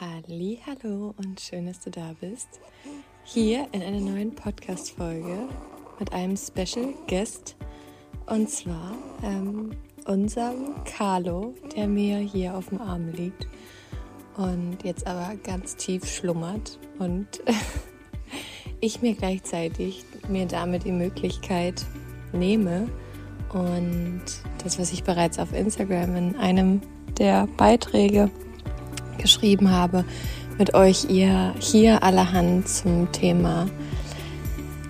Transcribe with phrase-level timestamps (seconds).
[0.00, 2.48] Hallo und schön, dass du da bist.
[3.22, 5.48] Hier in einer neuen Podcast-Folge
[6.00, 7.54] mit einem Special Guest
[8.26, 9.70] und zwar ähm,
[10.06, 13.46] unserem Carlo, der mir hier auf dem Arm liegt
[14.36, 17.28] und jetzt aber ganz tief schlummert und
[18.80, 21.86] ich mir gleichzeitig mir damit die Möglichkeit
[22.32, 22.88] nehme
[23.52, 24.24] und
[24.64, 26.80] das, was ich bereits auf Instagram in einem
[27.16, 28.28] der Beiträge
[29.18, 30.04] geschrieben habe,
[30.58, 33.66] mit euch ihr hier allerhand zum Thema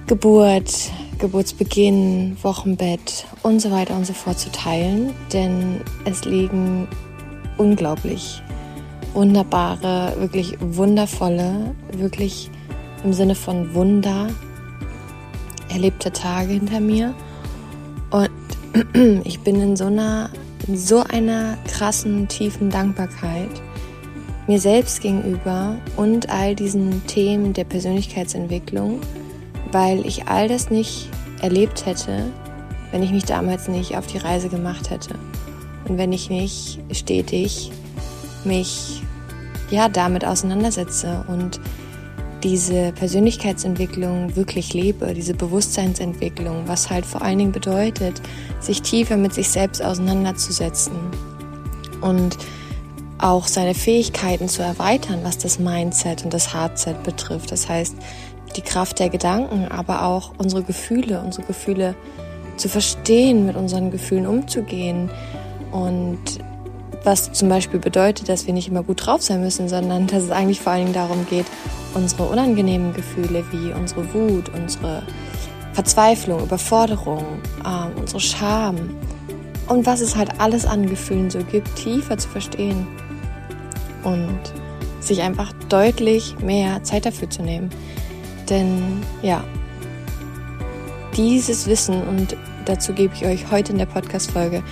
[0.07, 6.87] Geburt, Geburtsbeginn, Wochenbett und so weiter und so fort zu teilen, denn es liegen
[7.57, 8.43] unglaublich
[9.15, 12.51] wunderbare, wirklich wundervolle, wirklich
[13.05, 14.29] im Sinne von Wunder
[15.69, 17.15] erlebte Tage hinter mir.
[18.11, 18.31] Und
[19.25, 20.31] ich bin in so einer
[20.67, 23.51] in so einer krassen tiefen Dankbarkeit
[24.47, 29.01] mir selbst gegenüber und all diesen Themen der Persönlichkeitsentwicklung,
[29.73, 31.09] weil ich all das nicht
[31.41, 32.27] erlebt hätte,
[32.91, 35.15] wenn ich mich damals nicht auf die Reise gemacht hätte.
[35.89, 37.71] Und wenn ich nicht stetig
[38.45, 39.03] mich
[39.71, 41.61] ja damit auseinandersetze und
[42.43, 48.21] diese Persönlichkeitsentwicklung wirklich lebe, diese Bewusstseinsentwicklung, was halt vor allen Dingen bedeutet,
[48.61, 50.93] sich tiefer mit sich selbst auseinanderzusetzen.
[52.03, 52.37] Und
[53.25, 57.53] auch seine Fähigkeiten zu erweitern, was das Mindset und das Hardset betrifft.
[57.53, 57.97] Das heißt,
[58.55, 61.95] die Kraft der Gedanken, aber auch unsere Gefühle, unsere Gefühle
[62.59, 65.11] zu verstehen, mit unseren Gefühlen umzugehen
[65.73, 66.21] und
[67.03, 70.31] was zum Beispiel bedeutet, dass wir nicht immer gut drauf sein müssen, sondern dass es
[70.31, 71.47] eigentlich vor allen Dingen darum geht,
[71.95, 75.03] unsere unangenehmen Gefühle wie unsere Wut, unsere
[75.73, 77.25] Verzweiflung, Überforderung,
[77.65, 78.77] äh, unsere Scham
[79.69, 82.87] und was es halt alles an Gefühlen so gibt, tiefer zu verstehen
[84.05, 84.39] und
[85.01, 87.71] sich einfach deutlich mehr Zeit dafür zu nehmen.
[88.49, 89.45] Denn ja,
[91.17, 94.63] dieses Wissen und dazu gebe ich euch heute in der Podcast-Folge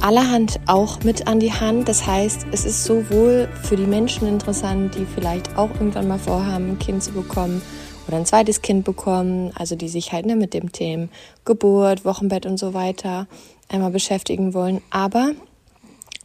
[0.00, 1.88] allerhand auch mit an die Hand.
[1.88, 6.70] Das heißt, es ist sowohl für die Menschen interessant, die vielleicht auch irgendwann mal vorhaben,
[6.70, 7.62] ein Kind zu bekommen
[8.06, 11.08] oder ein zweites Kind bekommen, also die sich halt ne, mit dem Thema
[11.44, 13.26] Geburt, Wochenbett und so weiter
[13.68, 14.80] einmal beschäftigen wollen.
[14.90, 15.32] Aber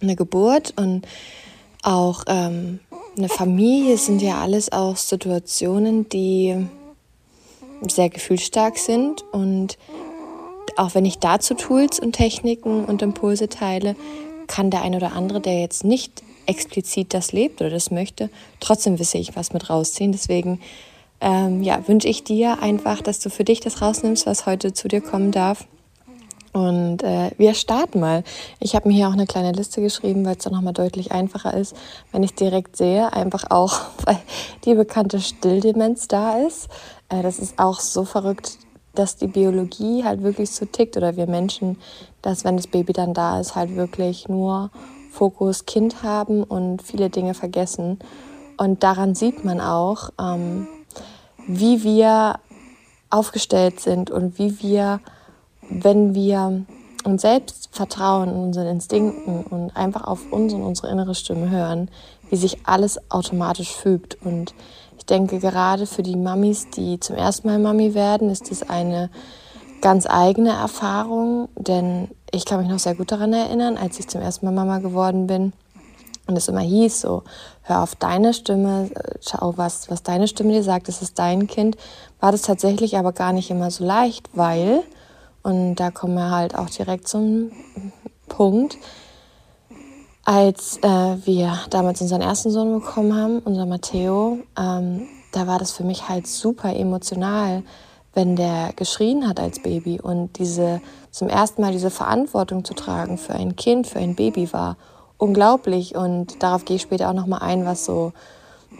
[0.01, 1.07] eine Geburt und
[1.81, 2.79] auch ähm,
[3.17, 6.67] eine Familie sind ja alles auch Situationen, die
[7.87, 9.77] sehr gefühlsstark sind und
[10.77, 13.95] auch wenn ich dazu Tools und Techniken und Impulse teile,
[14.47, 18.99] kann der ein oder andere, der jetzt nicht explizit das lebt oder das möchte, trotzdem
[18.99, 20.11] wisse ich was mit rausziehen.
[20.11, 20.59] Deswegen
[21.19, 24.87] ähm, ja, wünsche ich dir einfach, dass du für dich das rausnimmst, was heute zu
[24.87, 25.65] dir kommen darf.
[26.53, 28.23] Und äh, wir starten mal.
[28.59, 31.53] Ich habe mir hier auch eine kleine Liste geschrieben, weil es dann nochmal deutlich einfacher
[31.53, 31.75] ist,
[32.11, 33.13] wenn ich direkt sehe.
[33.13, 34.19] Einfach auch, weil
[34.65, 36.67] die bekannte Stilldemenz da ist.
[37.09, 38.57] Äh, das ist auch so verrückt,
[38.95, 41.77] dass die Biologie halt wirklich so tickt oder wir Menschen,
[42.21, 44.69] dass wenn das Baby dann da ist, halt wirklich nur
[45.11, 47.99] Fokus Kind haben und viele Dinge vergessen.
[48.57, 50.67] Und daran sieht man auch, ähm,
[51.47, 52.39] wie wir
[53.09, 54.99] aufgestellt sind und wie wir,
[55.71, 56.65] wenn wir
[57.03, 61.89] uns selbst vertrauen, unseren Instinkten und einfach auf uns und unsere innere Stimme hören,
[62.29, 64.17] wie sich alles automatisch fügt.
[64.23, 64.53] Und
[64.97, 69.09] ich denke, gerade für die Mamis, die zum ersten Mal Mami werden, ist das eine
[69.81, 74.21] ganz eigene Erfahrung, denn ich kann mich noch sehr gut daran erinnern, als ich zum
[74.21, 75.53] ersten Mal Mama geworden bin
[76.27, 77.23] und es immer hieß so,
[77.63, 78.89] hör auf deine Stimme,
[79.21, 81.77] schau, was, was deine Stimme dir sagt, es ist dein Kind,
[82.19, 84.83] war das tatsächlich aber gar nicht immer so leicht, weil,
[85.43, 87.51] und da kommen wir halt auch direkt zum
[88.27, 88.77] Punkt,
[90.23, 90.87] als äh,
[91.25, 96.09] wir damals unseren ersten Sohn bekommen haben, unser Matteo, ähm, da war das für mich
[96.09, 97.63] halt super emotional,
[98.13, 100.81] wenn der geschrien hat als Baby und diese
[101.11, 104.77] zum ersten Mal diese Verantwortung zu tragen für ein Kind, für ein Baby war
[105.17, 108.11] unglaublich und darauf gehe ich später auch noch mal ein, was so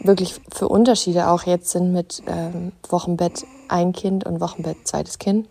[0.00, 5.48] wirklich für Unterschiede auch jetzt sind mit ähm, Wochenbett ein Kind und Wochenbett zweites Kind.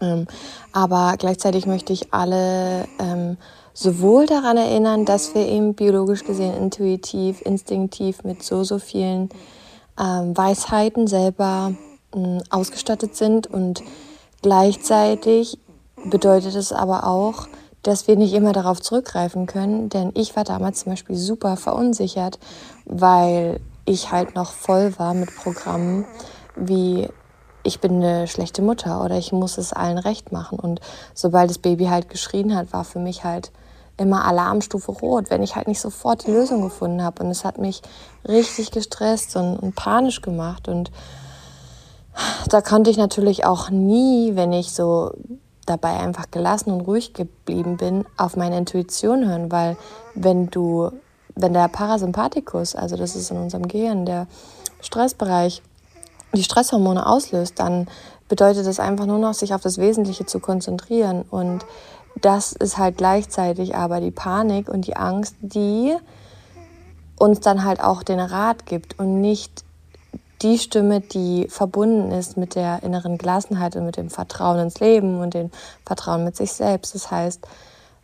[0.00, 0.26] Ähm,
[0.72, 3.36] aber gleichzeitig möchte ich alle ähm,
[3.74, 9.28] sowohl daran erinnern, dass wir eben biologisch gesehen intuitiv, instinktiv mit so, so vielen
[9.98, 11.74] ähm, Weisheiten selber
[12.14, 13.46] äh, ausgestattet sind.
[13.46, 13.82] Und
[14.42, 15.58] gleichzeitig
[16.04, 17.48] bedeutet es aber auch,
[17.82, 22.38] dass wir nicht immer darauf zurückgreifen können, denn ich war damals zum Beispiel super verunsichert,
[22.84, 26.04] weil ich halt noch voll war mit Programmen
[26.56, 27.08] wie
[27.62, 30.80] ich bin eine schlechte Mutter oder ich muss es allen recht machen und
[31.14, 33.50] sobald das Baby halt geschrien hat, war für mich halt
[33.98, 37.22] immer Alarmstufe rot, wenn ich halt nicht sofort die Lösung gefunden habe.
[37.22, 37.82] Und es hat mich
[38.26, 40.68] richtig gestresst und, und panisch gemacht.
[40.68, 40.90] Und
[42.48, 45.12] da konnte ich natürlich auch nie, wenn ich so
[45.66, 49.76] dabei einfach gelassen und ruhig geblieben bin, auf meine Intuition hören, weil
[50.14, 50.90] wenn du,
[51.34, 54.26] wenn der Parasympathikus, also das ist in unserem Gehirn der
[54.80, 55.62] Stressbereich,
[56.34, 57.88] die Stresshormone auslöst, dann
[58.28, 61.22] bedeutet das einfach nur noch, sich auf das Wesentliche zu konzentrieren.
[61.22, 61.64] Und
[62.20, 65.94] das ist halt gleichzeitig aber die Panik und die Angst, die
[67.18, 69.64] uns dann halt auch den Rat gibt und nicht
[70.42, 75.20] die Stimme, die verbunden ist mit der inneren Gelassenheit und mit dem Vertrauen ins Leben
[75.20, 75.50] und dem
[75.84, 76.94] Vertrauen mit sich selbst.
[76.94, 77.46] Das heißt,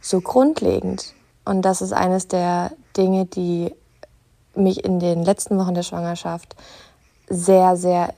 [0.00, 1.14] so grundlegend.
[1.44, 3.72] Und das ist eines der Dinge, die
[4.56, 6.56] mich in den letzten Wochen der Schwangerschaft
[7.28, 8.14] sehr, sehr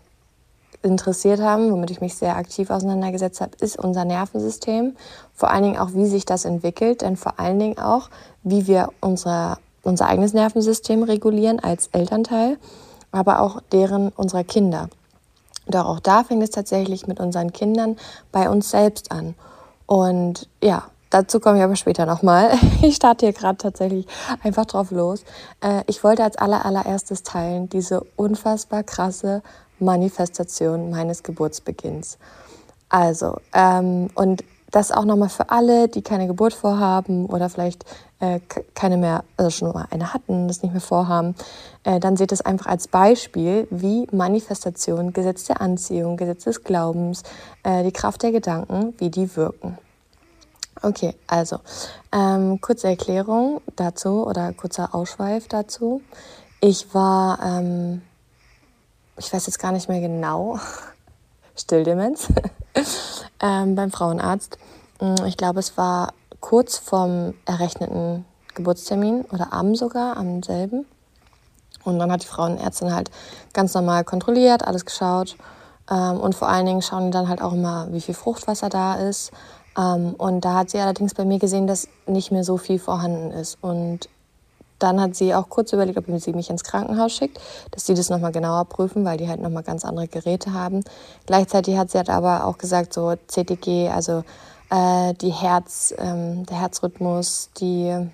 [0.83, 4.97] interessiert haben, womit ich mich sehr aktiv auseinandergesetzt habe, ist unser Nervensystem.
[5.35, 8.09] Vor allen Dingen auch, wie sich das entwickelt, denn vor allen Dingen auch,
[8.43, 12.59] wie wir unser, unser eigenes Nervensystem regulieren als Elternteil
[13.17, 14.89] aber auch deren unserer Kinder.
[15.67, 17.97] Doch auch da fängt es tatsächlich mit unseren Kindern
[18.31, 19.35] bei uns selbst an.
[19.87, 20.85] Und ja,
[21.17, 22.51] dazu komme ich aber später nochmal.
[22.83, 24.07] Ich starte hier gerade tatsächlich
[24.43, 25.25] einfach drauf los.
[25.61, 29.43] Äh, ich wollte als aller, allererstes teilen diese unfassbar krasse
[29.79, 32.19] Manifestation meines Geburtsbeginns.
[32.89, 37.85] Also, ähm, und das auch nochmal für alle, die keine Geburt vorhaben oder vielleicht
[38.21, 38.41] äh,
[38.75, 41.35] keine mehr, also schon mal eine hatten, das nicht mehr vorhaben,
[41.85, 47.23] äh, dann seht es einfach als Beispiel, wie Manifestation, Gesetz der Anziehung, Gesetz des Glaubens,
[47.63, 49.79] äh, die Kraft der Gedanken, wie die wirken.
[50.83, 51.61] Okay, also
[52.13, 56.03] ähm, kurze Erklärung dazu oder kurzer Ausschweif dazu.
[56.61, 58.03] Ich war, ähm,
[59.17, 60.59] ich weiß jetzt gar nicht mehr genau,
[61.57, 62.29] Stilldemenz
[63.41, 64.59] ähm, beim Frauenarzt.
[65.01, 70.87] Mm, ich glaube, es war kurz vorm errechneten Geburtstermin oder am sogar, am selben.
[71.85, 73.11] Und dann hat die Frauenärztin halt
[73.53, 75.37] ganz normal kontrolliert, alles geschaut.
[75.91, 78.95] Ähm, und vor allen Dingen schauen die dann halt auch immer, wie viel Fruchtwasser da
[78.95, 79.31] ist.
[79.77, 83.31] Ähm, und da hat sie allerdings bei mir gesehen, dass nicht mehr so viel vorhanden
[83.31, 83.59] ist.
[83.61, 84.09] Und
[84.79, 87.41] dann hat sie auch kurz überlegt, ob sie mich ins Krankenhaus schickt,
[87.71, 90.85] dass sie das nochmal genauer prüfen, weil die halt nochmal ganz andere Geräte haben.
[91.27, 94.23] Gleichzeitig hat sie halt aber auch gesagt, so CTG, also
[94.71, 98.11] äh, die Herz, ähm, der Herzrhythmus, die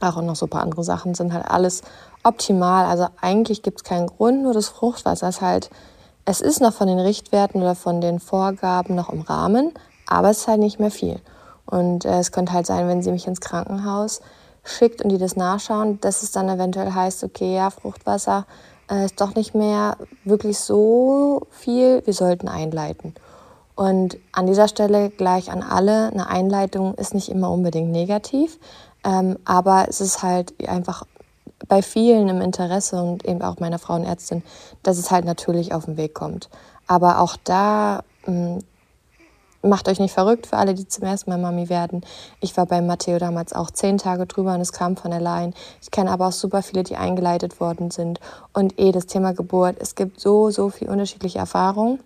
[0.00, 1.82] auch noch so ein paar andere Sachen sind halt alles
[2.24, 2.86] optimal.
[2.86, 5.70] Also eigentlich gibt es keinen Grund, nur das Fruchtwasser ist halt,
[6.24, 9.72] es ist noch von den Richtwerten oder von den Vorgaben noch im Rahmen,
[10.12, 11.20] aber es ist halt nicht mehr viel.
[11.66, 14.20] Und äh, es könnte halt sein, wenn sie mich ins Krankenhaus
[14.64, 18.46] schickt und die das nachschauen, dass es dann eventuell heißt, okay, ja, Fruchtwasser
[18.90, 23.14] äh, ist doch nicht mehr wirklich so viel, wir sollten einleiten.
[23.74, 28.58] Und an dieser Stelle gleich an alle, eine Einleitung ist nicht immer unbedingt negativ,
[29.04, 31.04] ähm, aber es ist halt einfach
[31.68, 34.42] bei vielen im Interesse und eben auch meiner Frauenärztin,
[34.82, 36.50] dass es halt natürlich auf den Weg kommt.
[36.86, 38.58] Aber auch da mh,
[39.62, 42.02] macht euch nicht verrückt für alle, die zum ersten Mal Mami werden.
[42.40, 45.54] Ich war bei Matteo damals auch zehn Tage drüber und es kam von allein.
[45.80, 48.20] Ich kenne aber auch super viele, die eingeleitet worden sind.
[48.52, 49.76] Und eh das Thema Geburt.
[49.78, 52.00] Es gibt so, so viel unterschiedliche Erfahrungen,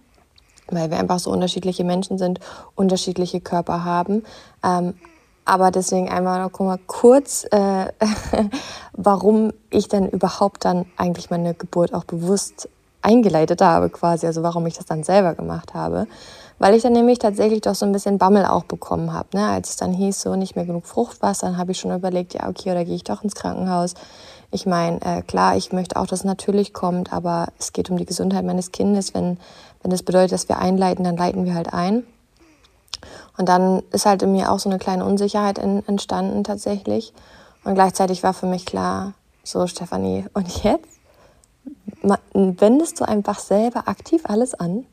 [0.68, 2.40] weil wir einfach so unterschiedliche Menschen sind,
[2.74, 4.24] unterschiedliche Körper haben.
[4.62, 4.94] Ähm,
[5.44, 7.86] aber deswegen einmal noch mal kurz, äh,
[8.92, 12.68] warum ich denn überhaupt dann eigentlich meine Geburt auch bewusst
[13.00, 14.26] eingeleitet habe, quasi.
[14.26, 16.06] Also warum ich das dann selber gemacht habe
[16.58, 19.28] weil ich dann nämlich tatsächlich doch so ein bisschen Bammel auch bekommen habe.
[19.34, 19.46] Ne?
[19.46, 22.48] Als es dann hieß, so nicht mehr genug Fruchtwasser, dann habe ich schon überlegt, ja,
[22.48, 23.94] okay, oder gehe ich doch ins Krankenhaus.
[24.50, 27.98] Ich meine, äh, klar, ich möchte auch, dass es natürlich kommt, aber es geht um
[27.98, 29.12] die Gesundheit meines Kindes.
[29.12, 29.38] Wenn,
[29.82, 32.04] wenn das bedeutet, dass wir einleiten, dann leiten wir halt ein.
[33.36, 37.12] Und dann ist halt in mir auch so eine kleine Unsicherheit in, entstanden tatsächlich.
[37.64, 39.12] Und gleichzeitig war für mich klar,
[39.44, 40.96] so Stefanie, und jetzt
[42.32, 44.86] wendest du einfach selber aktiv alles an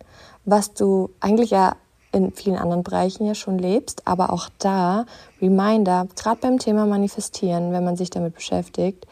[0.46, 1.76] was du eigentlich ja
[2.12, 5.06] in vielen anderen Bereichen ja schon lebst, aber auch da
[5.42, 9.08] Reminder, gerade beim Thema Manifestieren, wenn man sich damit beschäftigt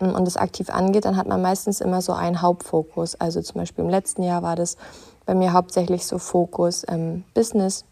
[0.00, 3.14] mm, und es aktiv angeht, dann hat man meistens immer so einen Hauptfokus.
[3.14, 4.76] Also zum Beispiel im letzten Jahr war das
[5.26, 7.84] bei mir hauptsächlich so Fokus ähm, Business.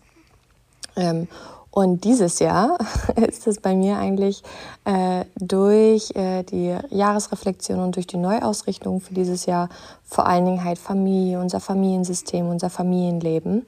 [0.97, 1.29] Ähm,
[1.71, 2.79] und dieses Jahr
[3.17, 4.43] ist es bei mir eigentlich
[4.85, 9.69] äh, durch äh, die Jahresreflexion und durch die Neuausrichtung für dieses Jahr
[10.05, 13.67] vor allen Dingen halt Familie, unser Familiensystem, unser Familienleben.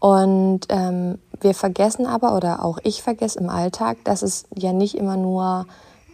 [0.00, 4.96] Und ähm, wir vergessen aber, oder auch ich vergesse im Alltag, dass es ja nicht
[4.96, 5.66] immer nur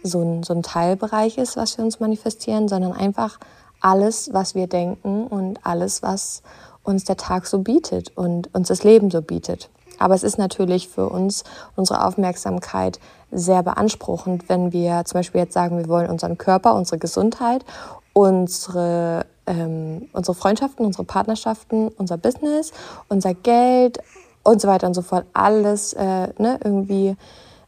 [0.03, 3.39] so ein, so ein Teilbereich ist, was wir uns manifestieren, sondern einfach
[3.79, 6.41] alles, was wir denken und alles, was
[6.83, 9.69] uns der Tag so bietet und uns das Leben so bietet.
[9.99, 11.43] Aber es ist natürlich für uns,
[11.75, 12.99] unsere Aufmerksamkeit
[13.31, 17.65] sehr beanspruchend, wenn wir zum Beispiel jetzt sagen, wir wollen unseren Körper, unsere Gesundheit,
[18.13, 22.71] unsere, ähm, unsere Freundschaften, unsere Partnerschaften, unser Business,
[23.09, 23.99] unser Geld
[24.43, 27.15] und so weiter und so fort, alles äh, ne, irgendwie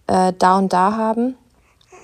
[0.08, 1.36] äh, da und da haben.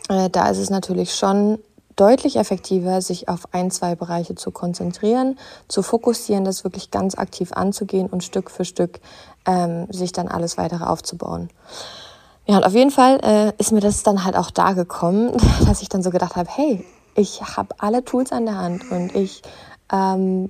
[0.10, 1.60] Äh, da ist es natürlich schon
[1.96, 5.38] deutlich effektiver, sich auf ein, zwei Bereiche zu konzentrieren,
[5.68, 9.00] zu fokussieren, das wirklich ganz aktiv anzugehen und Stück für Stück
[9.46, 11.50] ähm, sich dann alles weitere aufzubauen.
[12.46, 15.32] Ja, und auf jeden Fall äh, ist mir das dann halt auch da gekommen,
[15.68, 16.86] dass ich dann so gedacht habe, hey,
[17.16, 19.44] ich habe alle Tools an der Hand und ich
[19.92, 20.50] ähm,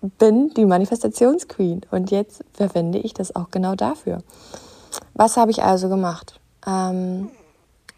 [0.00, 4.22] bin die Manifestationsqueen und jetzt verwende ich das auch genau dafür.
[5.14, 6.38] Was habe ich also gemacht?
[6.66, 7.30] Ähm,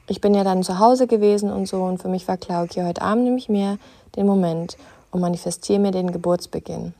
[0.06, 2.84] ich bin ja dann zu Hause gewesen und so und für mich war klar, okay,
[2.84, 3.78] heute Abend nehme ich mir
[4.16, 4.76] den Moment
[5.10, 6.94] und manifestiere mir den Geburtsbeginn.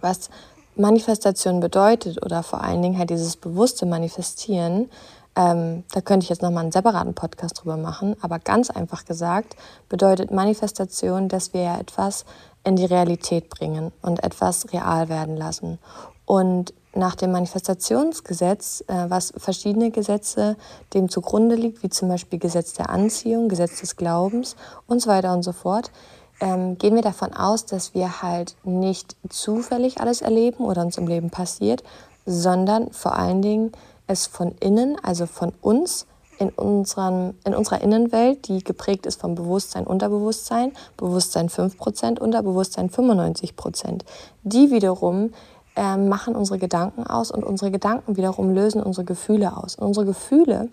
[0.00, 0.30] Was
[0.78, 4.88] Manifestation bedeutet oder vor allen Dingen halt dieses bewusste Manifestieren,
[5.36, 9.56] ähm, da könnte ich jetzt nochmal einen separaten Podcast drüber machen, aber ganz einfach gesagt
[9.88, 12.24] bedeutet Manifestation, dass wir ja etwas
[12.64, 15.78] in die Realität bringen und etwas real werden lassen.
[16.24, 20.56] Und nach dem Manifestationsgesetz, äh, was verschiedene Gesetze
[20.94, 24.56] dem zugrunde liegt, wie zum Beispiel Gesetz der Anziehung, Gesetz des Glaubens
[24.86, 25.92] und so weiter und so fort,
[26.40, 31.06] ähm, gehen wir davon aus, dass wir halt nicht zufällig alles erleben oder uns im
[31.06, 31.82] Leben passiert,
[32.26, 33.72] sondern vor allen Dingen
[34.06, 36.06] es von innen, also von uns,
[36.38, 44.02] in, unseren, in unserer Innenwelt, die geprägt ist vom Bewusstsein, Unterbewusstsein, Bewusstsein 5%, Unterbewusstsein 95%.
[44.44, 45.32] Die wiederum
[45.76, 49.74] äh, machen unsere Gedanken aus und unsere Gedanken wiederum lösen unsere Gefühle aus.
[49.74, 50.68] Und unsere Gefühle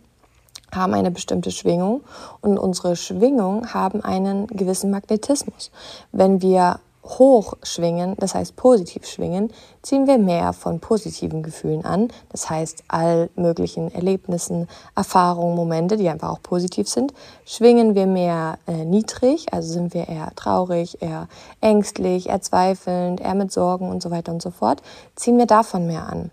[0.75, 2.01] haben eine bestimmte Schwingung
[2.41, 5.71] und unsere Schwingungen haben einen gewissen Magnetismus.
[6.11, 9.51] Wenn wir hoch schwingen, das heißt positiv schwingen,
[9.81, 16.09] ziehen wir mehr von positiven Gefühlen an, das heißt all möglichen Erlebnissen, Erfahrungen, Momente, die
[16.09, 17.13] einfach auch positiv sind.
[17.45, 21.27] Schwingen wir mehr äh, niedrig, also sind wir eher traurig, eher
[21.61, 24.81] ängstlich, eher zweifelnd, eher mit Sorgen und so weiter und so fort,
[25.15, 26.31] ziehen wir davon mehr an.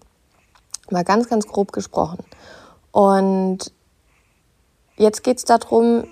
[0.90, 2.18] Mal ganz, ganz grob gesprochen.
[2.90, 3.72] Und
[4.96, 6.04] jetzt geht es darum,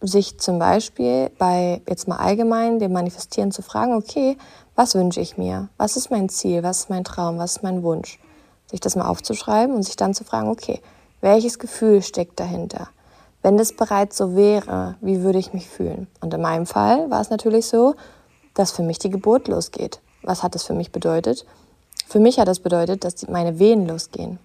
[0.00, 4.36] sich zum Beispiel bei jetzt mal allgemein dem Manifestieren zu fragen, okay,
[4.74, 5.68] was wünsche ich mir?
[5.76, 6.62] Was ist mein Ziel?
[6.62, 7.38] Was ist mein Traum?
[7.38, 8.18] Was ist mein Wunsch?
[8.66, 10.80] Sich das mal aufzuschreiben und sich dann zu fragen, okay,
[11.20, 12.88] welches Gefühl steckt dahinter?
[13.42, 16.06] Wenn das bereits so wäre, wie würde ich mich fühlen?
[16.20, 17.94] Und in meinem Fall war es natürlich so,
[18.54, 20.00] dass für mich die Geburt losgeht.
[20.22, 21.46] Was hat das für mich bedeutet?
[22.06, 24.38] Für mich hat das bedeutet, dass meine Wehen losgehen.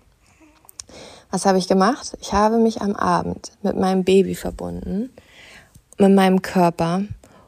[1.32, 2.18] Was habe ich gemacht?
[2.22, 5.10] Ich habe mich am Abend mit meinem Baby verbunden
[5.98, 7.04] mit meinem Körper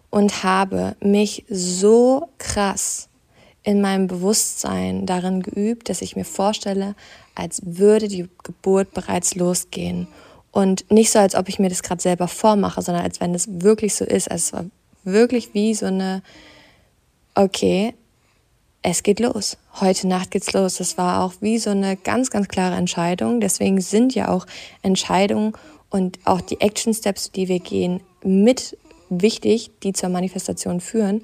[0.09, 3.09] und habe mich so krass
[3.63, 6.95] in meinem Bewusstsein darin geübt, dass ich mir vorstelle,
[7.35, 10.07] als würde die Geburt bereits losgehen.
[10.51, 13.47] Und nicht so, als ob ich mir das gerade selber vormache, sondern als wenn es
[13.61, 14.31] wirklich so ist.
[14.31, 14.65] Also es war
[15.03, 16.23] wirklich wie so eine,
[17.35, 17.93] okay,
[18.89, 19.57] es geht los.
[19.81, 20.75] Heute Nacht geht's los.
[20.75, 23.41] Das war auch wie so eine ganz, ganz klare Entscheidung.
[23.41, 24.45] Deswegen sind ja auch
[24.81, 25.51] Entscheidungen
[25.89, 28.77] und auch die Action Steps, die wir gehen, mit
[29.09, 31.21] wichtig, die zur Manifestation führen.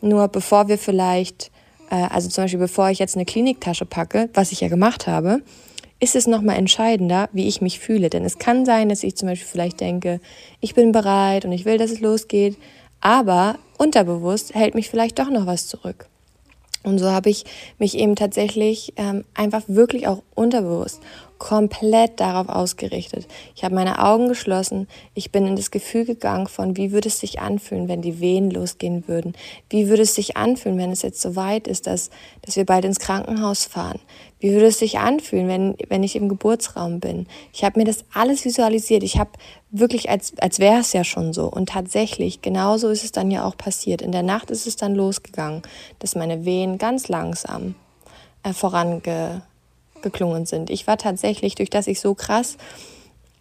[0.00, 1.52] Nur bevor wir vielleicht,
[1.88, 5.40] äh, also zum Beispiel bevor ich jetzt eine Kliniktasche packe, was ich ja gemacht habe,
[6.00, 8.10] ist es nochmal entscheidender, wie ich mich fühle.
[8.10, 10.20] Denn es kann sein, dass ich zum Beispiel vielleicht denke,
[10.58, 12.56] ich bin bereit und ich will, dass es losgeht,
[13.00, 16.08] aber unterbewusst hält mich vielleicht doch noch was zurück.
[16.84, 17.44] Und so habe ich
[17.78, 21.00] mich eben tatsächlich ähm, einfach wirklich auch unterbewusst
[21.38, 23.26] komplett darauf ausgerichtet.
[23.54, 24.88] Ich habe meine Augen geschlossen.
[25.12, 28.50] Ich bin in das Gefühl gegangen von, wie würde es sich anfühlen, wenn die Wehen
[28.50, 29.34] losgehen würden?
[29.68, 32.08] Wie würde es sich anfühlen, wenn es jetzt so weit ist, dass,
[32.42, 34.00] dass wir bald ins Krankenhaus fahren?
[34.44, 37.26] Wie würde es sich anfühlen, wenn, wenn ich im Geburtsraum bin?
[37.54, 39.02] Ich habe mir das alles visualisiert.
[39.02, 39.30] Ich habe
[39.70, 41.46] wirklich, als, als wäre es ja schon so.
[41.46, 44.02] Und tatsächlich, genauso ist es dann ja auch passiert.
[44.02, 45.62] In der Nacht ist es dann losgegangen,
[45.98, 47.74] dass meine Wehen ganz langsam
[48.42, 49.40] äh, vorange
[50.02, 50.68] geklungen sind.
[50.68, 52.58] Ich war tatsächlich, durch das ich so krass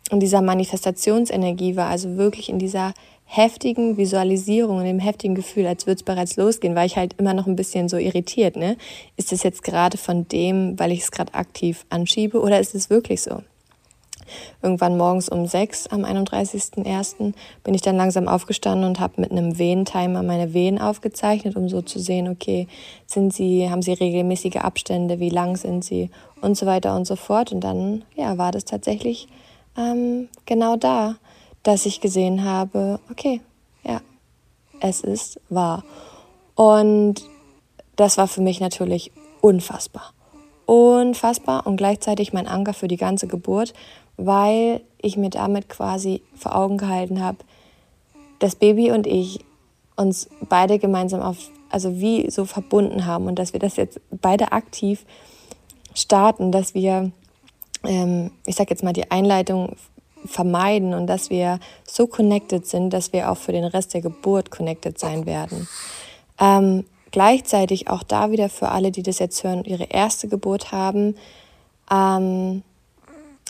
[0.10, 2.94] in dieser Manifestationsenergie war, also wirklich in dieser
[3.36, 7.34] heftigen Visualisierung, in dem heftigen Gefühl, als würde es bereits losgehen, war ich halt immer
[7.34, 8.56] noch ein bisschen so irritiert.
[8.56, 8.78] Ne?
[9.18, 12.92] Ist es jetzt gerade von dem, weil ich es gerade aktiv anschiebe oder ist es
[12.92, 13.42] wirklich so?
[14.62, 17.34] Irgendwann morgens um sechs am 31.01.
[17.64, 21.82] bin ich dann langsam aufgestanden und habe mit einem Wehentimer meine Wehen aufgezeichnet, um so
[21.82, 22.68] zu sehen, okay,
[23.08, 27.16] sind sie, haben sie regelmäßige Abstände, wie lang sind sie und so weiter und so
[27.16, 27.52] fort.
[27.52, 29.28] Und dann, ja, war das tatsächlich
[29.76, 31.16] ähm, genau da,
[31.64, 33.42] dass ich gesehen habe, okay,
[33.84, 34.02] ja,
[34.80, 35.84] es ist wahr.
[36.56, 37.24] Und
[37.96, 40.14] das war für mich natürlich unfassbar.
[40.66, 43.74] Unfassbar und gleichzeitig mein Anker für die ganze Geburt,
[44.18, 47.40] weil ich mir damit quasi vor Augen gehalten habe,
[48.40, 49.40] dass Baby und ich
[49.96, 51.38] uns beide gemeinsam auf,
[51.70, 55.06] also wie so verbunden haben und dass wir das jetzt beide aktiv
[55.94, 57.12] starten, dass wir,
[57.84, 59.76] ähm, ich sag jetzt mal, die Einleitung
[60.26, 64.52] vermeiden und dass wir so connected sind, dass wir auch für den Rest der Geburt
[64.52, 65.68] connected sein werden.
[66.40, 71.16] Ähm, gleichzeitig auch da wieder für alle, die das jetzt hören, ihre erste Geburt haben.
[71.92, 72.64] Ähm,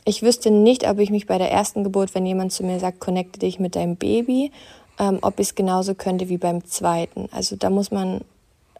[0.05, 2.99] ich wüsste nicht, ob ich mich bei der ersten Geburt, wenn jemand zu mir sagt,
[2.99, 4.51] connecte dich mit deinem Baby,
[4.99, 7.29] ähm, ob ich es genauso könnte wie beim zweiten.
[7.31, 8.21] Also da muss man,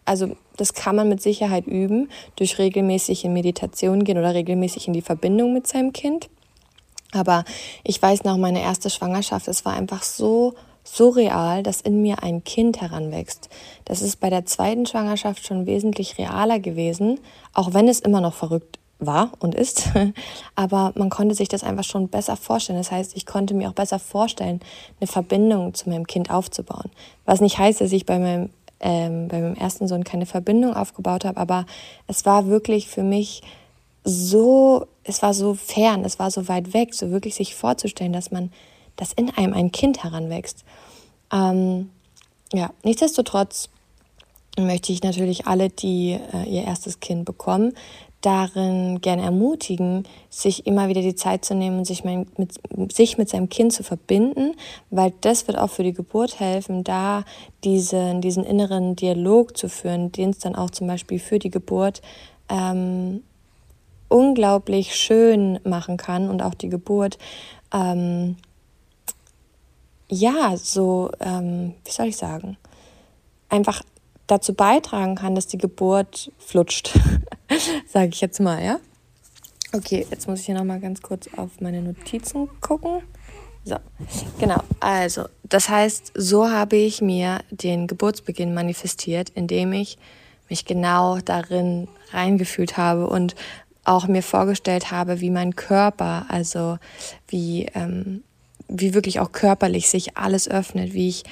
[0.04, 4.92] also das kann man mit Sicherheit üben, durch regelmäßig in Meditation gehen oder regelmäßig in
[4.92, 6.28] die Verbindung mit seinem Kind.
[7.14, 7.44] Aber
[7.82, 10.54] ich weiß noch, meine erste Schwangerschaft, es war einfach so
[10.84, 13.48] surreal, dass in mir ein Kind heranwächst.
[13.84, 17.18] Das ist bei der zweiten Schwangerschaft schon wesentlich realer gewesen,
[17.54, 19.90] auch wenn es immer noch verrückt war und ist.
[20.54, 22.78] Aber man konnte sich das einfach schon besser vorstellen.
[22.78, 24.60] Das heißt, ich konnte mir auch besser vorstellen,
[25.00, 26.90] eine Verbindung zu meinem Kind aufzubauen.
[27.24, 31.24] Was nicht heißt, dass ich bei meinem, ähm, bei meinem ersten Sohn keine Verbindung aufgebaut
[31.24, 31.66] habe, aber
[32.06, 33.42] es war wirklich für mich
[34.04, 38.30] so, es war so fern, es war so weit weg, so wirklich sich vorzustellen, dass
[38.30, 38.50] man,
[38.96, 40.64] dass in einem ein Kind heranwächst.
[41.32, 41.90] Ähm,
[42.52, 43.68] ja, nichtsdestotrotz
[44.58, 47.74] möchte ich natürlich alle, die äh, ihr erstes Kind bekommen,
[48.24, 52.28] darin gerne ermutigen, sich immer wieder die Zeit zu nehmen und sich mit,
[52.90, 54.54] sich mit seinem Kind zu verbinden,
[54.90, 57.24] weil das wird auch für die Geburt helfen, da
[57.64, 62.00] diesen, diesen inneren Dialog zu führen, den es dann auch zum Beispiel für die Geburt
[62.48, 63.22] ähm,
[64.14, 67.18] unglaublich schön machen kann und auch die Geburt,
[67.72, 68.36] ähm,
[70.08, 72.56] ja, so, ähm, wie soll ich sagen,
[73.48, 73.82] einfach
[74.28, 76.96] dazu beitragen kann, dass die Geburt flutscht,
[77.88, 78.78] sage ich jetzt mal, ja.
[79.72, 83.02] Okay, jetzt muss ich hier nochmal ganz kurz auf meine Notizen gucken.
[83.64, 83.78] So,
[84.38, 84.62] genau.
[84.78, 89.98] Also, das heißt, so habe ich mir den Geburtsbeginn manifestiert, indem ich
[90.48, 93.34] mich genau darin reingefühlt habe und
[93.84, 96.78] auch mir vorgestellt habe, wie mein Körper, also
[97.28, 98.22] wie, ähm,
[98.68, 101.24] wie wirklich auch körperlich sich alles öffnet, wie ich,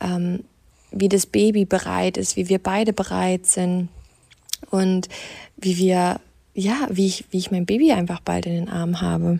[0.00, 0.44] ähm,
[0.90, 3.88] wie das Baby bereit ist, wie wir beide bereit sind
[4.70, 5.08] und
[5.56, 6.20] wie wir,
[6.54, 9.38] ja, wie ich, wie ich mein Baby einfach bald in den Arm habe.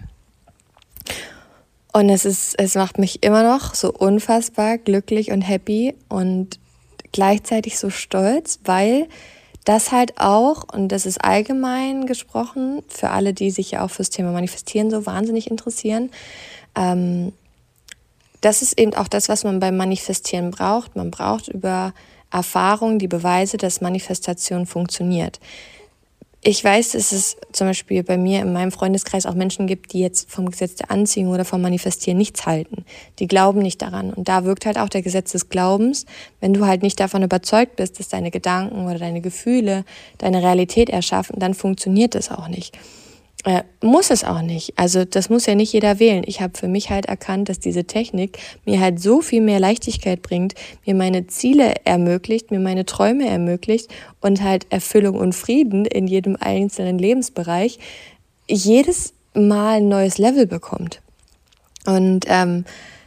[1.93, 6.61] Und es ist, es macht mich immer noch so unfassbar glücklich und happy und
[7.11, 9.09] gleichzeitig so stolz, weil
[9.65, 14.11] das halt auch, und das ist allgemein gesprochen, für alle, die sich ja auch fürs
[14.11, 16.11] Thema Manifestieren so wahnsinnig interessieren,
[16.77, 17.33] ähm,
[18.41, 20.97] das ist eben auch das, was man beim Manifestieren braucht.
[20.97, 21.93] Man braucht über
[22.31, 25.41] Erfahrung die Beweise, dass Manifestation funktioniert
[26.43, 30.01] ich weiß, dass es zum Beispiel bei mir in meinem Freundeskreis auch Menschen gibt, die
[30.01, 32.87] jetzt vom Gesetz der Anziehung oder vom Manifestieren nichts halten.
[33.19, 34.11] Die glauben nicht daran.
[34.11, 36.07] Und da wirkt halt auch der Gesetz des Glaubens.
[36.41, 39.85] Wenn du halt nicht davon überzeugt bist, dass deine Gedanken oder deine Gefühle
[40.17, 42.75] deine Realität erschaffen, dann funktioniert das auch nicht.
[43.45, 44.75] Äh, muss es auch nicht.
[44.77, 46.25] Also das muss ja nicht jeder wählen.
[46.27, 50.21] Ich habe für mich halt erkannt, dass diese Technik mir halt so viel mehr Leichtigkeit
[50.21, 53.89] bringt, mir meine Ziele ermöglicht, mir meine Träume ermöglicht
[54.21, 57.79] und halt Erfüllung und Frieden in jedem einzelnen Lebensbereich
[58.47, 61.01] jedes Mal ein neues Level bekommt.
[61.87, 62.67] Und ähm,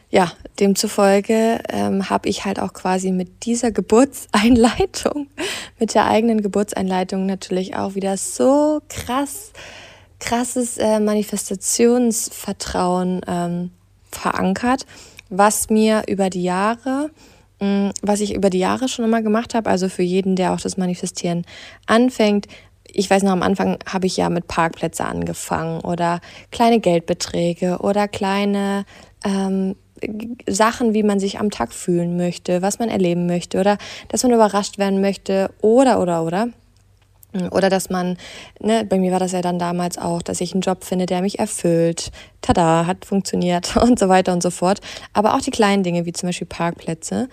[0.10, 5.28] ja, demzufolge ähm, habe ich halt auch quasi mit dieser Geburtseinleitung,
[5.80, 9.52] mit der eigenen Geburtseinleitung natürlich auch wieder so krass
[10.24, 13.72] krasses äh, Manifestationsvertrauen ähm,
[14.10, 14.86] verankert,
[15.30, 17.10] was mir über die Jahre,
[17.60, 20.54] mh, mm, was ich über die Jahre schon immer gemacht habe, also für jeden, der
[20.54, 21.46] auch das Manifestieren
[21.88, 22.48] anfängt.
[22.88, 28.08] Ich weiß noch, am Anfang habe ich ja mit Parkplätze angefangen oder kleine Geldbeträge oder
[28.08, 28.86] kleine
[29.26, 29.76] ähm,
[30.48, 33.78] Sachen, wie man sich am Tag fühlen möchte, was man erleben möchte oder
[34.10, 36.48] dass man überrascht werden möchte oder oder oder.
[37.52, 38.18] Oder dass man,
[38.60, 41.22] ne, bei mir war das ja dann damals auch, dass ich einen Job finde, der
[41.22, 42.12] mich erfüllt.
[42.42, 44.80] Tada, hat funktioniert und so weiter und so fort.
[45.14, 47.30] Aber auch die kleinen Dinge, wie zum Beispiel Parkplätze.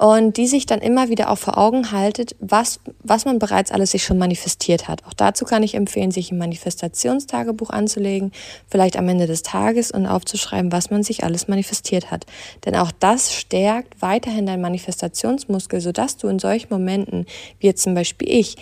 [0.00, 3.90] Und die sich dann immer wieder auch vor Augen haltet, was, was man bereits alles
[3.90, 5.04] sich schon manifestiert hat.
[5.04, 8.32] Auch dazu kann ich empfehlen, sich ein Manifestationstagebuch anzulegen,
[8.66, 12.24] vielleicht am Ende des Tages und aufzuschreiben, was man sich alles manifestiert hat.
[12.64, 17.26] Denn auch das stärkt weiterhin dein Manifestationsmuskel, sodass du in solchen Momenten,
[17.58, 18.56] wie jetzt zum Beispiel ich,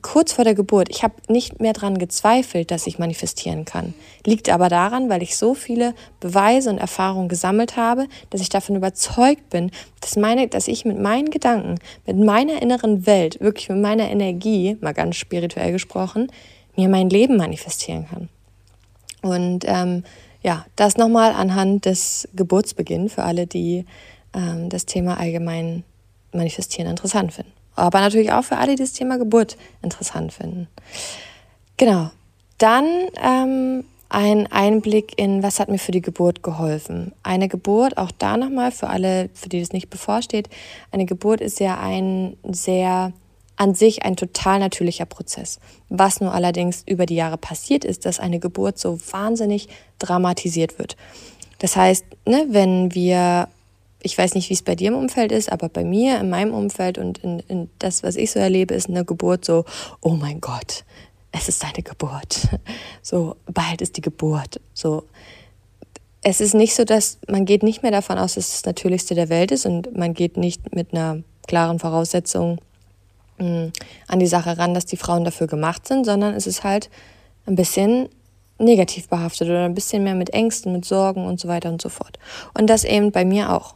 [0.00, 3.92] kurz vor der Geburt, ich habe nicht mehr daran gezweifelt, dass ich manifestieren kann.
[4.24, 8.76] Liegt aber daran, weil ich so viele Beweise und Erfahrungen gesammelt habe, dass ich davon
[8.76, 13.78] überzeugt bin, dass, meine, dass ich mit meinen Gedanken, mit meiner inneren Welt, wirklich mit
[13.78, 16.32] meiner Energie, mal ganz spirituell gesprochen,
[16.74, 18.28] mir mein Leben manifestieren kann.
[19.20, 20.04] Und ähm,
[20.42, 23.84] ja, das nochmal anhand des Geburtsbeginns für alle, die
[24.34, 25.84] ähm, das Thema allgemein
[26.32, 27.52] manifestieren interessant finden.
[27.74, 30.68] Aber natürlich auch für alle, die das Thema Geburt interessant finden.
[31.76, 32.10] Genau.
[32.58, 32.86] Dann
[33.22, 37.12] ähm, ein Einblick in, was hat mir für die Geburt geholfen.
[37.22, 40.48] Eine Geburt, auch da nochmal für alle, für die das nicht bevorsteht,
[40.90, 43.12] eine Geburt ist ja ein sehr
[43.56, 45.60] an sich ein total natürlicher Prozess.
[45.88, 50.96] Was nur allerdings über die Jahre passiert ist, dass eine Geburt so wahnsinnig dramatisiert wird.
[51.58, 53.48] Das heißt, ne, wenn wir,
[54.02, 56.54] ich weiß nicht, wie es bei dir im Umfeld ist, aber bei mir, in meinem
[56.54, 59.64] Umfeld und in, in das, was ich so erlebe, ist eine Geburt so,
[60.00, 60.84] oh mein Gott,
[61.30, 62.48] es ist deine Geburt.
[63.04, 64.60] So, bald ist die Geburt.
[64.74, 65.04] So,
[66.22, 69.14] es ist nicht so, dass man geht nicht mehr davon aus, dass es das Natürlichste
[69.14, 72.60] der Welt ist und man geht nicht mit einer klaren Voraussetzung
[73.38, 73.72] hm,
[74.06, 76.90] an die Sache ran, dass die Frauen dafür gemacht sind, sondern es ist halt
[77.46, 78.08] ein bisschen
[78.58, 81.88] negativ behaftet oder ein bisschen mehr mit Ängsten, mit Sorgen und so weiter und so
[81.88, 82.18] fort.
[82.54, 83.74] Und das eben bei mir auch.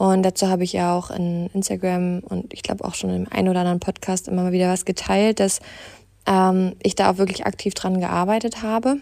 [0.00, 3.50] Und dazu habe ich ja auch in Instagram und ich glaube auch schon im einen
[3.50, 5.60] oder anderen Podcast immer mal wieder was geteilt, dass
[6.26, 8.96] ähm, ich da auch wirklich aktiv dran gearbeitet habe.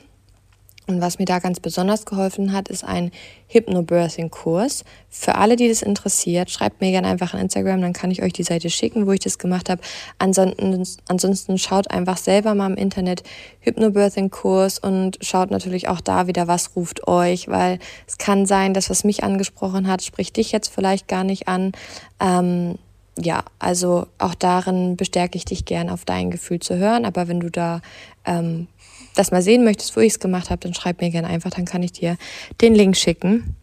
[0.89, 3.11] Und was mir da ganz besonders geholfen hat, ist ein
[3.49, 4.85] Hypnobirthing-Kurs.
[5.11, 8.33] Für alle, die das interessiert, schreibt mir gerne einfach an Instagram, dann kann ich euch
[8.33, 9.83] die Seite schicken, wo ich das gemacht habe.
[10.19, 13.23] Ansonsten, ansonsten schaut einfach selber mal im Internet
[13.61, 18.89] Hypnobirthing-Kurs und schaut natürlich auch da wieder, was ruft euch, weil es kann sein, dass
[18.89, 21.73] was mich angesprochen hat, spricht dich jetzt vielleicht gar nicht an.
[22.19, 22.79] Ähm,
[23.21, 27.05] ja, also auch darin bestärke ich dich gern, auf dein Gefühl zu hören.
[27.05, 27.81] Aber wenn du da
[28.25, 28.69] ähm,
[29.15, 31.65] das mal sehen möchtest, wo ich es gemacht habe, dann schreib mir gerne einfach, dann
[31.65, 32.17] kann ich dir
[32.61, 33.57] den Link schicken.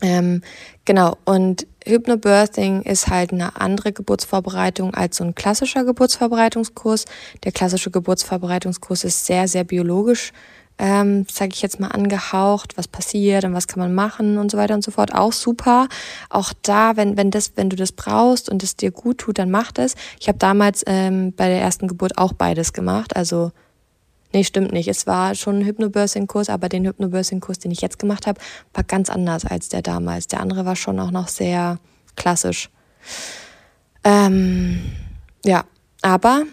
[0.00, 0.42] Ähm,
[0.84, 7.04] genau, und Hypnobirthing ist halt eine andere Geburtsvorbereitung als so ein klassischer Geburtsvorbereitungskurs.
[7.44, 10.32] Der klassische Geburtsvorbereitungskurs ist sehr, sehr biologisch
[10.78, 14.56] ähm, sage ich jetzt mal, angehaucht, was passiert und was kann man machen und so
[14.56, 15.14] weiter und so fort.
[15.14, 15.88] Auch super.
[16.30, 19.50] Auch da, wenn, wenn, das, wenn du das brauchst und es dir gut tut, dann
[19.50, 19.94] mach das.
[20.20, 23.16] Ich habe damals ähm, bei der ersten Geburt auch beides gemacht.
[23.16, 23.50] Also,
[24.32, 24.88] nee, stimmt nicht.
[24.88, 28.40] Es war schon ein Hypnobirthing-Kurs, aber den Hypnobirthing-Kurs, den ich jetzt gemacht habe,
[28.74, 30.26] war ganz anders als der damals.
[30.26, 31.78] Der andere war schon auch noch sehr
[32.16, 32.70] klassisch.
[34.04, 34.80] Ähm,
[35.44, 35.64] ja,
[36.02, 36.44] aber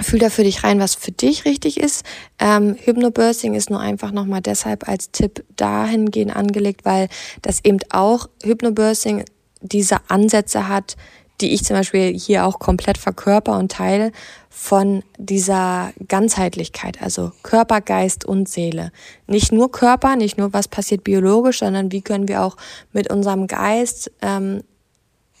[0.00, 2.04] Fühl da für dich rein, was für dich richtig ist.
[2.38, 7.08] Ähm, Hypnobirthing ist nur einfach nochmal deshalb als Tipp dahingehend angelegt, weil
[7.42, 9.24] das eben auch Hypnobirthing
[9.60, 10.96] diese Ansätze hat,
[11.40, 14.12] die ich zum Beispiel hier auch komplett verkörper und teile
[14.50, 18.90] von dieser Ganzheitlichkeit, also Körper, Geist und Seele.
[19.26, 22.56] Nicht nur Körper, nicht nur was passiert biologisch, sondern wie können wir auch
[22.92, 24.62] mit unserem Geist ähm,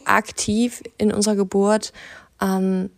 [0.04, 1.92] aktiv in unserer Geburt
[2.40, 2.90] ähm,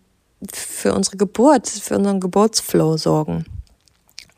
[0.53, 3.45] für unsere Geburt, für unseren Geburtsflow sorgen.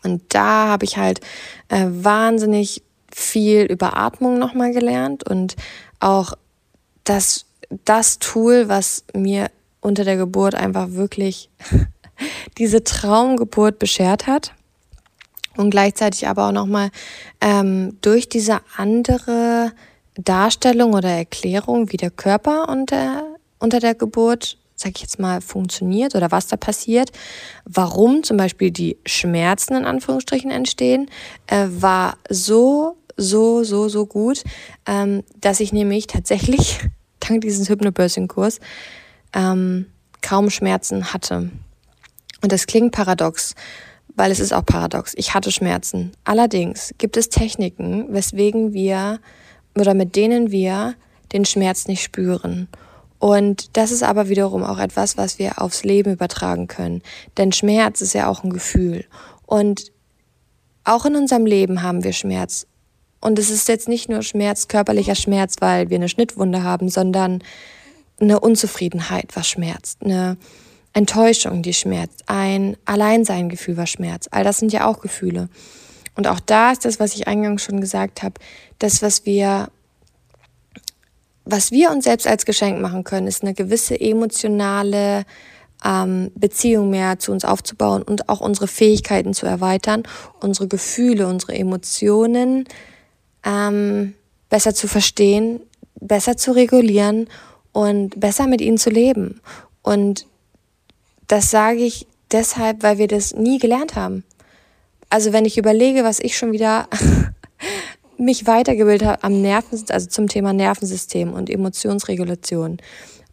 [0.02, 1.20] Und da habe ich halt
[1.68, 5.54] äh, wahnsinnig viel über Atmung nochmal gelernt und
[6.00, 6.32] auch
[7.04, 7.44] das,
[7.84, 11.50] das Tool, was mir unter der Geburt einfach wirklich
[12.58, 14.54] diese Traumgeburt beschert hat.
[15.56, 16.90] Und gleichzeitig aber auch nochmal
[17.40, 19.72] ähm, durch diese andere
[20.16, 23.24] Darstellung oder Erklärung, wie der Körper unter,
[23.58, 27.12] unter der Geburt sag ich jetzt mal, funktioniert oder was da passiert,
[27.64, 31.08] warum zum Beispiel die Schmerzen in Anführungsstrichen entstehen,
[31.46, 34.42] äh, war so, so, so, so gut,
[34.86, 36.80] ähm, dass ich nämlich tatsächlich
[37.28, 38.60] dank dieses Hypnobirthing-Kurs
[39.34, 39.86] ähm,
[40.20, 41.50] kaum Schmerzen hatte.
[42.42, 43.54] Und das klingt paradox,
[44.14, 45.14] weil es ist auch paradox.
[45.16, 46.12] Ich hatte Schmerzen.
[46.24, 49.20] Allerdings gibt es Techniken, weswegen wir
[49.74, 50.94] oder mit denen wir
[51.32, 52.68] den Schmerz nicht spüren.
[53.18, 57.02] Und das ist aber wiederum auch etwas, was wir aufs Leben übertragen können.
[57.36, 59.04] Denn Schmerz ist ja auch ein Gefühl.
[59.46, 59.92] Und
[60.84, 62.66] auch in unserem Leben haben wir Schmerz.
[63.22, 67.42] Und es ist jetzt nicht nur Schmerz, körperlicher Schmerz, weil wir eine Schnittwunde haben, sondern
[68.20, 70.36] eine Unzufriedenheit, was schmerzt, eine
[70.92, 74.32] Enttäuschung, die schmerzt, ein Alleinseingefühl, was schmerzt.
[74.32, 75.48] All das sind ja auch Gefühle.
[76.16, 78.34] Und auch da ist das, was ich eingangs schon gesagt habe,
[78.78, 79.68] das, was wir
[81.44, 85.24] was wir uns selbst als Geschenk machen können, ist eine gewisse emotionale
[85.84, 90.04] ähm, Beziehung mehr zu uns aufzubauen und auch unsere Fähigkeiten zu erweitern,
[90.40, 92.64] unsere Gefühle, unsere Emotionen
[93.44, 94.14] ähm,
[94.48, 95.60] besser zu verstehen,
[96.00, 97.28] besser zu regulieren
[97.72, 99.40] und besser mit ihnen zu leben.
[99.82, 100.26] Und
[101.28, 104.24] das sage ich deshalb, weil wir das nie gelernt haben.
[105.10, 106.88] Also wenn ich überlege, was ich schon wieder
[108.18, 112.78] mich weitergebildet habe am Nerven, also zum Thema Nervensystem und Emotionsregulation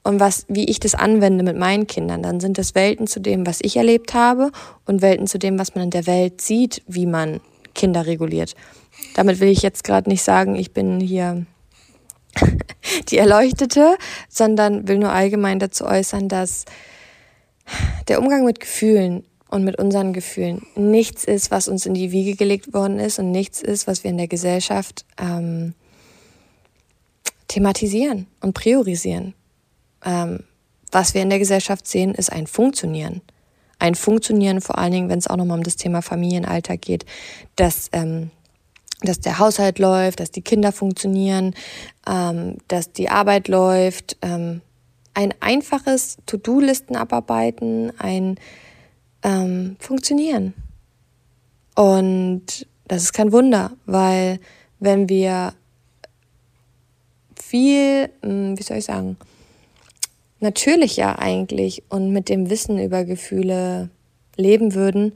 [0.04, 3.46] und was, wie ich das anwende mit meinen Kindern, dann sind das Welten zu dem,
[3.46, 4.52] was ich erlebt habe
[4.86, 7.42] und Welten zu dem, was man in der Welt sieht, wie man
[7.76, 8.56] Kinder reguliert.
[9.16, 11.46] Damit will ich jetzt gerade nicht sagen, ich bin hier
[13.10, 13.98] die Erleuchtete,
[14.30, 16.66] sondern will nur allgemein dazu äußern, dass
[18.08, 22.36] der Umgang mit Gefühlen und mit unseren Gefühlen nichts ist, was uns in die Wiege
[22.36, 25.74] gelegt worden ist und nichts ist, was wir in der Gesellschaft ähm,
[27.48, 29.34] thematisieren und priorisieren.
[30.06, 30.44] Ähm,
[30.92, 33.22] was wir in der Gesellschaft sehen, ist ein Funktionieren.
[33.80, 37.06] Ein Funktionieren, vor allen Dingen, wenn es auch nochmal um das Thema Familienalltag geht,
[37.56, 38.32] dass, ähm,
[39.02, 41.54] dass der Haushalt läuft, dass die Kinder funktionieren,
[42.08, 44.18] ähm, dass die Arbeit läuft.
[44.22, 44.62] Ähm,
[45.14, 48.36] ein einfaches To-Do-Listen abarbeiten, ein
[49.24, 50.54] ähm, Funktionieren.
[51.76, 54.40] Und das ist kein Wunder, weil
[54.80, 55.54] wenn wir
[57.36, 59.18] viel, hm, wie soll ich sagen,
[60.40, 63.90] natürlicher eigentlich und mit dem Wissen über Gefühle
[64.36, 65.14] leben würden,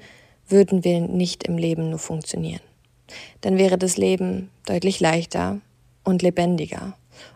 [0.48, 2.62] würden wir nicht im Leben nur funktionieren.
[3.42, 5.60] Dann wäre das Leben deutlich leichter
[6.04, 6.94] und lebendiger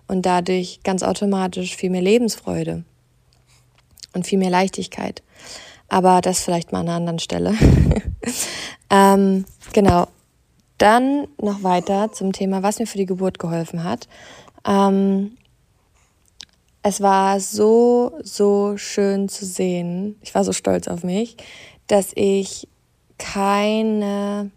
[0.07, 2.83] und dadurch ganz automatisch viel mehr Lebensfreude
[4.13, 5.21] und viel mehr Leichtigkeit.
[5.89, 7.53] Aber das vielleicht mal an einer anderen Stelle.
[8.89, 10.07] ähm, genau.
[10.77, 14.07] Dann noch weiter zum Thema, was mir für die Geburt geholfen hat.
[14.65, 15.37] Ähm,
[16.83, 20.17] es war so, so schön zu sehen.
[20.21, 21.35] Ich war so stolz auf mich,
[21.87, 22.67] dass ich
[23.17, 24.51] keine,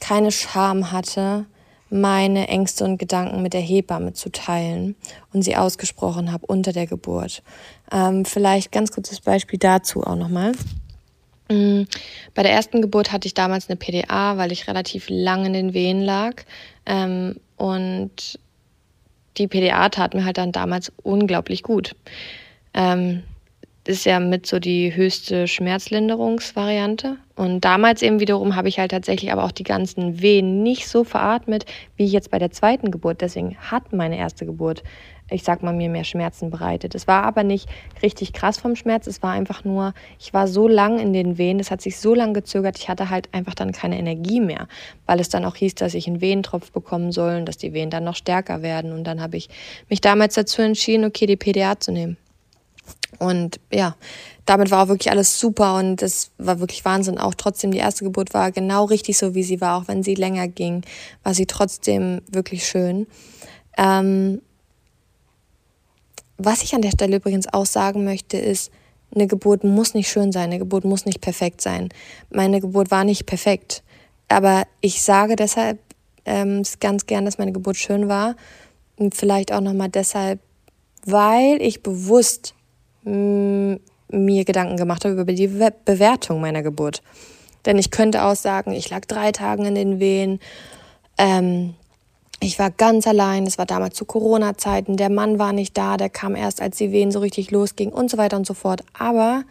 [0.00, 1.46] keine Scham hatte,
[1.88, 4.96] meine Ängste und Gedanken mit der Hebamme zu teilen
[5.32, 7.42] und sie ausgesprochen habe unter der Geburt.
[7.92, 10.52] Ähm, vielleicht ganz kurzes Beispiel dazu auch nochmal.
[11.48, 11.82] Mm,
[12.34, 15.74] bei der ersten Geburt hatte ich damals eine PDA, weil ich relativ lang in den
[15.74, 16.42] Wehen lag.
[16.86, 18.38] Ähm, und
[19.38, 21.94] die PDA tat mir halt dann damals unglaublich gut.
[22.74, 23.22] Ähm,
[23.88, 27.16] ist ja mit so die höchste Schmerzlinderungsvariante.
[27.34, 31.04] Und damals eben wiederum habe ich halt tatsächlich aber auch die ganzen Wehen nicht so
[31.04, 33.20] veratmet, wie jetzt bei der zweiten Geburt.
[33.20, 34.82] Deswegen hat meine erste Geburt
[35.30, 36.94] ich sag mal, mir mehr Schmerzen bereitet.
[36.94, 37.68] Es war aber nicht
[38.02, 41.58] richtig krass vom Schmerz, es war einfach nur, ich war so lang in den Wehen,
[41.58, 44.68] das hat sich so lang gezögert, ich hatte halt einfach dann keine Energie mehr,
[45.06, 47.90] weil es dann auch hieß, dass ich einen Wehentropf bekommen soll und dass die Wehen
[47.90, 48.92] dann noch stärker werden.
[48.92, 49.48] Und dann habe ich
[49.88, 52.16] mich damals dazu entschieden, okay, die PDA zu nehmen.
[53.18, 53.96] Und ja,
[54.44, 57.18] damit war auch wirklich alles super und es war wirklich Wahnsinn.
[57.18, 60.14] Auch trotzdem, die erste Geburt war genau richtig so, wie sie war, auch wenn sie
[60.14, 60.82] länger ging,
[61.22, 63.06] war sie trotzdem wirklich schön.
[63.76, 64.40] Ähm,
[66.38, 68.70] was ich an der Stelle übrigens auch sagen möchte, ist,
[69.14, 71.88] eine Geburt muss nicht schön sein, eine Geburt muss nicht perfekt sein.
[72.30, 73.82] Meine Geburt war nicht perfekt,
[74.28, 75.78] aber ich sage deshalb
[76.24, 78.36] ähm, ganz gern, dass meine Geburt schön war
[78.96, 80.40] und vielleicht auch nochmal deshalb,
[81.04, 82.55] weil ich bewusst
[83.06, 87.02] mir Gedanken gemacht habe über die Bewertung meiner Geburt.
[87.64, 90.40] Denn ich könnte auch sagen, ich lag drei Tage in den Wehen,
[91.18, 91.74] ähm,
[92.40, 96.10] ich war ganz allein, es war damals zu Corona-Zeiten, der Mann war nicht da, der
[96.10, 98.84] kam erst, als die Wehen so richtig losging und so weiter und so fort.
[98.92, 99.44] Aber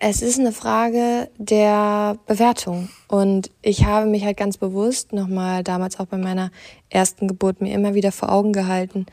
[0.00, 2.88] es ist eine Frage der Bewertung.
[3.06, 6.50] Und ich habe mich halt ganz bewusst nochmal damals auch bei meiner
[6.90, 9.06] ersten Geburt mir immer wieder vor Augen gehalten,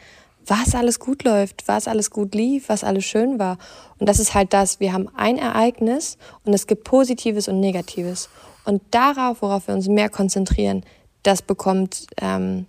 [0.49, 3.57] was alles gut läuft, was alles gut lief, was alles schön war.
[3.99, 8.29] Und das ist halt das, wir haben ein Ereignis und es gibt Positives und Negatives.
[8.65, 10.83] Und darauf, worauf wir uns mehr konzentrieren,
[11.23, 12.65] das bekommt ähm,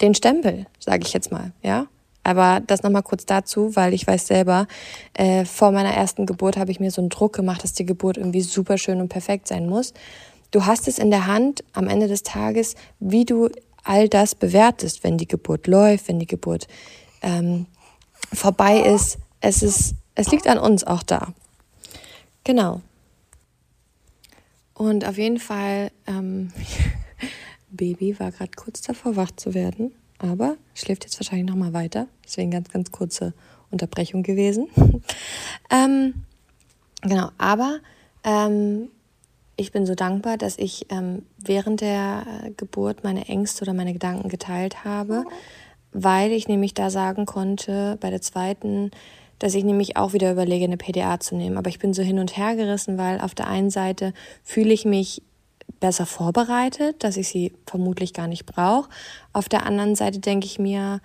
[0.00, 1.86] den Stempel, sage ich jetzt mal, ja.
[2.22, 4.66] Aber das nochmal kurz dazu, weil ich weiß selber,
[5.14, 8.16] äh, vor meiner ersten Geburt habe ich mir so einen Druck gemacht, dass die Geburt
[8.16, 9.94] irgendwie super schön und perfekt sein muss.
[10.50, 13.48] Du hast es in der Hand am Ende des Tages, wie du
[13.86, 16.66] all das bewertest, wenn die Geburt läuft, wenn die Geburt
[17.22, 17.66] ähm,
[18.32, 19.18] vorbei ist.
[19.40, 21.32] Es ist, es liegt an uns auch da.
[22.44, 22.80] Genau.
[24.74, 26.52] Und auf jeden Fall ähm,
[27.70, 32.08] Baby war gerade kurz davor, wach zu werden, aber schläft jetzt wahrscheinlich noch mal weiter.
[32.24, 33.34] Deswegen ganz, ganz kurze
[33.70, 34.68] Unterbrechung gewesen.
[35.70, 36.14] ähm,
[37.02, 37.80] genau, aber
[38.24, 38.88] ähm,
[39.56, 44.28] ich bin so dankbar, dass ich ähm, während der Geburt meine Ängste oder meine Gedanken
[44.28, 45.24] geteilt habe,
[45.92, 48.90] weil ich nämlich da sagen konnte, bei der zweiten,
[49.38, 51.56] dass ich nämlich auch wieder überlege, eine PDA zu nehmen.
[51.56, 54.12] Aber ich bin so hin und her gerissen, weil auf der einen Seite
[54.44, 55.22] fühle ich mich
[55.80, 58.88] besser vorbereitet, dass ich sie vermutlich gar nicht brauche.
[59.32, 61.00] Auf der anderen Seite denke ich mir,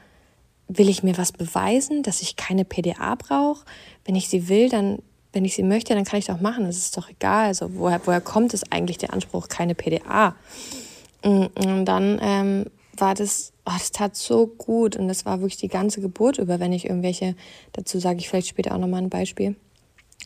[0.68, 3.66] will ich mir was beweisen, dass ich keine PDA brauche?
[4.06, 5.00] Wenn ich sie will, dann,
[5.34, 6.66] wenn ich sie möchte, dann kann ich doch machen.
[6.66, 7.48] Das ist doch egal.
[7.48, 10.36] Also woher, woher kommt es eigentlich der Anspruch, keine PDA?
[11.24, 12.66] Und dann ähm,
[12.98, 16.60] war das, oh, das tat so gut und das war wirklich die ganze Geburt über,
[16.60, 17.36] wenn ich irgendwelche,
[17.74, 19.56] dazu sage ich vielleicht später auch nochmal ein Beispiel,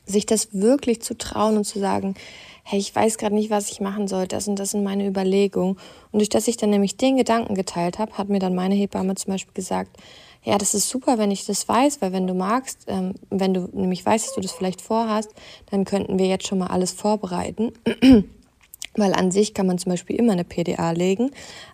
[0.05, 2.15] sich das wirklich zu trauen und zu sagen,
[2.63, 5.77] hey, ich weiß gerade nicht, was ich machen soll, das und das sind meine Überlegungen.
[6.11, 9.15] Und durch das ich dann nämlich den Gedanken geteilt habe, hat mir dann meine Hebamme
[9.15, 9.97] zum Beispiel gesagt,
[10.45, 13.67] ja, das ist super, wenn ich das weiß, weil wenn du magst, ähm, wenn du
[13.73, 15.31] nämlich weißt, dass du das vielleicht vorhast,
[15.71, 17.73] dann könnten wir jetzt schon mal alles vorbereiten.
[18.97, 21.31] weil an sich kann man zum Beispiel immer eine PDA legen,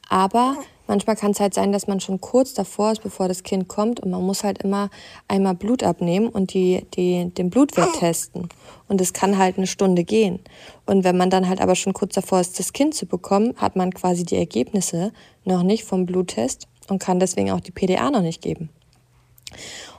[0.10, 0.58] aber
[0.88, 4.00] manchmal kann es halt sein, dass man schon kurz davor ist, bevor das Kind kommt
[4.00, 4.90] und man muss halt immer
[5.28, 8.50] einmal Blut abnehmen und die, die, den Blutwert testen.
[8.88, 10.40] Und es kann halt eine Stunde gehen.
[10.86, 13.76] Und wenn man dann halt aber schon kurz davor ist, das Kind zu bekommen, hat
[13.76, 15.14] man quasi die Ergebnisse
[15.46, 18.70] noch nicht vom Bluttest und kann deswegen auch die PDA noch nicht geben.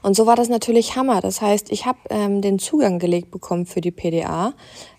[0.02, 1.20] Und so war das natürlich Hammer.
[1.20, 4.52] Das heißt, ich habe ähm, den Zugang gelegt bekommen für die PDA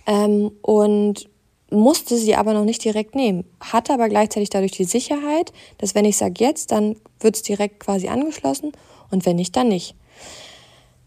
[0.08, 1.30] ähm, und
[1.70, 6.06] musste sie aber noch nicht direkt nehmen, hatte aber gleichzeitig dadurch die Sicherheit, dass wenn
[6.06, 8.72] ich sage jetzt, dann wird es direkt quasi angeschlossen
[9.10, 9.96] und wenn nicht, dann nicht.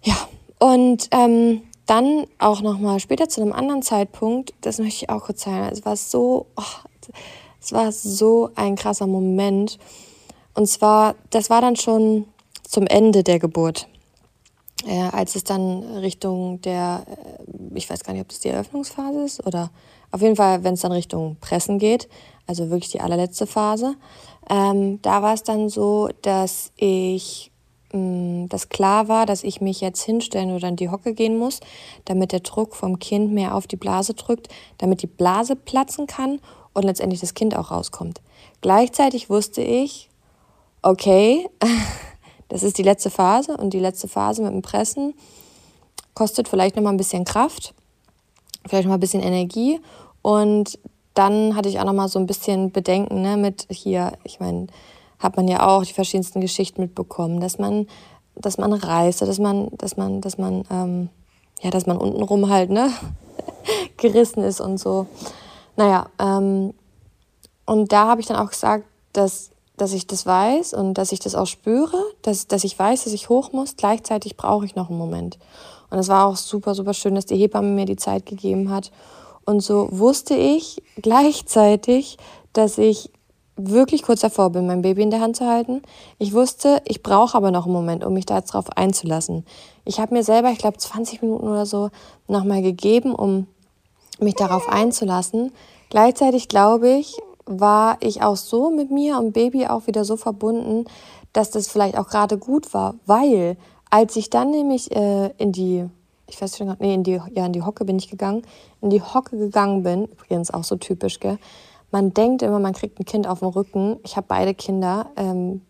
[0.02, 0.16] Ja,
[0.58, 5.42] und ähm, dann auch nochmal später zu einem anderen Zeitpunkt, das möchte ich auch kurz
[5.44, 5.72] teilen.
[5.72, 7.12] Es war so, oh,
[7.60, 9.78] es war so ein krasser Moment.
[10.56, 12.24] Und zwar, das war dann schon
[12.62, 13.88] zum Ende der Geburt.
[14.86, 19.22] Äh, als es dann Richtung der, äh, ich weiß gar nicht, ob das die Eröffnungsphase
[19.22, 19.70] ist oder
[20.12, 22.08] auf jeden Fall, wenn es dann Richtung Pressen geht,
[22.46, 23.96] also wirklich die allerletzte Phase,
[24.48, 27.50] ähm, da war es dann so, dass ich
[27.92, 31.60] mm, dass klar war, dass ich mich jetzt hinstellen oder in die Hocke gehen muss,
[32.06, 36.40] damit der Druck vom Kind mehr auf die Blase drückt, damit die Blase platzen kann
[36.72, 38.22] und letztendlich das Kind auch rauskommt.
[38.62, 40.08] Gleichzeitig wusste ich,
[40.86, 41.48] okay,
[42.48, 45.14] das ist die letzte Phase und die letzte Phase mit dem Pressen
[46.14, 47.74] kostet vielleicht noch mal ein bisschen Kraft
[48.68, 49.80] vielleicht noch mal ein bisschen Energie.
[50.22, 50.78] Und
[51.14, 54.66] dann hatte ich auch noch mal so ein bisschen Bedenken ne, mit hier, ich meine,
[55.18, 57.86] hat man ja auch die verschiedensten Geschichten mitbekommen, dass man,
[58.34, 61.08] dass man reist, dass man, dass man, dass man, ähm,
[61.62, 62.90] ja, dass man untenrum halt, ne,
[63.96, 65.06] gerissen ist und so.
[65.76, 66.74] Naja, ähm,
[67.64, 71.20] und da habe ich dann auch gesagt, dass, dass ich das weiß und dass ich
[71.20, 73.76] das auch spüre, dass, dass ich weiß, dass ich hoch muss.
[73.76, 75.38] Gleichzeitig brauche ich noch einen Moment.
[75.90, 78.90] Und es war auch super, super schön, dass die Hebamme mir die Zeit gegeben hat.
[79.44, 82.16] Und so wusste ich gleichzeitig,
[82.52, 83.10] dass ich
[83.56, 85.82] wirklich kurz davor bin, mein Baby in der Hand zu halten.
[86.18, 89.46] Ich wusste, ich brauche aber noch einen Moment, um mich da jetzt drauf einzulassen.
[89.84, 91.90] Ich habe mir selber, ich glaube, 20 Minuten oder so
[92.28, 93.46] nochmal gegeben, um
[94.18, 95.52] mich darauf einzulassen.
[95.88, 100.84] Gleichzeitig glaube ich, war ich auch so mit mir und Baby auch wieder so verbunden,
[101.32, 103.56] dass das vielleicht auch gerade gut war, weil
[103.90, 105.86] als ich dann nämlich äh, in die,
[106.28, 108.42] ich weiß schon, nee, in die, ja, in die Hocke bin ich gegangen,
[108.80, 111.38] in die Hocke gegangen bin, übrigens auch so typisch, gell?
[111.92, 113.98] Man denkt immer, man kriegt ein Kind auf dem Rücken.
[114.02, 115.62] Ich habe beide Kinder ähm,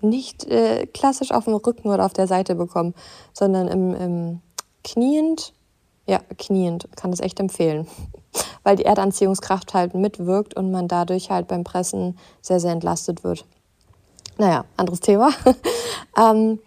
[0.00, 2.94] nicht äh, klassisch auf dem Rücken oder auf der Seite bekommen,
[3.32, 4.40] sondern im, im
[4.84, 5.52] kniend,
[6.06, 7.88] ja, kniend, kann das echt empfehlen,
[8.62, 13.44] weil die Erdanziehungskraft halt mitwirkt und man dadurch halt beim Pressen sehr, sehr entlastet wird.
[14.38, 15.30] Naja, anderes Thema.
[16.16, 16.58] ähm,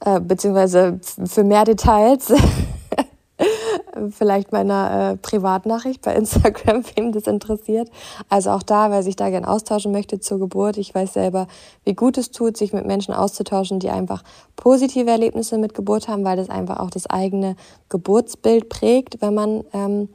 [0.00, 2.32] äh, beziehungsweise für mehr Details
[4.10, 7.90] vielleicht meiner äh, Privatnachricht bei Instagram, wem das interessiert.
[8.28, 10.76] Also auch da, wer sich da gern austauschen möchte zur Geburt.
[10.76, 11.46] Ich weiß selber,
[11.84, 14.22] wie gut es tut, sich mit Menschen auszutauschen, die einfach
[14.56, 17.56] positive Erlebnisse mit Geburt haben, weil das einfach auch das eigene
[17.88, 20.08] Geburtsbild prägt, wenn man ähm,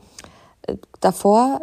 [1.00, 1.62] davor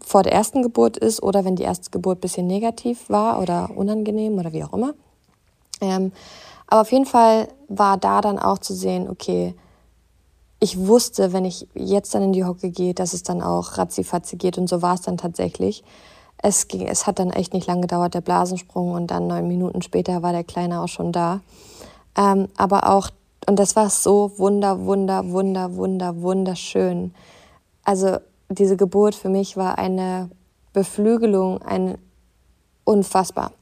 [0.00, 4.38] vor der ersten Geburt ist oder wenn die erste Geburt bisschen negativ war oder unangenehm
[4.38, 4.94] oder wie auch immer.
[5.80, 6.12] Ähm,
[6.66, 9.54] aber auf jeden Fall war da dann auch zu sehen, okay,
[10.60, 14.36] ich wusste, wenn ich jetzt dann in die Hocke gehe, dass es dann auch ratzifatzi
[14.36, 15.84] geht und so war es dann tatsächlich.
[16.40, 19.82] Es, ging, es hat dann echt nicht lange gedauert, der Blasensprung und dann neun Minuten
[19.82, 21.40] später war der Kleine auch schon da.
[22.16, 23.10] Ähm, aber auch,
[23.48, 27.14] und das war so wunder, wunder, wunder, wunder, wunderschön.
[27.84, 30.30] Also diese Geburt für mich war eine
[30.72, 31.98] Beflügelung, ein
[32.84, 33.52] unfassbar.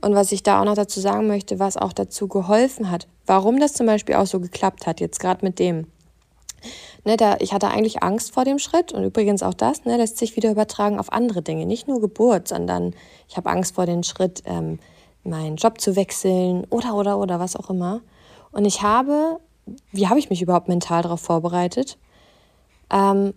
[0.00, 3.60] Und was ich da auch noch dazu sagen möchte, was auch dazu geholfen hat, warum
[3.60, 5.86] das zum Beispiel auch so geklappt hat, jetzt gerade mit dem.
[7.04, 10.18] Ne, da, ich hatte eigentlich Angst vor dem Schritt und übrigens auch das ne, lässt
[10.18, 12.94] sich wieder übertragen auf andere Dinge, nicht nur Geburt, sondern
[13.28, 14.78] ich habe Angst vor dem Schritt, ähm,
[15.24, 18.00] meinen Job zu wechseln oder, oder, oder, was auch immer.
[18.52, 19.40] Und ich habe,
[19.90, 21.98] wie habe ich mich überhaupt mental darauf vorbereitet?
[22.92, 23.34] Ähm,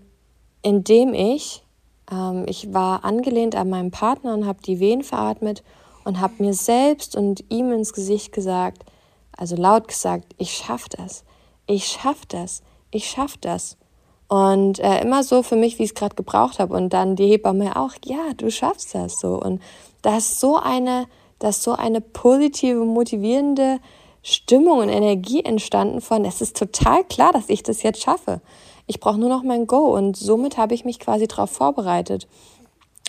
[0.65, 1.63] indem ich,
[2.11, 5.63] ähm, ich war angelehnt an meinen Partner und habe die Wehen veratmet
[6.03, 8.83] und habe mir selbst und ihm ins Gesicht gesagt,
[9.37, 11.23] also laut gesagt, ich schaff das,
[11.67, 13.77] ich schaff das, ich schaff das.
[14.27, 16.75] Und äh, immer so für mich, wie ich es gerade gebraucht habe.
[16.75, 19.39] Und dann die Hebamme auch, ja, du schaffst das so.
[19.39, 19.61] Und
[20.01, 21.05] das ist so eine,
[21.37, 23.79] das so eine positive, motivierende
[24.23, 28.41] Stimmung und Energie entstanden von, es ist total klar, dass ich das jetzt schaffe.
[28.87, 32.27] Ich brauche nur noch mein Go und somit habe ich mich quasi darauf vorbereitet.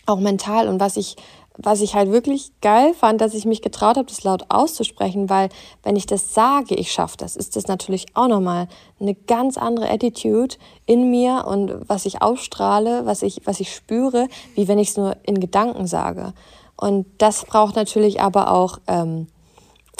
[0.06, 0.68] Auch mental.
[0.68, 1.16] Und was ich
[1.58, 5.48] was ich halt wirklich geil fand, dass ich mich getraut habe, das laut auszusprechen, weil
[5.82, 8.68] wenn ich das sage, ich schaffe das, ist das natürlich auch nochmal
[9.00, 14.28] eine ganz andere Attitude in mir und was ich ausstrahle, was ich, was ich spüre,
[14.54, 16.34] wie wenn ich es nur in Gedanken sage.
[16.76, 19.28] Und das braucht natürlich aber auch ähm,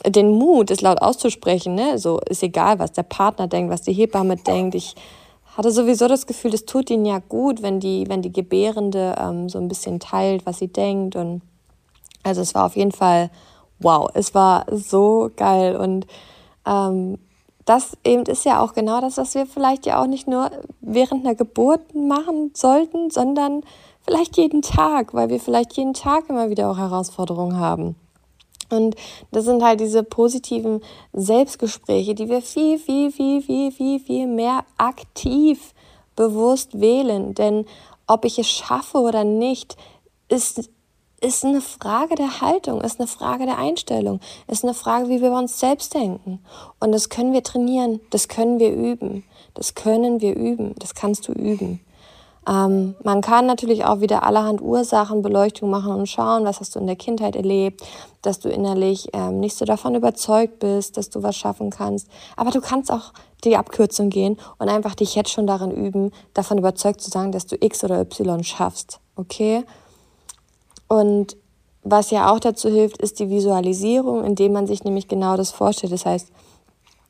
[0.05, 1.75] den Mut, es laut auszusprechen.
[1.75, 1.99] Ne?
[1.99, 4.75] So ist egal, was der Partner denkt, was die Hebamme denkt.
[4.75, 4.95] Ich
[5.57, 9.49] hatte sowieso das Gefühl, es tut ihnen ja gut, wenn die, wenn die Gebärende ähm,
[9.49, 11.17] so ein bisschen teilt, was sie denkt.
[11.17, 11.43] Und
[12.23, 13.31] also es war auf jeden Fall
[13.79, 15.77] wow, es war so geil.
[15.77, 16.07] Und
[16.67, 17.19] ähm,
[17.65, 20.51] das eben ist ja auch genau das, was wir vielleicht ja auch nicht nur
[20.81, 23.63] während einer Geburt machen sollten, sondern
[24.03, 27.97] vielleicht jeden Tag, weil wir vielleicht jeden Tag immer wieder auch Herausforderungen haben.
[28.71, 28.97] Und
[29.33, 30.81] das sind halt diese positiven
[31.13, 35.75] Selbstgespräche, die wir viel, viel, viel, viel, viel, viel mehr aktiv
[36.15, 37.35] bewusst wählen.
[37.35, 37.67] Denn
[38.07, 39.77] ob ich es schaffe oder nicht,
[40.29, 40.71] ist,
[41.21, 45.31] ist eine Frage der Haltung, ist eine Frage der Einstellung, ist eine Frage, wie wir
[45.31, 46.41] bei uns selbst denken.
[46.81, 51.29] Und das können wir trainieren, das können wir üben, das können wir üben, das kannst
[51.29, 51.81] du üben.
[52.49, 56.87] Ähm, man kann natürlich auch wieder allerhand Ursachenbeleuchtung machen und schauen, was hast du in
[56.87, 57.83] der Kindheit erlebt,
[58.23, 62.09] dass du innerlich ähm, nicht so davon überzeugt bist, dass du was schaffen kannst.
[62.37, 63.13] Aber du kannst auch
[63.45, 67.47] die Abkürzung gehen und einfach dich jetzt schon darin üben, davon überzeugt zu sagen, dass
[67.47, 69.01] du X oder Y schaffst.
[69.17, 69.65] Okay?
[70.89, 71.37] Und
[71.83, 75.93] was ja auch dazu hilft, ist die Visualisierung, indem man sich nämlich genau das vorstellt.
[75.93, 76.31] Das heißt,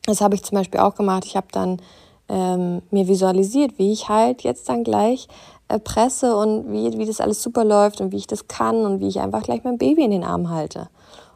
[0.04, 1.24] das habe ich zum Beispiel auch gemacht.
[1.26, 1.80] Ich habe dann
[2.28, 5.28] ähm, mir visualisiert, wie ich halt jetzt dann gleich
[5.68, 9.00] äh, presse und wie, wie das alles super läuft und wie ich das kann und
[9.00, 10.88] wie ich einfach gleich mein Baby in den Arm halte.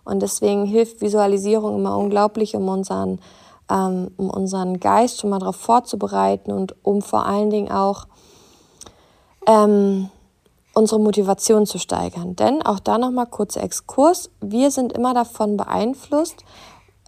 [0.05, 3.21] Und deswegen hilft Visualisierung immer unglaublich, um unseren,
[3.71, 8.07] ähm, um unseren Geist schon mal darauf vorzubereiten und um vor allen Dingen auch
[9.47, 10.11] ähm,
[10.75, 12.37] unsere Motivation zu steigern.
[12.37, 14.31] Denn auch da nochmal kurzer Exkurs.
[14.41, 16.45] Wir sind immer davon beeinflusst,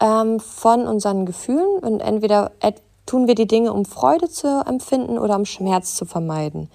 [0.00, 2.52] ähm, von unseren Gefühlen und entweder
[3.06, 6.70] tun wir die Dinge, um Freude zu empfinden oder um Schmerz zu vermeiden.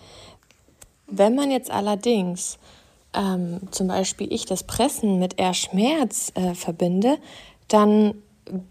[1.08, 2.58] Wenn man jetzt allerdings
[3.14, 7.18] ähm, zum Beispiel ich das Pressen mit eher Schmerz äh, verbinde,
[7.68, 8.22] dann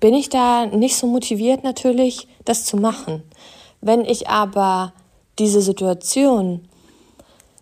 [0.01, 3.23] bin ich da nicht so motiviert natürlich, das zu machen.
[3.81, 4.93] Wenn ich aber
[5.39, 6.67] diese Situation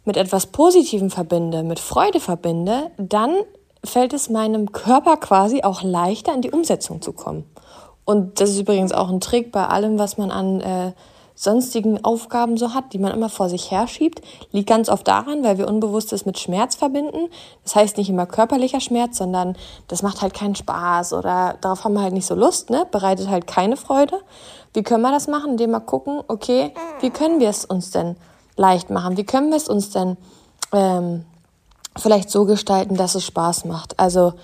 [0.04, 3.34] mit etwas Positivem verbinde, mit Freude verbinde, dann
[3.82, 7.44] fällt es meinem Körper quasi auch leichter, in die Umsetzung zu kommen.
[8.04, 10.92] Und das ist übrigens auch ein Trick bei allem, was man an äh,
[11.34, 14.20] sonstigen Aufgaben so hat, die man immer vor sich herschiebt,
[14.52, 17.28] liegt ganz oft daran, weil wir Unbewusstes mit Schmerz verbinden.
[17.64, 19.56] Das heißt nicht immer körperlicher Schmerz, sondern
[19.88, 22.86] das macht halt keinen Spaß oder darauf haben wir halt nicht so Lust, ne?
[22.90, 24.20] bereitet halt keine Freude.
[24.74, 25.52] Wie können wir das machen?
[25.52, 28.16] Indem wir gucken, okay, wie können wir es uns denn
[28.56, 29.16] leicht machen?
[29.16, 30.16] Wie können wir es uns denn
[30.72, 31.24] ähm,
[31.96, 33.98] vielleicht so gestalten, dass es Spaß macht?
[33.98, 34.34] Also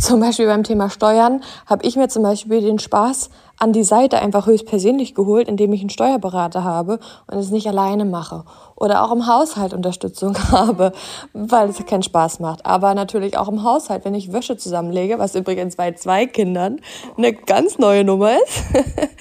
[0.00, 4.20] zum Beispiel beim Thema Steuern habe ich mir zum Beispiel den Spaß an die Seite
[4.20, 8.44] einfach höchstpersönlich geholt, indem ich einen Steuerberater habe und es nicht alleine mache.
[8.74, 10.92] Oder auch im Haushalt Unterstützung habe,
[11.32, 12.64] weil es keinen Spaß macht.
[12.64, 16.80] Aber natürlich auch im Haushalt, wenn ich Wäsche zusammenlege, was übrigens bei zwei Kindern
[17.16, 18.62] eine ganz neue Nummer ist.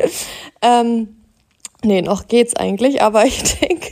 [0.61, 1.17] ähm,
[1.83, 3.91] nee, noch geht's eigentlich, aber ich denke,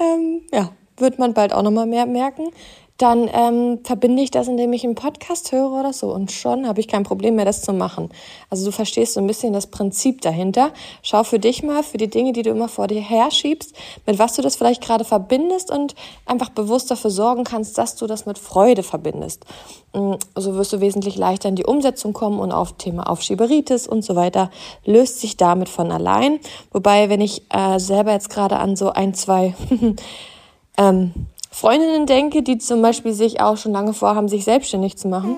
[0.00, 2.50] ähm, ja, wird man bald auch nochmal mehr merken
[2.98, 6.12] dann ähm, verbinde ich das, indem ich einen Podcast höre oder so.
[6.12, 8.10] Und schon habe ich kein Problem mehr, das zu machen.
[8.50, 10.72] Also du verstehst so ein bisschen das Prinzip dahinter.
[11.02, 13.72] Schau für dich mal, für die Dinge, die du immer vor dir herschiebst,
[14.04, 15.94] mit was du das vielleicht gerade verbindest und
[16.26, 19.46] einfach bewusst dafür sorgen kannst, dass du das mit Freude verbindest.
[19.94, 24.02] Mm, so wirst du wesentlich leichter in die Umsetzung kommen und auf Thema Aufschieberitis und
[24.02, 24.50] so weiter
[24.84, 26.40] löst sich damit von allein.
[26.72, 29.54] Wobei, wenn ich äh, selber jetzt gerade an so ein, zwei
[30.78, 31.12] ähm,
[31.50, 35.36] Freundinnen denke, die zum Beispiel sich auch schon lange vorhaben, sich selbstständig zu machen,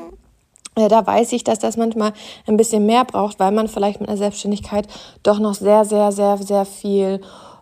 [0.76, 2.12] äh, da weiß ich, dass das manchmal
[2.46, 4.86] ein bisschen mehr braucht, weil man vielleicht mit einer Selbstständigkeit
[5.22, 7.20] doch noch sehr, sehr, sehr, sehr viel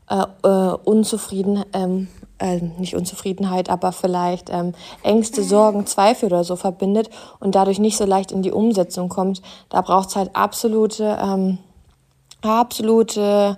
[0.08, 6.56] äh, äh, Unzufrieden, ähm, äh, nicht Unzufriedenheit, aber vielleicht ähm, Ängste, Sorgen, Zweifel oder so
[6.56, 9.42] verbindet und dadurch nicht so leicht in die Umsetzung kommt.
[9.70, 11.58] Da braucht es halt absolute, ähm,
[12.42, 13.56] absolute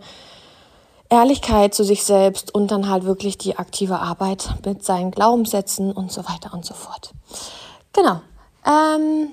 [1.10, 6.10] Ehrlichkeit zu sich selbst und dann halt wirklich die aktive Arbeit mit seinen Glaubenssätzen und
[6.12, 7.12] so weiter und so fort.
[7.92, 8.20] Genau.
[8.64, 9.30] Ähm,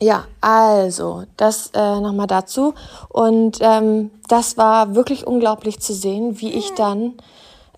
[0.00, 2.74] ja, also das äh, nochmal dazu.
[3.08, 7.14] Und ähm, das war wirklich unglaublich zu sehen, wie ich dann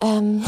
[0.03, 0.45] ähm,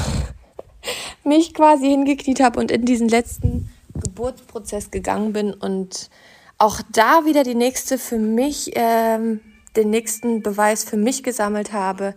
[1.24, 6.11] mich quasi hingekniet habe und in diesen letzten Geburtsprozess gegangen bin und
[6.59, 9.40] auch da wieder die nächste für mich, ähm,
[9.74, 12.14] den nächsten Beweis für mich gesammelt habe,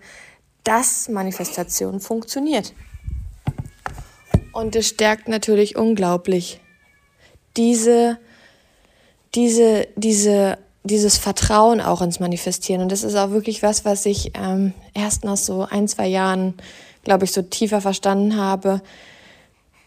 [0.65, 2.73] dass Manifestation funktioniert.
[4.51, 6.59] Und es stärkt natürlich unglaublich
[7.55, 8.17] diese,
[9.33, 12.81] diese, diese, dieses Vertrauen auch ins Manifestieren.
[12.81, 16.55] Und das ist auch wirklich was, was ich ähm, erst nach so ein, zwei Jahren,
[17.03, 18.81] glaube ich, so tiefer verstanden habe.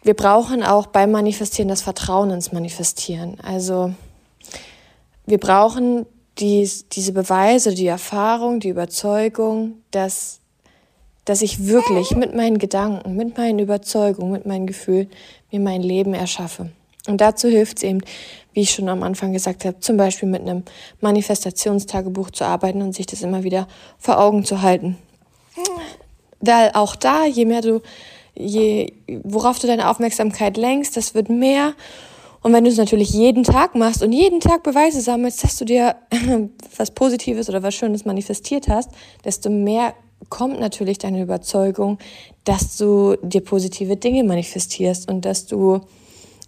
[0.03, 3.41] Wir brauchen auch beim Manifestieren das Vertrauen ins Manifestieren.
[3.41, 3.93] Also
[5.26, 6.07] wir brauchen
[6.39, 10.41] die, diese Beweise, die Erfahrung, die Überzeugung, dass
[11.29, 15.11] dass ich wirklich mit meinen Gedanken, mit meinen Überzeugungen, mit meinen Gefühlen
[15.51, 16.70] mir mein Leben erschaffe.
[17.07, 18.01] Und dazu hilft es eben,
[18.55, 20.62] wie ich schon am Anfang gesagt habe, zum Beispiel mit einem
[21.01, 23.68] Manifestationstagebuch zu arbeiten und sich das immer wieder
[23.99, 24.97] vor Augen zu halten.
[26.41, 27.83] Weil auch da, je mehr du,
[28.35, 28.93] je,
[29.24, 31.74] worauf du deine Aufmerksamkeit lenkst, das wird mehr.
[32.43, 35.66] Und wenn du es natürlich jeden Tag machst und jeden Tag Beweise sammelst, dass du
[35.66, 35.97] dir
[36.76, 38.91] was Positives oder was Schönes manifestiert hast,
[39.24, 39.93] desto mehr
[40.28, 41.98] kommt natürlich deine Überzeugung,
[42.44, 45.80] dass du dir positive Dinge manifestierst und dass du,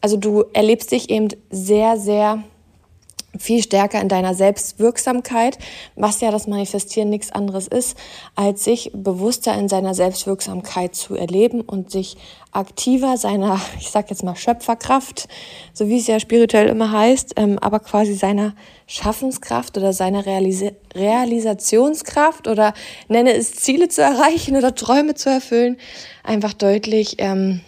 [0.00, 2.42] also du erlebst dich eben sehr, sehr
[3.39, 5.59] viel stärker in deiner Selbstwirksamkeit,
[5.95, 7.97] was ja das Manifestieren nichts anderes ist,
[8.35, 12.16] als sich bewusster in seiner Selbstwirksamkeit zu erleben und sich
[12.53, 15.28] aktiver seiner, ich sag jetzt mal Schöpferkraft,
[15.72, 18.55] so wie es ja spirituell immer heißt, ähm, aber quasi seiner
[18.87, 20.64] Schaffenskraft oder seiner Realis
[20.95, 22.74] Realisationskraft oder
[23.07, 25.76] nenne es Ziele zu erreichen oder Träume zu erfüllen,
[26.24, 27.61] einfach deutlich ähm,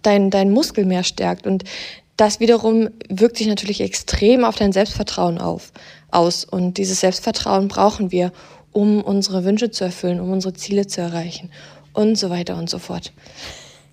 [0.00, 1.46] dein, dein Muskel mehr stärkt.
[1.46, 1.64] Und
[2.16, 5.72] das wiederum wirkt sich natürlich extrem auf dein Selbstvertrauen auf,
[6.10, 6.44] aus.
[6.44, 8.32] Und dieses Selbstvertrauen brauchen wir,
[8.72, 11.50] um unsere Wünsche zu erfüllen, um unsere Ziele zu erreichen
[11.92, 13.12] und so weiter und so fort.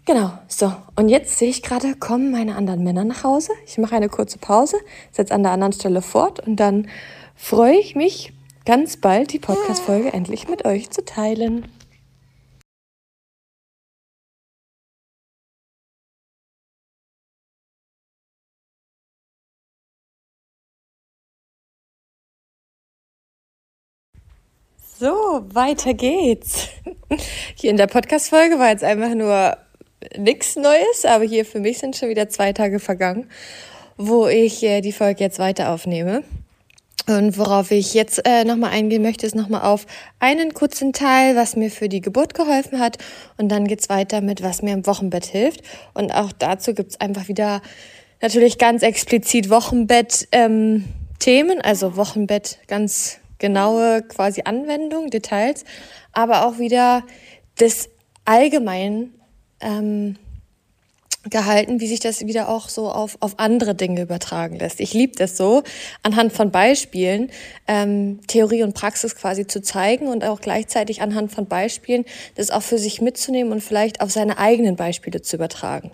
[0.06, 0.74] Genau, so.
[0.96, 3.52] Und jetzt sehe ich gerade, kommen meine anderen Männer nach Hause.
[3.68, 4.78] Ich mache eine kurze Pause,
[5.12, 6.88] setze an der anderen Stelle fort und dann
[7.36, 8.34] freue ich mich,
[8.66, 11.66] ganz bald die Podcast-Folge endlich mit euch zu teilen.
[25.02, 26.68] So, weiter geht's.
[27.56, 29.58] Hier in der Podcast-Folge war jetzt einfach nur
[30.16, 33.28] nichts Neues, aber hier für mich sind schon wieder zwei Tage vergangen,
[33.98, 36.22] wo ich äh, die Folge jetzt weiter aufnehme.
[37.08, 39.88] Und worauf ich jetzt äh, nochmal eingehen möchte, ist nochmal auf
[40.20, 43.00] einen kurzen Teil, was mir für die Geburt geholfen hat.
[43.38, 45.62] Und dann geht's weiter mit, was mir im Wochenbett hilft.
[45.96, 47.64] Und auch dazu gibt's einfach wieder
[48.22, 50.86] natürlich ganz explizit Wochenbett-Themen,
[51.24, 55.66] ähm, also Wochenbett ganz genaue quasi Anwendung, Details,
[56.14, 57.04] aber auch wieder
[57.58, 57.90] das
[58.24, 59.14] allgemein
[59.60, 60.16] ähm,
[61.30, 64.80] gehalten, wie sich das wieder auch so auf, auf andere Dinge übertragen lässt.
[64.80, 65.64] Ich liebe das so,
[66.02, 67.30] anhand von Beispielen
[67.68, 72.64] ähm, Theorie und Praxis quasi zu zeigen und auch gleichzeitig anhand von Beispielen das auch
[72.64, 75.92] für sich mitzunehmen und vielleicht auf seine eigenen Beispiele zu übertragen.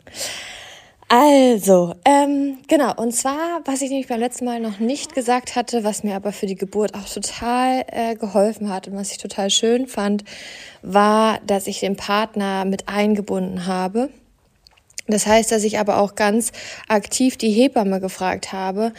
[1.09, 5.85] Also, ähm, genau, und zwar, was ich nämlich beim letzten Mal noch nicht gesagt hatte,
[5.85, 9.49] was mir aber für die Geburt auch total äh, geholfen hat und was ich total
[9.49, 10.25] schön fand,
[10.81, 14.09] war, dass ich den Partner mit eingebunden habe.
[15.07, 16.51] Das heißt, dass ich aber auch ganz
[16.89, 18.91] aktiv die Hebamme gefragt habe,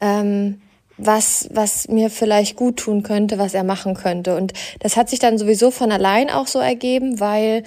[0.00, 0.60] ähm,
[0.98, 4.36] was, was mir vielleicht gut tun könnte, was er machen könnte.
[4.36, 7.64] Und das hat sich dann sowieso von allein auch so ergeben, weil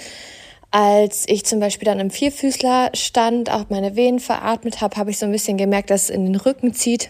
[0.71, 5.17] als ich zum Beispiel dann im Vierfüßler stand, auch meine Venen veratmet habe, habe ich
[5.17, 7.09] so ein bisschen gemerkt, dass es in den Rücken zieht.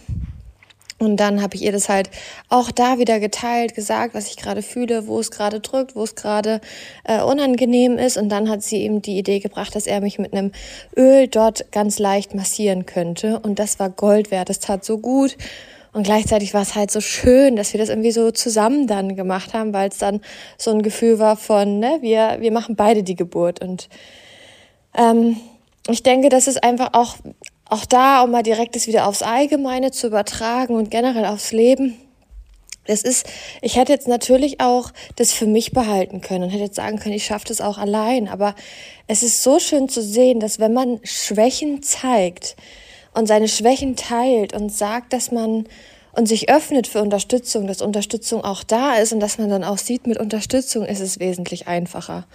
[1.00, 2.10] Und dann habe ich ihr das halt
[2.50, 6.14] auch da wieder geteilt, gesagt, was ich gerade fühle, wo es gerade drückt, wo es
[6.14, 6.60] gerade
[7.04, 8.18] äh, unangenehm ist.
[8.18, 10.52] Und dann hat sie eben die Idee gebracht, dass er mich mit einem
[10.94, 13.40] Öl dort ganz leicht massieren könnte.
[13.40, 14.50] Und das war Gold wert.
[14.50, 15.38] Das tat so gut.
[15.92, 19.54] Und gleichzeitig war es halt so schön, dass wir das irgendwie so zusammen dann gemacht
[19.54, 20.20] haben, weil es dann
[20.56, 23.60] so ein Gefühl war von, ne, wir, wir machen beide die Geburt.
[23.60, 23.88] Und
[24.96, 25.36] ähm,
[25.88, 27.16] ich denke, das ist einfach auch,
[27.64, 31.96] auch da, um mal direkt das wieder aufs Allgemeine zu übertragen und generell aufs Leben.
[32.86, 33.26] Das ist,
[33.60, 37.14] ich hätte jetzt natürlich auch das für mich behalten können und hätte jetzt sagen können,
[37.14, 38.28] ich schaffe das auch allein.
[38.28, 38.54] Aber
[39.06, 42.56] es ist so schön zu sehen, dass wenn man Schwächen zeigt,
[43.14, 45.66] und seine Schwächen teilt und sagt, dass man
[46.12, 49.78] und sich öffnet für Unterstützung, dass Unterstützung auch da ist und dass man dann auch
[49.78, 52.26] sieht, mit Unterstützung ist es wesentlich einfacher.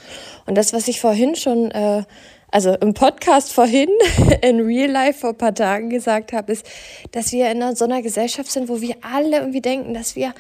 [0.45, 2.03] Und das, was ich vorhin schon, äh,
[2.51, 3.89] also im Podcast vorhin,
[4.41, 6.65] in Real Life vor ein paar Tagen gesagt habe, ist,
[7.11, 10.33] dass wir in so einer Gesellschaft sind, wo wir alle irgendwie denken, dass wir,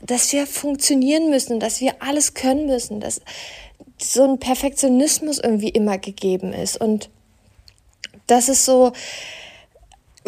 [0.00, 3.20] dass wir funktionieren müssen, dass wir alles können müssen, dass
[4.00, 6.80] so ein Perfektionismus irgendwie immer gegeben ist.
[6.80, 7.10] Und
[8.26, 8.92] das ist so,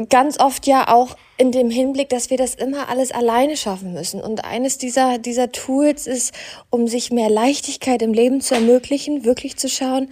[0.09, 4.21] ganz oft ja auch in dem Hinblick, dass wir das immer alles alleine schaffen müssen.
[4.21, 6.35] Und eines dieser, dieser Tools ist,
[6.71, 10.11] um sich mehr Leichtigkeit im Leben zu ermöglichen, wirklich zu schauen,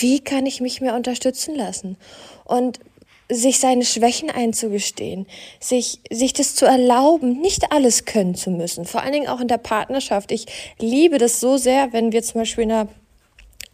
[0.00, 1.96] wie kann ich mich mehr unterstützen lassen?
[2.44, 2.80] Und
[3.28, 5.26] sich seine Schwächen einzugestehen,
[5.58, 8.84] sich, sich das zu erlauben, nicht alles können zu müssen.
[8.84, 10.30] Vor allen Dingen auch in der Partnerschaft.
[10.32, 10.46] Ich
[10.78, 12.88] liebe das so sehr, wenn wir zum Beispiel in einer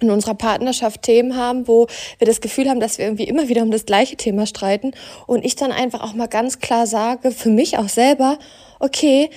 [0.00, 1.86] in unserer Partnerschaft Themen haben, wo
[2.18, 4.92] wir das Gefühl haben, dass wir irgendwie immer wieder um das gleiche Thema streiten
[5.26, 8.38] und ich dann einfach auch mal ganz klar sage, für mich auch selber,
[8.78, 9.30] okay,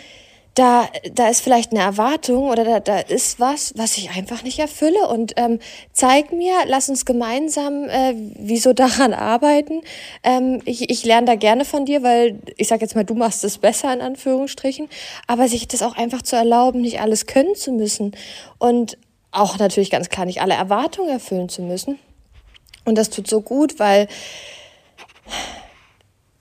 [0.55, 4.59] da, da ist vielleicht eine Erwartung oder da, da ist was, was ich einfach nicht
[4.59, 5.07] erfülle.
[5.07, 5.59] Und ähm,
[5.93, 9.81] zeig mir, lass uns gemeinsam äh, wieso daran arbeiten.
[10.23, 13.43] Ähm, ich, ich lerne da gerne von dir, weil ich sage jetzt mal, du machst
[13.43, 14.89] es besser in Anführungsstrichen.
[15.25, 18.11] Aber sich das auch einfach zu erlauben, nicht alles können zu müssen.
[18.59, 18.97] Und
[19.31, 21.99] auch natürlich ganz klar nicht alle Erwartungen erfüllen zu müssen.
[22.85, 24.07] Und das tut so gut, weil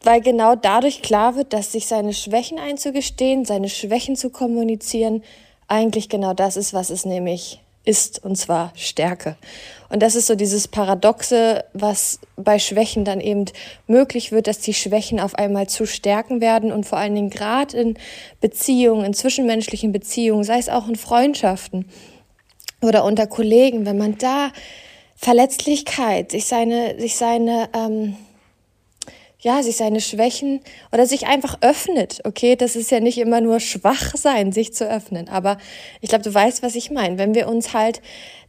[0.02, 5.22] weil genau dadurch klar wird, dass sich seine Schwächen einzugestehen, seine Schwächen zu kommunizieren,
[5.68, 9.36] eigentlich genau das ist, was es nämlich ist, und zwar Stärke.
[9.88, 13.46] Und das ist so dieses Paradoxe, was bei Schwächen dann eben
[13.86, 17.76] möglich wird, dass die Schwächen auf einmal zu Stärken werden und vor allen Dingen gerade
[17.76, 17.98] in
[18.40, 21.86] Beziehungen, in zwischenmenschlichen Beziehungen, sei es auch in Freundschaften
[22.82, 24.50] oder unter Kollegen, wenn man da
[25.16, 28.16] Verletzlichkeit, sich seine, sich seine, ähm,
[29.38, 30.60] ja, sich seine Schwächen
[30.92, 32.20] oder sich einfach öffnet.
[32.24, 35.28] Okay, das ist ja nicht immer nur schwach sein, sich zu öffnen.
[35.28, 35.58] Aber
[36.00, 37.18] ich glaube, du weißt, was ich meine.
[37.18, 38.00] Wenn wir uns halt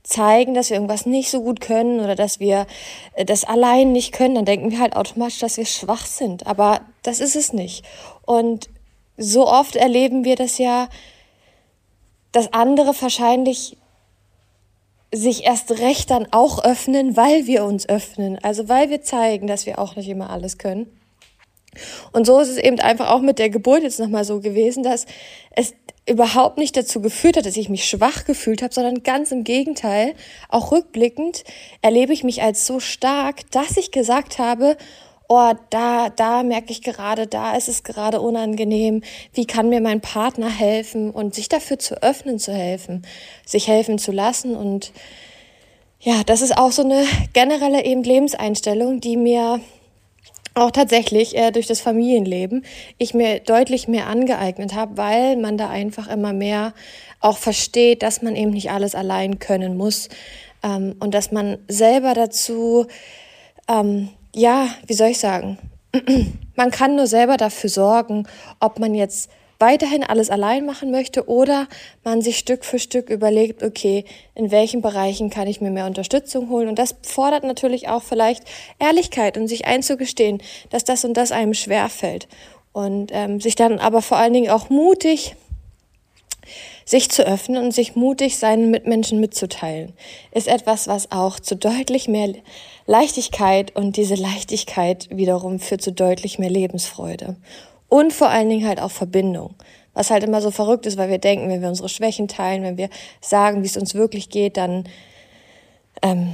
[0.03, 2.65] zeigen, dass wir irgendwas nicht so gut können oder dass wir
[3.13, 6.47] äh, das allein nicht können, dann denken wir halt automatisch, dass wir schwach sind.
[6.47, 7.85] Aber das ist es nicht.
[8.25, 8.69] Und
[9.17, 10.87] so oft erleben wir das ja,
[12.31, 13.77] dass andere wahrscheinlich
[15.13, 18.39] sich erst recht dann auch öffnen, weil wir uns öffnen.
[18.41, 20.87] Also weil wir zeigen, dass wir auch nicht immer alles können.
[22.11, 25.05] Und so ist es eben einfach auch mit der Geburt jetzt nochmal so gewesen, dass
[25.55, 25.73] es
[26.09, 30.15] überhaupt nicht dazu geführt hat, dass ich mich schwach gefühlt habe, sondern ganz im Gegenteil.
[30.49, 31.43] Auch rückblickend
[31.81, 34.77] erlebe ich mich als so stark, dass ich gesagt habe,
[35.31, 39.01] oh, da, da merke ich gerade, da ist es gerade unangenehm,
[39.33, 43.03] wie kann mir mein Partner helfen und sich dafür zu öffnen zu helfen,
[43.45, 44.57] sich helfen zu lassen?
[44.57, 44.91] Und
[46.01, 49.61] ja, das ist auch so eine generelle eben Lebenseinstellung, die mir
[50.53, 52.65] auch tatsächlich äh, durch das Familienleben
[52.97, 56.73] ich mir deutlich mehr angeeignet habe, weil man da einfach immer mehr
[57.21, 60.09] auch versteht, dass man eben nicht alles allein können muss
[60.61, 62.87] ähm, und dass man selber dazu
[63.69, 65.57] ähm, ja, wie soll ich sagen,
[66.55, 68.27] man kann nur selber dafür sorgen,
[68.59, 69.29] ob man jetzt
[69.61, 71.67] weiterhin alles allein machen möchte oder
[72.03, 74.03] man sich Stück für Stück überlegt, okay,
[74.33, 76.67] in welchen Bereichen kann ich mir mehr Unterstützung holen.
[76.67, 78.43] Und das fordert natürlich auch vielleicht
[78.79, 82.27] Ehrlichkeit und sich einzugestehen, dass das und das einem schwerfällt.
[82.73, 85.35] Und ähm, sich dann aber vor allen Dingen auch mutig
[86.91, 89.93] sich zu öffnen und sich mutig seinen Mitmenschen mitzuteilen,
[90.33, 92.33] ist etwas, was auch zu deutlich mehr
[92.85, 97.37] Leichtigkeit und diese Leichtigkeit wiederum führt zu deutlich mehr Lebensfreude.
[97.87, 99.55] Und vor allen Dingen halt auch Verbindung.
[99.93, 102.77] Was halt immer so verrückt ist, weil wir denken, wenn wir unsere Schwächen teilen, wenn
[102.77, 102.89] wir
[103.21, 104.83] sagen, wie es uns wirklich geht, dann
[106.01, 106.33] ähm,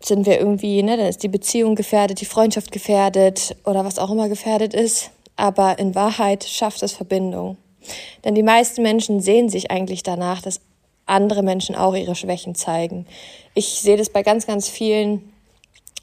[0.00, 4.10] sind wir irgendwie, ne, dann ist die Beziehung gefährdet, die Freundschaft gefährdet oder was auch
[4.10, 5.10] immer gefährdet ist.
[5.36, 7.58] Aber in Wahrheit schafft es Verbindung.
[8.24, 10.60] Denn die meisten Menschen sehen sich eigentlich danach, dass
[11.06, 13.06] andere Menschen auch ihre Schwächen zeigen.
[13.54, 15.32] Ich sehe das bei ganz, ganz vielen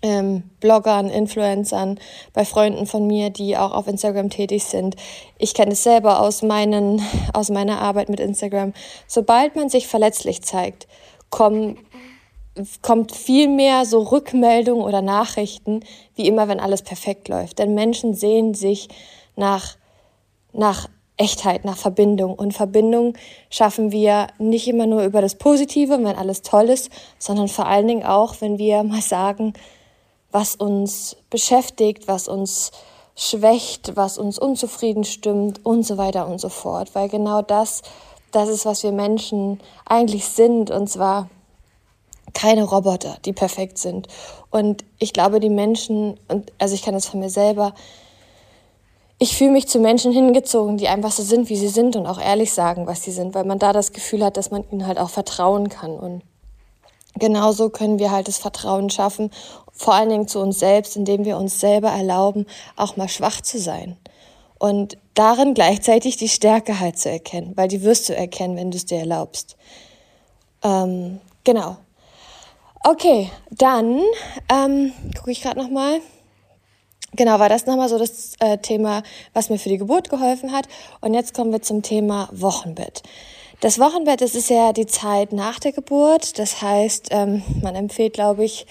[0.01, 1.99] ähm, Bloggern, Influencern,
[2.33, 4.95] bei Freunden von mir, die auch auf Instagram tätig sind.
[5.38, 7.01] Ich kenne es selber aus, meinen,
[7.33, 8.73] aus meiner Arbeit mit Instagram.
[9.07, 10.88] Sobald man sich verletzlich zeigt,
[11.29, 11.77] kommen,
[12.81, 15.81] kommt viel mehr so Rückmeldungen oder Nachrichten,
[16.15, 17.59] wie immer, wenn alles perfekt läuft.
[17.59, 18.89] Denn Menschen sehen sich
[19.36, 19.75] nach,
[20.53, 20.88] nach
[21.18, 22.36] Echtheit, nach Verbindung.
[22.36, 23.13] Und Verbindung
[23.49, 26.89] schaffen wir nicht immer nur über das Positive, wenn alles toll ist,
[27.20, 29.53] sondern vor allen Dingen auch, wenn wir mal sagen,
[30.32, 32.72] was uns beschäftigt, was uns
[33.16, 36.93] schwächt, was uns unzufrieden stimmt und so weiter und so fort.
[36.93, 37.82] Weil genau das,
[38.32, 40.70] das ist, was wir Menschen eigentlich sind.
[40.70, 41.30] Und zwar
[42.34, 44.07] keine Roboter, die perfekt sind.
[44.51, 47.74] Und ich glaube, die Menschen, und also ich kann das von mir selber,
[49.18, 52.20] ich fühle mich zu Menschen hingezogen, die einfach so sind, wie sie sind und auch
[52.20, 54.97] ehrlich sagen, was sie sind, weil man da das Gefühl hat, dass man ihnen halt
[54.97, 55.97] auch vertrauen kann.
[55.97, 56.22] Und
[57.18, 59.32] genauso können wir halt das Vertrauen schaffen,
[59.72, 62.45] vor allen Dingen zu uns selbst, indem wir uns selber erlauben,
[62.76, 63.97] auch mal schwach zu sein.
[64.59, 68.78] Und darin gleichzeitig die Stärke halt zu erkennen, weil die wirst du erkennen, wenn du
[68.78, 69.55] es dir erlaubst.
[70.63, 71.78] Ähm, genau.
[72.84, 74.01] Okay, dann
[74.49, 75.99] ähm, gucke ich gerade noch mal
[77.16, 79.03] Genau, war das nochmal so das äh, Thema,
[79.34, 80.68] was mir für die Geburt geholfen hat.
[81.01, 83.03] Und jetzt kommen wir zum Thema Wochenbett.
[83.61, 86.38] Das Wochenbett, das ist ja die Zeit nach der Geburt.
[86.39, 88.66] Das heißt, ähm, man empfiehlt, glaube ich,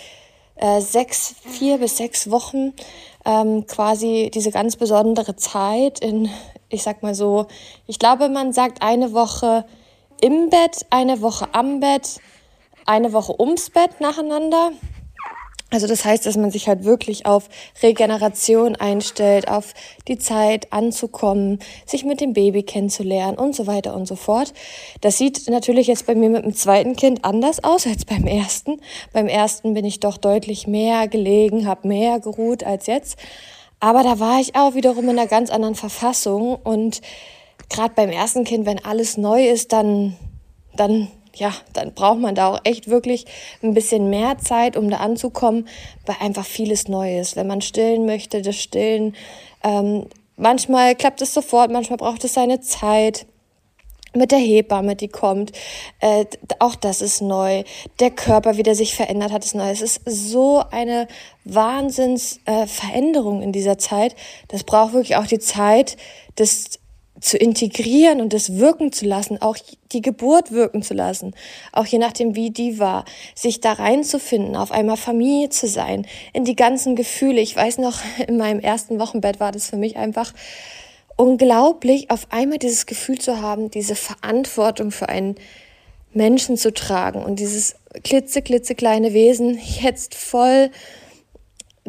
[0.57, 2.74] äh, sechs, vier bis sechs Wochen
[3.24, 6.28] ähm, quasi diese ganz besondere Zeit in,
[6.68, 7.47] ich sag mal so,
[7.86, 9.64] ich glaube, man sagt eine Woche
[10.20, 12.20] im Bett, eine Woche am Bett,
[12.84, 14.72] eine Woche ums Bett nacheinander.
[15.70, 17.48] Also das heißt, dass man sich halt wirklich auf
[17.82, 19.74] Regeneration einstellt, auf
[20.06, 24.52] die Zeit anzukommen, sich mit dem Baby kennenzulernen und so weiter und so fort.
[25.00, 28.80] Das sieht natürlich jetzt bei mir mit dem zweiten Kind anders aus als beim ersten.
[29.12, 33.18] Beim ersten bin ich doch deutlich mehr gelegen, habe mehr geruht als jetzt.
[33.80, 37.00] Aber da war ich auch wiederum in einer ganz anderen Verfassung und
[37.68, 40.16] gerade beim ersten Kind, wenn alles neu ist, dann
[40.76, 43.26] dann ja, dann braucht man da auch echt wirklich
[43.62, 45.68] ein bisschen mehr Zeit, um da anzukommen,
[46.07, 47.37] weil einfach vieles Neues.
[47.37, 49.14] Wenn man stillen möchte, das Stillen,
[49.62, 50.07] ähm,
[50.37, 53.26] manchmal klappt es sofort, manchmal braucht es seine Zeit.
[54.16, 55.51] Mit der Hebamme, die kommt,
[55.99, 56.24] äh,
[56.61, 57.64] auch das ist neu.
[57.99, 59.68] Der Körper, wie der sich verändert hat, ist neu.
[59.68, 61.09] Es ist so eine
[61.45, 64.14] Wahnsinnsveränderung äh, in dieser Zeit.
[64.47, 65.97] Das braucht wirklich auch die Zeit
[66.39, 66.78] des
[67.25, 69.57] zu integrieren und es wirken zu lassen, auch
[69.93, 71.35] die Geburt wirken zu lassen,
[71.72, 76.45] auch je nachdem, wie die war, sich da reinzufinden, auf einmal Familie zu sein, in
[76.45, 77.41] die ganzen Gefühle.
[77.41, 80.35] Ich weiß noch, in meinem ersten Wochenbett war das für mich einfach
[81.16, 85.37] unglaublich, auf einmal dieses Gefühl zu haben, diese Verantwortung für einen
[86.12, 90.70] Menschen zu tragen und dieses klitze, klitzekleine Wesen jetzt voll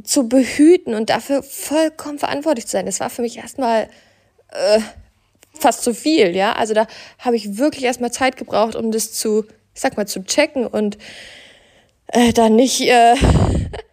[0.02, 2.86] zu behüten und dafür vollkommen verantwortlich zu sein.
[2.86, 3.90] Das war für mich erstmal
[4.52, 4.80] äh,
[5.60, 6.53] fast zu viel, ja.
[6.53, 6.88] Also da
[7.20, 10.97] habe ich wirklich erstmal Zeit gebraucht, um das zu, ich sag mal, zu checken und
[12.08, 13.16] äh, dann nicht, äh,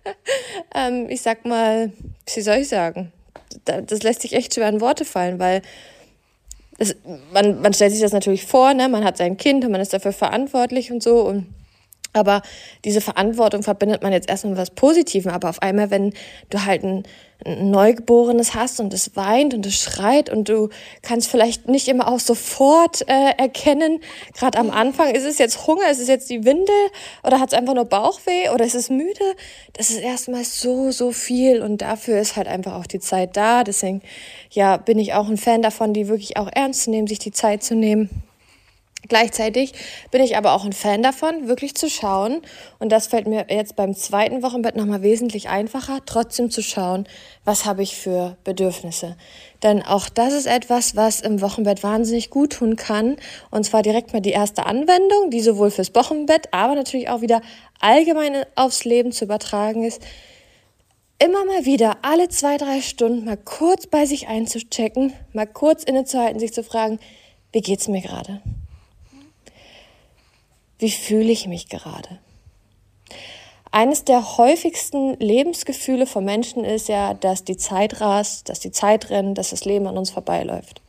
[0.74, 1.92] ähm, ich sag mal,
[2.34, 3.12] wie soll ich sagen?
[3.64, 5.62] Das lässt sich echt schwer in Worte fallen, weil
[6.78, 6.96] das,
[7.32, 8.88] man, man stellt sich das natürlich vor, ne?
[8.88, 11.46] man hat sein Kind und man ist dafür verantwortlich und so und
[12.12, 12.42] aber
[12.84, 15.32] diese Verantwortung verbindet man jetzt erstmal mit was Positivem.
[15.32, 16.12] Aber auf einmal, wenn
[16.50, 17.04] du halt ein,
[17.44, 20.68] Neugeborenes hast und es weint und es schreit und du
[21.02, 24.00] kannst vielleicht nicht immer auch sofort äh, erkennen,
[24.34, 26.74] gerade am Anfang, ist es jetzt Hunger, ist es jetzt die Windel
[27.24, 29.34] oder hat es einfach nur Bauchweh oder ist es müde?
[29.72, 33.64] Das ist erstmal so, so viel und dafür ist halt einfach auch die Zeit da.
[33.64, 34.02] Deswegen,
[34.50, 37.32] ja, bin ich auch ein Fan davon, die wirklich auch ernst zu nehmen, sich die
[37.32, 38.22] Zeit zu nehmen.
[39.08, 39.72] Gleichzeitig
[40.12, 42.40] bin ich aber auch ein Fan davon, wirklich zu schauen.
[42.78, 47.08] Und das fällt mir jetzt beim zweiten Wochenbett nochmal wesentlich einfacher, trotzdem zu schauen,
[47.44, 49.16] was habe ich für Bedürfnisse.
[49.64, 53.16] Denn auch das ist etwas, was im Wochenbett wahnsinnig gut tun kann.
[53.50, 57.42] Und zwar direkt mal die erste Anwendung, die sowohl fürs Wochenbett, aber natürlich auch wieder
[57.80, 60.00] allgemein aufs Leben zu übertragen ist.
[61.18, 66.40] Immer mal wieder, alle zwei, drei Stunden mal kurz bei sich einzuchecken, mal kurz innezuhalten,
[66.40, 67.00] sich zu fragen,
[67.52, 68.40] wie geht's mir gerade?
[70.82, 72.18] Wie fühle ich mich gerade?
[73.70, 79.08] Eines der häufigsten Lebensgefühle von Menschen ist ja, dass die Zeit rast, dass die Zeit
[79.08, 80.82] rennt, dass das Leben an uns vorbeiläuft.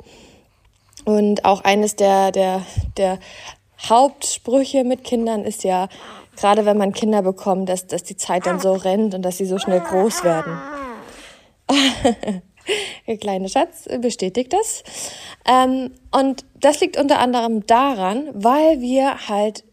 [1.05, 2.65] Und auch eines der, der,
[2.97, 3.19] der
[3.87, 5.89] Hauptsprüche mit Kindern ist ja,
[6.37, 9.45] gerade wenn man Kinder bekommt, dass, dass die Zeit dann so rennt und dass sie
[9.45, 10.59] so schnell groß werden.
[13.05, 14.83] Der kleine Schatz bestätigt das.
[15.45, 19.65] Ähm, und das liegt unter anderem daran, weil wir halt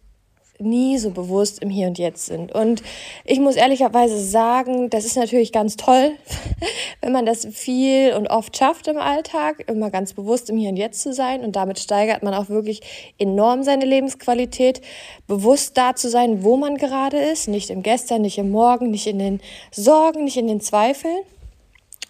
[0.60, 2.52] nie so bewusst im Hier und Jetzt sind.
[2.52, 2.82] Und
[3.24, 6.12] ich muss ehrlicherweise sagen, das ist natürlich ganz toll,
[7.00, 10.76] wenn man das viel und oft schafft im Alltag, immer ganz bewusst im Hier und
[10.76, 11.42] Jetzt zu sein.
[11.42, 12.80] Und damit steigert man auch wirklich
[13.18, 14.80] enorm seine Lebensqualität,
[15.26, 19.06] bewusst da zu sein, wo man gerade ist, nicht im Gestern, nicht im Morgen, nicht
[19.06, 19.40] in den
[19.70, 21.18] Sorgen, nicht in den Zweifeln.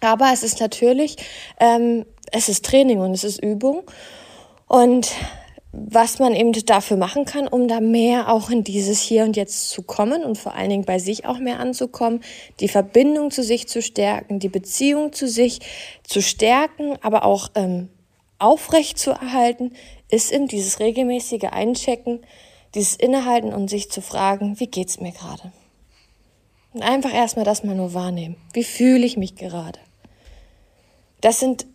[0.01, 1.17] Aber es ist natürlich,
[1.59, 3.83] ähm, es ist Training und es ist Übung.
[4.67, 5.11] Und
[5.73, 9.69] was man eben dafür machen kann, um da mehr auch in dieses Hier und Jetzt
[9.69, 12.21] zu kommen und vor allen Dingen bei sich auch mehr anzukommen,
[12.59, 15.59] die Verbindung zu sich zu stärken, die Beziehung zu sich
[16.03, 17.87] zu stärken, aber auch ähm,
[18.37, 19.71] aufrecht zu erhalten,
[20.09, 22.19] ist eben dieses regelmäßige Einchecken,
[22.75, 25.53] dieses Innehalten und sich zu fragen, wie geht's mir gerade?
[26.73, 28.35] Und einfach erstmal das mal nur wahrnehmen.
[28.53, 29.79] Wie fühle ich mich gerade?
[31.21, 31.65] Das sind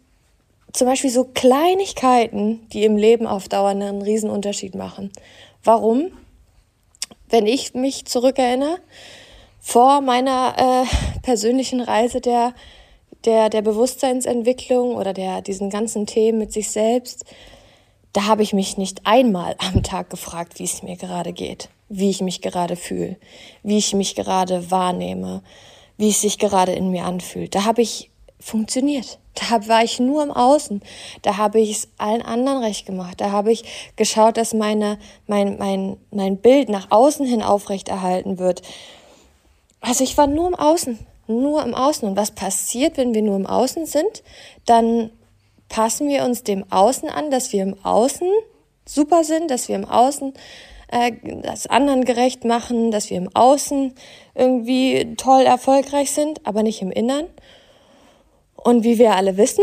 [0.77, 5.11] zum Beispiel so Kleinigkeiten, die im Leben auf Dauer einen Riesenunterschied machen.
[5.65, 6.13] Warum?
[7.29, 8.79] Wenn ich mich zurückerinnere,
[9.59, 12.55] vor meiner äh, persönlichen Reise der,
[13.25, 17.25] der, der Bewusstseinsentwicklung oder der, diesen ganzen Themen mit sich selbst,
[18.13, 22.11] da habe ich mich nicht einmal am Tag gefragt, wie es mir gerade geht, wie
[22.11, 23.17] ich mich gerade fühle,
[23.63, 25.43] wie ich mich gerade wahrnehme,
[25.97, 27.55] wie es sich gerade in mir anfühlt.
[27.55, 28.11] Da habe ich
[28.41, 29.19] funktioniert.
[29.35, 30.83] Da war ich nur im Außen.
[31.23, 33.21] Da habe ich es allen anderen recht gemacht.
[33.21, 33.65] Da habe ich
[33.97, 38.63] geschaut, dass meine, mein, mein, mein Bild nach außen hin aufrechterhalten wird.
[39.81, 42.09] Also ich war nur im Außen, nur im Außen.
[42.09, 44.23] Und was passiert, wenn wir nur im Außen sind?
[44.65, 45.11] Dann
[45.69, 48.29] passen wir uns dem Außen an, dass wir im Außen
[48.87, 50.33] super sind, dass wir im Außen
[50.89, 51.13] äh,
[51.43, 53.95] das anderen gerecht machen, dass wir im Außen
[54.35, 57.27] irgendwie toll erfolgreich sind, aber nicht im Innern.
[58.67, 59.63] Und wie wir alle wissen,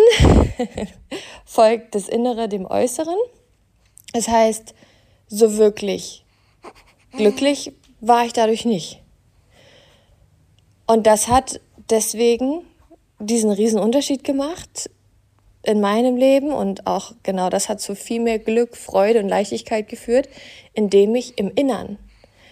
[1.45, 3.18] folgt das Innere dem Äußeren.
[4.14, 4.74] Das heißt,
[5.28, 6.24] so wirklich
[7.12, 9.01] glücklich war ich dadurch nicht.
[10.88, 12.62] Und das hat deswegen
[13.20, 14.89] diesen riesen Unterschied gemacht
[15.64, 19.89] in meinem Leben und auch genau das hat zu viel mehr Glück, Freude und Leichtigkeit
[19.89, 20.30] geführt,
[20.72, 21.97] indem ich im Innern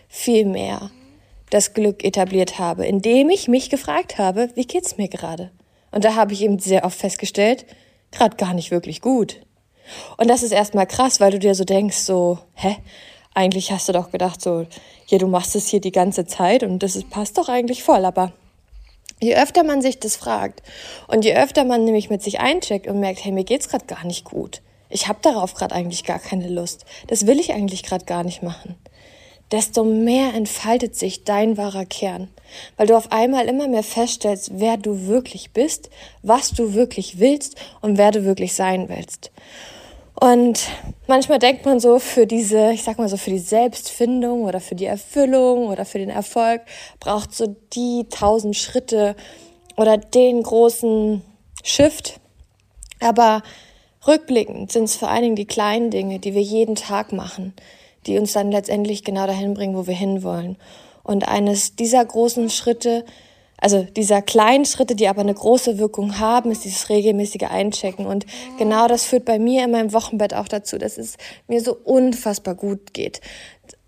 [0.09, 0.91] viel mehr
[1.49, 5.49] das Glück etabliert habe, indem ich mich gefragt habe, wie geht's mir gerade?
[5.91, 7.65] Und da habe ich eben sehr oft festgestellt,
[8.11, 9.41] gerade gar nicht wirklich gut.
[10.17, 12.77] Und das ist erstmal krass, weil du dir so denkst, so, hä?
[13.33, 14.65] Eigentlich hast du doch gedacht, so,
[15.07, 18.03] ja, du machst es hier die ganze Zeit und das ist, passt doch eigentlich voll.
[18.03, 18.33] Aber
[19.21, 20.61] je öfter man sich das fragt
[21.07, 24.05] und je öfter man nämlich mit sich eincheckt und merkt, hey, mir geht's gerade gar
[24.05, 24.61] nicht gut.
[24.89, 26.85] Ich habe darauf gerade eigentlich gar keine Lust.
[27.07, 28.75] Das will ich eigentlich gerade gar nicht machen
[29.51, 32.29] desto mehr entfaltet sich dein wahrer Kern,
[32.77, 35.89] weil du auf einmal immer mehr feststellst, wer du wirklich bist,
[36.23, 39.31] was du wirklich willst und wer du wirklich sein willst.
[40.21, 40.67] Und
[41.07, 44.75] manchmal denkt man so, für diese, ich sag mal so, für die Selbstfindung oder für
[44.75, 46.61] die Erfüllung oder für den Erfolg
[46.99, 49.15] braucht so die tausend Schritte
[49.77, 51.23] oder den großen
[51.63, 52.19] Shift.
[52.99, 53.41] Aber
[54.05, 57.53] rückblickend sind es vor allen Dingen die kleinen Dinge, die wir jeden Tag machen,
[58.07, 60.57] die uns dann letztendlich genau dahin bringen, wo wir hinwollen.
[61.03, 63.05] Und eines dieser großen Schritte,
[63.57, 68.05] also dieser kleinen Schritte, die aber eine große Wirkung haben, ist dieses regelmäßige Einchecken.
[68.05, 68.25] Und
[68.57, 72.55] genau das führt bei mir in meinem Wochenbett auch dazu, dass es mir so unfassbar
[72.55, 73.21] gut geht.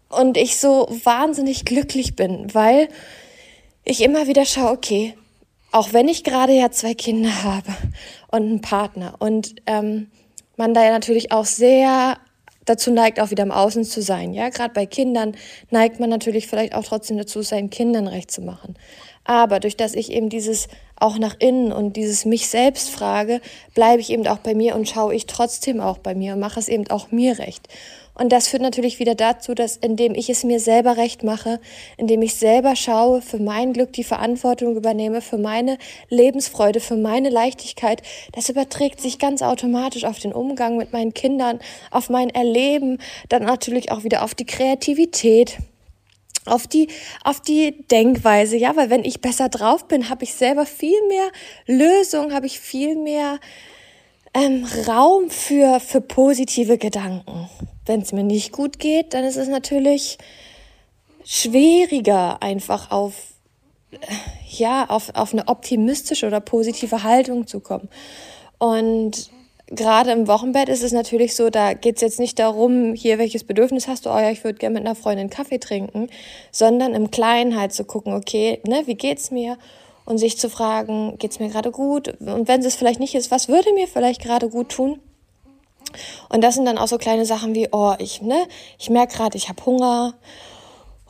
[0.10, 2.88] Und ich so wahnsinnig glücklich bin, weil
[3.84, 5.16] ich immer wieder schaue, okay,
[5.72, 7.76] auch wenn ich gerade ja zwei Kinder habe
[8.32, 10.12] und einen Partner und ähm,
[10.56, 12.18] man da ja natürlich auch sehr
[12.66, 14.34] dazu neigt, auch wieder im Außen zu sein.
[14.34, 15.36] Ja, gerade bei Kindern
[15.70, 18.76] neigt man natürlich vielleicht auch trotzdem dazu, seinen Kindern recht zu machen.
[19.26, 23.42] Aber durch das ich eben dieses auch nach innen und dieses mich selbst frage,
[23.74, 26.60] bleibe ich eben auch bei mir und schaue ich trotzdem auch bei mir und mache
[26.60, 27.68] es eben auch mir recht.
[28.16, 31.60] Und das führt natürlich wieder dazu, dass indem ich es mir selber recht mache,
[31.98, 35.78] indem ich selber schaue, für mein Glück die Verantwortung übernehme, für meine
[36.10, 38.04] Lebensfreude, für meine Leichtigkeit,
[38.34, 41.60] das überträgt sich ganz automatisch auf den Umgang mit meinen Kindern,
[41.90, 43.00] auf mein Erleben,
[43.30, 45.58] dann natürlich auch wieder auf die Kreativität
[46.46, 46.90] auf die,
[47.24, 51.32] auf die Denkweise, ja, weil wenn ich besser drauf bin, habe ich selber viel mehr
[51.68, 53.40] Lösung, habe ich viel mehr
[54.34, 57.50] ähm, Raum für, für positive Gedanken.
[57.86, 60.18] Wenn es mir nicht gut geht, dann ist es natürlich
[61.26, 63.14] schwieriger, einfach auf,
[63.92, 63.98] äh,
[64.50, 67.90] ja, auf, auf eine optimistische oder positive Haltung zu kommen.
[68.58, 69.30] Und
[69.68, 73.44] gerade im Wochenbett ist es natürlich so, da geht es jetzt nicht darum, hier welches
[73.44, 76.10] Bedürfnis hast du, oh ja, ich würde gerne mit einer Freundin Kaffee trinken,
[76.52, 79.58] sondern im Kleinen halt zu gucken, okay, ne, wie geht's mir?
[80.06, 82.10] Und sich zu fragen, geht's mir gerade gut?
[82.20, 85.00] Und wenn es vielleicht nicht ist, was würde mir vielleicht gerade gut tun?
[86.30, 88.48] Und das sind dann auch so kleine Sachen wie, oh, ich, ne,
[88.80, 90.14] ich merke gerade, ich habe Hunger.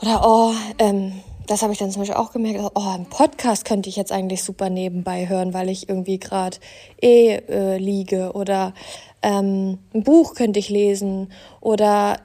[0.01, 3.89] Oder oh, ähm, das habe ich dann zum Beispiel auch gemerkt, oh, ein Podcast könnte
[3.89, 6.57] ich jetzt eigentlich super nebenbei hören, weil ich irgendwie gerade
[7.01, 8.31] eh äh, liege.
[8.33, 8.73] Oder
[9.21, 11.31] ähm, ein Buch könnte ich lesen.
[11.61, 12.17] Oder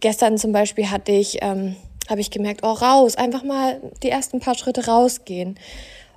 [0.00, 1.76] gestern zum Beispiel hatte ich, ähm,
[2.08, 5.58] habe ich gemerkt, oh, raus, einfach mal die ersten paar Schritte rausgehen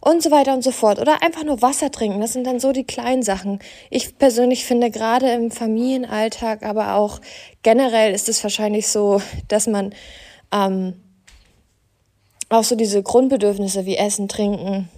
[0.04, 1.00] und so weiter und so fort.
[1.00, 2.20] Oder einfach nur Wasser trinken.
[2.20, 3.60] Das sind dann so die kleinen Sachen.
[3.90, 7.22] Ich persönlich finde gerade im Familienalltag, aber auch
[7.62, 9.94] generell ist es wahrscheinlich so, dass man
[10.52, 10.96] ähm,
[12.50, 14.90] auch so diese Grundbedürfnisse wie Essen, Trinken,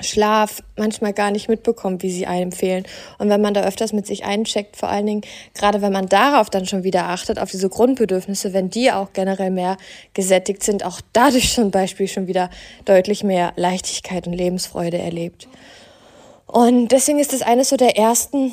[0.00, 2.84] Schlaf manchmal gar nicht mitbekommt, wie sie einem fehlen.
[3.18, 5.22] Und wenn man da öfters mit sich eincheckt, vor allen Dingen,
[5.54, 9.50] gerade wenn man darauf dann schon wieder achtet, auf diese Grundbedürfnisse, wenn die auch generell
[9.50, 9.76] mehr
[10.14, 12.50] gesättigt sind, auch dadurch zum Beispiel schon wieder
[12.84, 15.48] deutlich mehr Leichtigkeit und Lebensfreude erlebt.
[16.46, 18.52] Und deswegen ist das eines so der ersten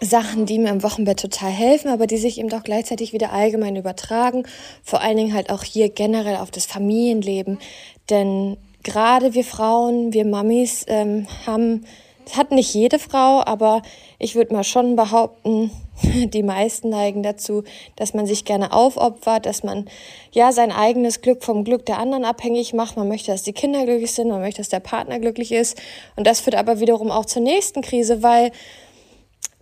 [0.00, 3.76] Sachen, die mir im Wochenbett total helfen, aber die sich eben doch gleichzeitig wieder allgemein
[3.76, 4.44] übertragen.
[4.82, 7.58] Vor allen Dingen halt auch hier generell auf das Familienleben.
[8.10, 11.84] Denn gerade wir Frauen, wir Mamis ähm, haben
[12.24, 13.82] Das hat nicht jede Frau, aber
[14.18, 15.70] ich würde mal schon behaupten,
[16.02, 17.64] die meisten neigen dazu,
[17.96, 19.86] dass man sich gerne aufopfert, dass man
[20.32, 22.96] ja sein eigenes Glück vom Glück der anderen abhängig macht.
[22.96, 25.80] Man möchte, dass die Kinder glücklich sind, man möchte, dass der Partner glücklich ist.
[26.16, 28.52] Und das führt aber wiederum auch zur nächsten Krise, weil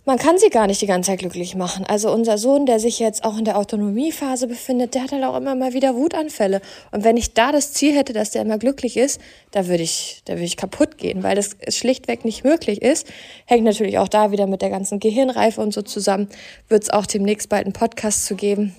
[0.05, 1.85] man kann sie gar nicht die ganze Zeit glücklich machen.
[1.85, 5.37] Also unser Sohn, der sich jetzt auch in der Autonomiephase befindet, der hat halt auch
[5.37, 6.61] immer mal wieder Wutanfälle.
[6.91, 10.21] Und wenn ich da das Ziel hätte, dass der immer glücklich ist, da würde ich,
[10.25, 13.07] da würde ich kaputt gehen, weil das schlichtweg nicht möglich ist.
[13.45, 16.27] Hängt natürlich auch da wieder mit der ganzen Gehirnreife und so zusammen.
[16.67, 18.75] Wird es auch demnächst bald einen Podcast zu geben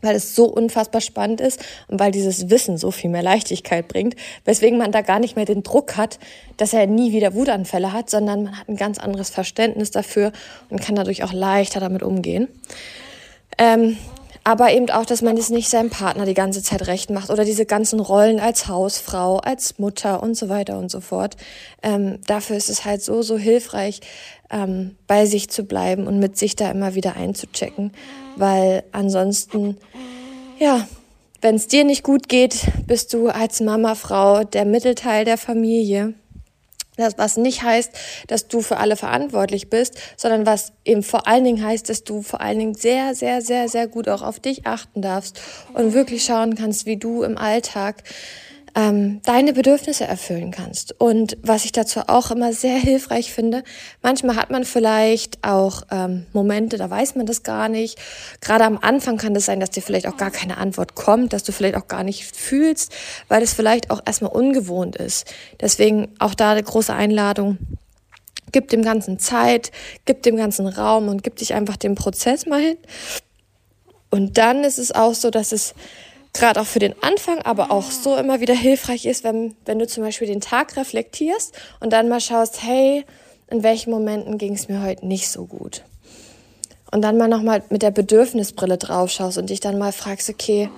[0.00, 4.14] weil es so unfassbar spannend ist und weil dieses Wissen so viel mehr Leichtigkeit bringt,
[4.44, 6.18] weswegen man da gar nicht mehr den Druck hat,
[6.56, 10.32] dass er nie wieder Wutanfälle hat, sondern man hat ein ganz anderes Verständnis dafür
[10.70, 12.48] und kann dadurch auch leichter damit umgehen.
[13.58, 13.96] Ähm,
[14.48, 17.44] aber eben auch, dass man es nicht seinem Partner die ganze Zeit recht macht oder
[17.44, 21.36] diese ganzen Rollen als Hausfrau, als Mutter und so weiter und so fort.
[21.82, 24.00] Ähm, dafür ist es halt so, so hilfreich,
[24.48, 27.92] ähm, bei sich zu bleiben und mit sich da immer wieder einzuchecken,
[28.36, 29.76] weil ansonsten,
[30.58, 30.88] ja,
[31.42, 36.14] wenn es dir nicht gut geht, bist du als Mama, Frau der Mittelteil der Familie.
[36.98, 37.92] Das, was nicht heißt,
[38.26, 42.22] dass du für alle verantwortlich bist, sondern was eben vor allen Dingen heißt, dass du
[42.22, 45.40] vor allen Dingen sehr, sehr, sehr, sehr gut auch auf dich achten darfst
[45.74, 48.02] und wirklich schauen kannst, wie du im Alltag
[48.74, 50.98] ähm, deine Bedürfnisse erfüllen kannst.
[51.00, 53.62] Und was ich dazu auch immer sehr hilfreich finde,
[54.02, 57.98] manchmal hat man vielleicht auch ähm, Momente, da weiß man das gar nicht.
[58.40, 61.32] Gerade am Anfang kann es das sein, dass dir vielleicht auch gar keine Antwort kommt,
[61.32, 62.92] dass du vielleicht auch gar nicht fühlst,
[63.28, 65.32] weil es vielleicht auch erstmal ungewohnt ist.
[65.60, 67.58] Deswegen auch da eine große Einladung.
[68.50, 69.72] Gib dem Ganzen Zeit,
[70.06, 72.78] gib dem Ganzen Raum und gib dich einfach dem Prozess mal hin.
[74.10, 75.74] Und dann ist es auch so, dass es
[76.38, 79.86] gerade auch für den Anfang, aber auch so immer wieder hilfreich ist, wenn, wenn du
[79.86, 83.04] zum Beispiel den Tag reflektierst und dann mal schaust, hey,
[83.50, 85.82] in welchen Momenten ging es mir heute nicht so gut.
[86.90, 90.70] Und dann mal nochmal mit der Bedürfnisbrille drauf schaust und dich dann mal fragst, okay,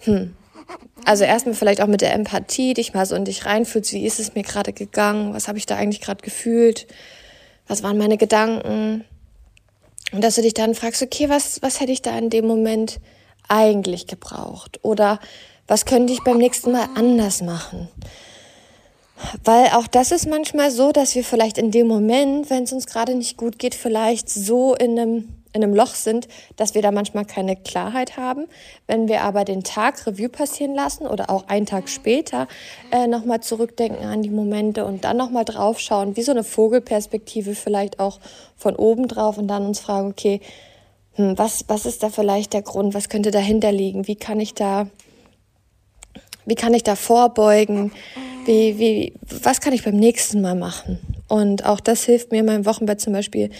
[0.00, 0.34] hm,
[1.04, 4.20] also erstmal vielleicht auch mit der Empathie, dich mal so in dich reinfühlst, wie ist
[4.20, 6.86] es mir gerade gegangen, was habe ich da eigentlich gerade gefühlt,
[7.66, 9.04] was waren meine Gedanken.
[10.12, 13.00] Und dass du dich dann fragst, okay, was, was hätte ich da in dem Moment
[13.48, 14.80] eigentlich gebraucht?
[14.82, 15.18] Oder
[15.66, 17.88] was könnte ich beim nächsten Mal anders machen?
[19.44, 22.86] Weil auch das ist manchmal so, dass wir vielleicht in dem Moment, wenn es uns
[22.86, 26.92] gerade nicht gut geht, vielleicht so in einem, in einem Loch sind, dass wir da
[26.92, 28.46] manchmal keine Klarheit haben.
[28.86, 32.46] Wenn wir aber den Tag Revue passieren lassen oder auch einen Tag später
[32.92, 37.98] äh, nochmal zurückdenken an die Momente und dann nochmal draufschauen, wie so eine Vogelperspektive vielleicht
[37.98, 38.20] auch
[38.56, 40.40] von oben drauf und dann uns fragen, okay,
[41.18, 44.88] was, was ist da vielleicht der Grund, was könnte dahinter liegen, wie kann ich da,
[46.46, 47.92] wie kann ich da vorbeugen,
[48.46, 49.12] wie, wie,
[49.42, 50.98] was kann ich beim nächsten Mal machen?
[51.28, 53.50] Und auch das hilft mir in meinem Wochenbett zum Beispiel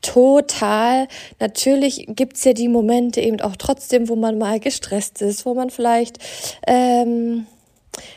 [0.00, 1.08] total.
[1.40, 5.70] Natürlich gibt's ja die Momente eben auch trotzdem, wo man mal gestresst ist, wo man
[5.70, 6.18] vielleicht,
[6.66, 7.46] ähm,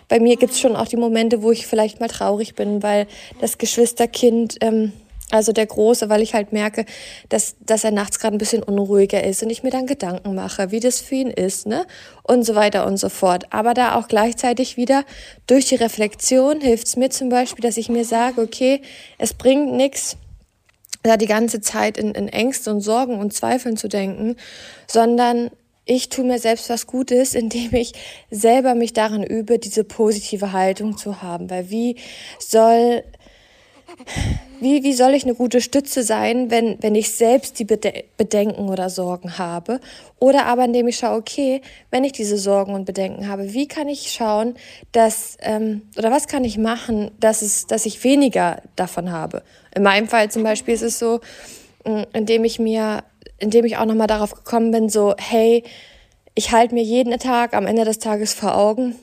[0.07, 3.07] bei mir gibt's schon auch die Momente, wo ich vielleicht mal traurig bin, weil
[3.41, 4.91] das Geschwisterkind ähm,
[5.31, 6.85] also der Große, weil ich halt merke,
[7.29, 10.71] dass, dass er nachts gerade ein bisschen unruhiger ist und ich mir dann Gedanken mache,
[10.71, 11.85] wie das für ihn ist, ne?
[12.23, 13.45] Und so weiter und so fort.
[13.51, 15.03] Aber da auch gleichzeitig wieder
[15.45, 18.81] durch die Reflexion hilft es mir zum Beispiel, dass ich mir sage, okay,
[19.17, 20.17] es bringt nichts,
[21.03, 24.35] da die ganze Zeit in, in Ängste und Sorgen und Zweifeln zu denken,
[24.87, 25.51] sondern
[25.85, 27.93] ich tue mir selbst was Gutes, indem ich
[28.31, 31.49] selber mich daran übe, diese positive Haltung zu haben.
[31.49, 31.97] Weil wie
[32.39, 33.03] soll
[34.59, 38.89] wie, wie soll ich eine gute Stütze sein, wenn, wenn ich selbst die Bedenken oder
[38.89, 39.79] Sorgen habe?
[40.19, 41.61] Oder aber indem ich schaue, okay,
[41.91, 44.55] wenn ich diese Sorgen und Bedenken habe, wie kann ich schauen,
[44.91, 49.43] dass, ähm, oder was kann ich machen, dass, es, dass ich weniger davon habe?
[49.73, 51.21] In meinem Fall zum Beispiel ist es so,
[51.85, 53.03] mm, indem ich mir,
[53.37, 55.63] indem ich auch nochmal darauf gekommen bin, so, hey,
[56.35, 58.95] ich halte mir jeden Tag am Ende des Tages vor Augen,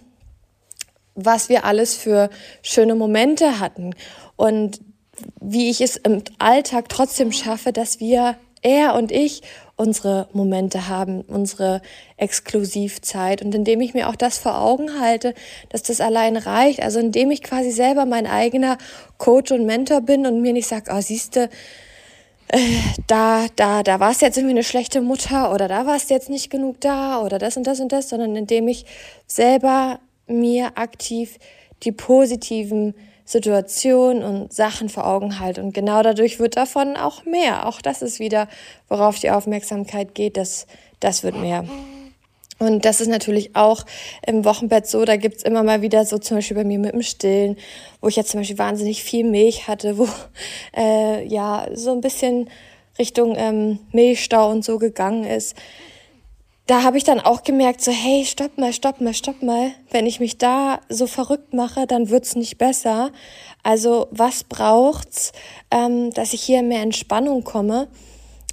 [1.15, 2.29] was wir alles für
[2.63, 3.95] schöne Momente hatten
[4.37, 4.81] und
[5.41, 9.43] wie ich es im Alltag trotzdem schaffe, dass wir, er und ich,
[9.77, 11.83] unsere Momente haben, unsere
[12.17, 13.43] Exklusivzeit.
[13.43, 15.35] Und indem ich mir auch das vor Augen halte,
[15.69, 18.79] dass das allein reicht, also indem ich quasi selber mein eigener
[19.19, 21.51] Coach und Mentor bin und mir nicht sage, oh, siehste,
[22.49, 22.59] äh,
[23.07, 26.31] da, da, da war es jetzt irgendwie eine schlechte Mutter oder da war es jetzt
[26.31, 28.87] nicht genug da oder das und das und das, sondern indem ich
[29.27, 31.39] selber mir aktiv
[31.83, 32.95] die positiven
[33.27, 35.63] Situationen und Sachen vor Augen halte.
[35.63, 37.67] Und genau dadurch wird davon auch mehr.
[37.67, 38.49] Auch das ist wieder,
[38.89, 40.67] worauf die Aufmerksamkeit geht, das,
[41.01, 41.65] das wird mehr.
[42.59, 43.85] Und das ist natürlich auch
[44.27, 47.03] im Wochenbett so, da gibt's immer mal wieder so zum Beispiel bei mir mit dem
[47.03, 47.57] Stillen,
[48.01, 50.09] wo ich jetzt zum Beispiel wahnsinnig viel Milch hatte, wo
[50.77, 52.49] äh, ja so ein bisschen
[52.99, 55.55] Richtung ähm, Milchstau und so gegangen ist.
[56.67, 59.71] Da habe ich dann auch gemerkt, so hey, stopp mal, stopp mal, stopp mal.
[59.91, 63.13] Wenn ich mich da so verrückt mache, dann wird's nicht besser.
[63.63, 65.33] Also was braucht's,
[65.71, 67.89] ähm, dass ich hier mehr Entspannung komme?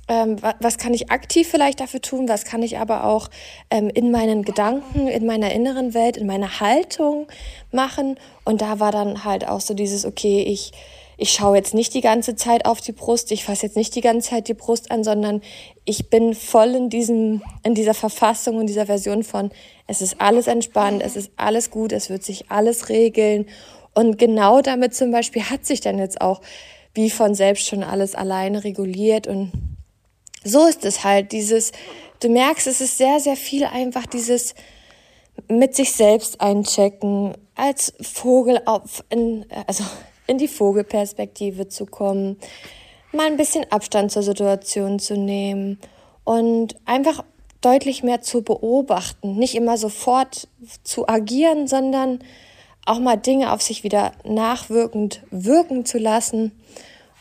[0.08, 3.30] ähm, was kann ich aktiv vielleicht dafür tun, was kann ich aber auch
[3.70, 7.28] ähm, in meinen Gedanken, in meiner inneren Welt, in meiner Haltung
[7.72, 8.18] machen.
[8.44, 10.74] Und da war dann halt auch so dieses, okay, ich,
[11.18, 14.02] ich schaue jetzt nicht die ganze Zeit auf die Brust, ich fasse jetzt nicht die
[14.02, 15.42] ganze Zeit die Brust an, sondern
[15.86, 19.52] ich bin voll in diesem, in dieser Verfassung und dieser Version von,
[19.88, 23.48] es ist alles entspannt, es ist alles gut, es wird sich alles regeln.
[23.94, 26.42] Und genau damit zum Beispiel hat sich dann jetzt auch
[26.94, 29.52] wie von selbst schon alles alleine reguliert und
[30.44, 31.72] so ist es halt, dieses,
[32.20, 34.56] du merkst, es ist sehr, sehr viel einfach dieses
[35.48, 39.84] mit sich selbst einchecken, als Vogel auf, in, also
[40.28, 42.38] in die Vogelperspektive zu kommen,
[43.14, 45.80] mal ein bisschen Abstand zur Situation zu nehmen
[46.24, 47.24] und einfach
[47.62, 50.48] deutlich mehr zu beobachten, nicht immer sofort
[50.84, 52.20] zu agieren, sondern
[52.86, 56.52] auch mal Dinge auf sich wieder nachwirkend wirken zu lassen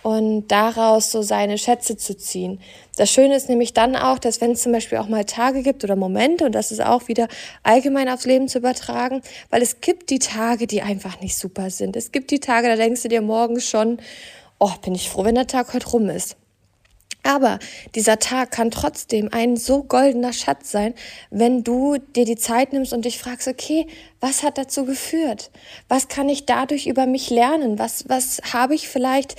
[0.03, 2.61] und daraus so seine Schätze zu ziehen.
[2.97, 5.85] Das Schöne ist nämlich dann auch, dass wenn es zum Beispiel auch mal Tage gibt
[5.85, 7.29] oder Momente, und das ist auch wieder
[7.63, 11.95] allgemein aufs Leben zu übertragen, weil es gibt die Tage, die einfach nicht super sind.
[11.95, 13.99] Es gibt die Tage, da denkst du dir morgens schon,
[14.63, 16.37] oh, bin ich froh, wenn der Tag heute rum ist.
[17.25, 17.59] Aber
[17.95, 20.95] dieser Tag kann trotzdem ein so goldener Schatz sein,
[21.31, 23.87] wenn du dir die Zeit nimmst und dich fragst, okay,
[24.21, 25.51] was hat dazu geführt?
[25.89, 27.79] Was kann ich dadurch über mich lernen?
[27.79, 29.37] Was, was habe ich vielleicht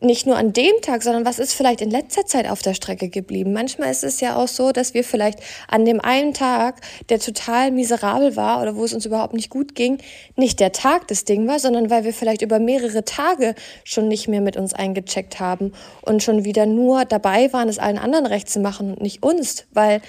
[0.00, 3.08] nicht nur an dem Tag, sondern was ist vielleicht in letzter Zeit auf der Strecke
[3.08, 3.52] geblieben?
[3.52, 7.70] Manchmal ist es ja auch so, dass wir vielleicht an dem einen Tag, der total
[7.70, 9.98] miserabel war oder wo es uns überhaupt nicht gut ging,
[10.36, 14.28] nicht der Tag das Ding war, sondern weil wir vielleicht über mehrere Tage schon nicht
[14.28, 15.72] mehr mit uns eingecheckt haben
[16.02, 19.66] und schon wieder nur dabei waren, es allen anderen recht zu machen und nicht uns,
[19.72, 20.00] weil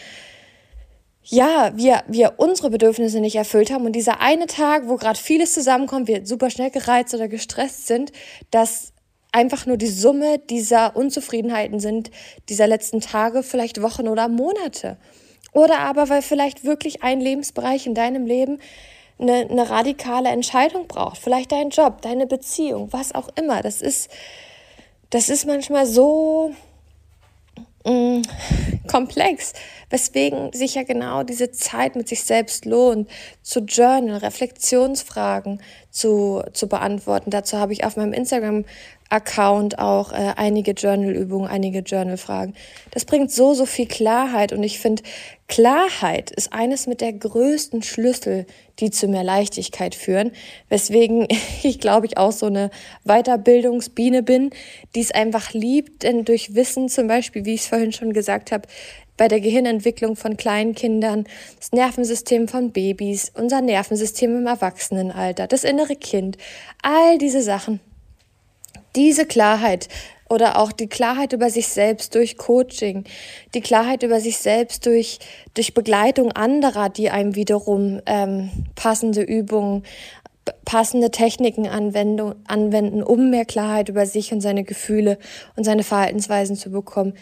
[1.24, 5.54] ja, wir, wir unsere Bedürfnisse nicht erfüllt haben und dieser eine Tag, wo gerade vieles
[5.54, 8.12] zusammenkommt, wir super schnell gereizt oder gestresst sind,
[8.50, 8.94] dass
[9.32, 12.12] einfach nur die Summe dieser Unzufriedenheiten sind,
[12.50, 14.98] dieser letzten Tage, vielleicht Wochen oder Monate.
[15.52, 18.60] Oder aber weil vielleicht wirklich ein Lebensbereich in deinem Leben
[19.20, 21.18] eine, eine radikale Entscheidung braucht.
[21.18, 23.62] Vielleicht dein Job, deine Beziehung, was auch immer.
[23.62, 24.10] Das ist,
[25.10, 26.54] das ist manchmal so
[27.86, 28.22] mm,
[28.88, 29.54] komplex,
[29.90, 33.10] weswegen sich ja genau diese Zeit mit sich selbst lohnt,
[33.42, 37.32] zu journal, Reflexionsfragen zu, zu beantworten.
[37.32, 38.66] Dazu habe ich auf meinem Instagram
[39.10, 42.54] Account auch äh, einige Journal-Übungen, einige Journal-Fragen.
[42.92, 45.02] Das bringt so, so viel Klarheit und ich finde,
[45.48, 48.46] Klarheit ist eines mit der größten Schlüssel,
[48.80, 50.32] die zu mehr Leichtigkeit führen,
[50.70, 51.28] weswegen
[51.64, 52.70] ich glaube ich auch so eine
[53.04, 54.52] Weiterbildungsbiene bin,
[54.96, 58.52] die es einfach liebt, denn durch Wissen zum Beispiel, wie ich es vorhin schon gesagt
[58.52, 58.68] habe,
[59.18, 61.26] bei der Gehirnentwicklung von kleinen Kindern,
[61.58, 66.38] das Nervensystem von Babys, unser Nervensystem im Erwachsenenalter, das innere Kind,
[66.84, 67.82] all diese Sachen
[68.96, 69.88] diese Klarheit
[70.30, 73.04] oder auch die Klarheit über sich selbst durch Coaching,
[73.54, 75.20] die Klarheit über sich selbst durch,
[75.56, 79.84] durch Begleitung anderer, die einem wiederum ähm, passende Übungen,
[80.66, 85.18] passende Techniken anwenden, anwenden, um mehr Klarheit über sich und seine Gefühle
[85.56, 87.14] und seine Verhaltensweisen zu bekommen.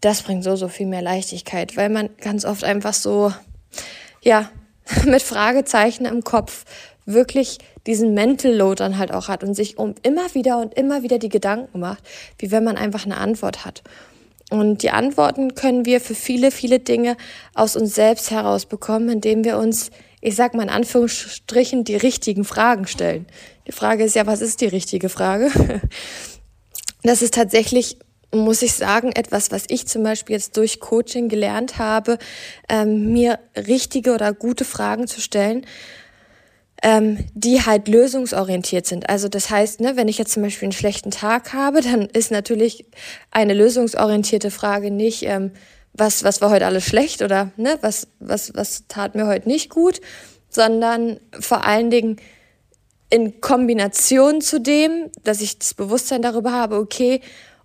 [0.00, 3.32] Das bringt so, so viel mehr Leichtigkeit, weil man ganz oft einfach so,
[4.22, 4.50] ja,
[5.04, 6.64] mit Fragezeichen im Kopf
[7.06, 11.02] wirklich diesen Mental Load dann halt auch hat und sich um immer wieder und immer
[11.02, 12.04] wieder die Gedanken macht,
[12.38, 13.82] wie wenn man einfach eine Antwort hat.
[14.50, 17.16] Und die Antworten können wir für viele, viele Dinge
[17.54, 19.90] aus uns selbst herausbekommen, indem wir uns,
[20.20, 23.26] ich sag mal in Anführungsstrichen, die richtigen Fragen stellen.
[23.66, 25.50] Die Frage ist ja, was ist die richtige Frage?
[27.04, 27.98] Das ist tatsächlich
[28.34, 32.18] muss ich sagen, etwas, was ich zum Beispiel jetzt durch Coaching gelernt habe,
[32.68, 35.66] ähm, mir richtige oder gute Fragen zu stellen,
[36.82, 39.08] ähm, die halt lösungsorientiert sind.
[39.08, 42.30] Also das heißt, ne, wenn ich jetzt zum Beispiel einen schlechten Tag habe, dann ist
[42.30, 42.84] natürlich
[43.30, 45.52] eine lösungsorientierte Frage nicht, ähm,
[45.92, 49.70] was, was war heute alles schlecht oder ne, was, was, was tat mir heute nicht
[49.70, 50.00] gut,
[50.48, 52.16] sondern vor allen Dingen
[53.10, 57.20] in Kombination zu dem, dass ich das Bewusstsein darüber habe, okay,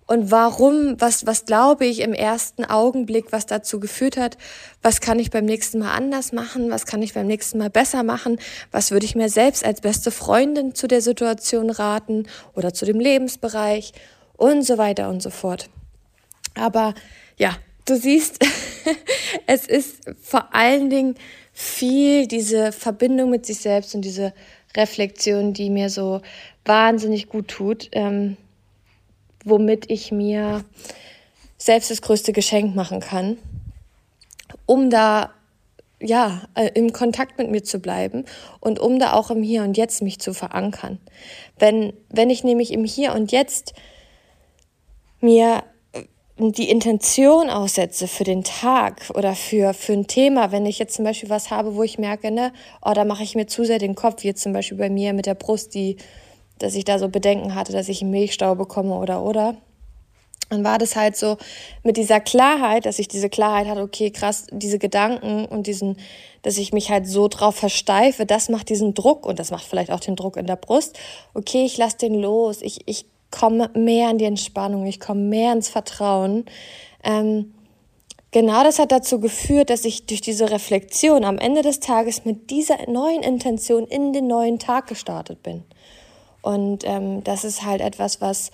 [0.08, 4.38] und warum, was, was glaube ich im ersten Augenblick, was dazu geführt hat,
[4.80, 8.02] was kann ich beim nächsten Mal anders machen, was kann ich beim nächsten Mal besser
[8.02, 8.40] machen,
[8.72, 12.26] was würde ich mir selbst als beste Freundin zu der Situation raten
[12.56, 13.92] oder zu dem Lebensbereich
[14.38, 15.68] und so weiter und so fort.
[16.54, 16.94] Aber
[17.36, 18.42] ja, du siehst,
[19.46, 21.16] es ist vor allen Dingen
[21.52, 24.32] viel diese Verbindung mit sich selbst und diese
[24.74, 26.22] Reflexion, die mir so
[26.64, 28.38] wahnsinnig gut tut, ähm,
[29.44, 30.64] womit ich mir
[31.58, 33.38] selbst das größte Geschenk machen kann,
[34.66, 35.30] um da
[36.00, 38.24] ja, äh, im Kontakt mit mir zu bleiben
[38.60, 40.98] und um da auch im Hier und Jetzt mich zu verankern.
[41.58, 43.74] Wenn, wenn ich nämlich im Hier und Jetzt
[45.20, 46.04] mir äh,
[46.38, 51.04] die Intention aussetze für den Tag oder für, für ein Thema, wenn ich jetzt zum
[51.04, 53.96] Beispiel was habe, wo ich merke, ne, oh, da mache ich mir zu sehr den
[53.96, 55.96] Kopf, wie jetzt zum Beispiel bei mir mit der Brust, die,
[56.58, 59.56] dass ich da so Bedenken hatte, dass ich einen Milchstau bekomme oder oder
[60.50, 61.36] dann war das halt so
[61.82, 65.98] mit dieser Klarheit, dass ich diese Klarheit hatte, okay, krass, diese Gedanken und diesen,
[66.42, 69.90] dass ich mich halt so drauf versteife, das macht diesen Druck und das macht vielleicht
[69.90, 70.98] auch den Druck in der Brust.
[71.34, 75.52] Okay, ich lasse den los, ich, ich komme mehr in die Entspannung, ich komme mehr
[75.52, 76.46] ins Vertrauen.
[77.04, 77.52] Ähm,
[78.30, 82.48] genau das hat dazu geführt, dass ich durch diese Reflexion am Ende des Tages mit
[82.48, 85.64] dieser neuen Intention in den neuen Tag gestartet bin.
[86.48, 88.50] Und ähm, das ist halt etwas, was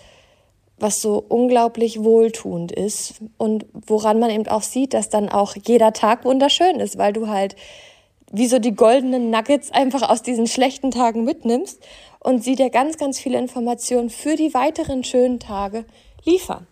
[0.79, 5.93] was so unglaublich wohltuend ist und woran man eben auch sieht, dass dann auch jeder
[5.93, 7.55] Tag wunderschön ist, weil du halt
[8.33, 11.81] wie so die goldenen Nuggets einfach aus diesen schlechten Tagen mitnimmst
[12.19, 15.85] und sie dir ganz, ganz viele Informationen für die weiteren schönen Tage
[16.25, 16.67] liefern.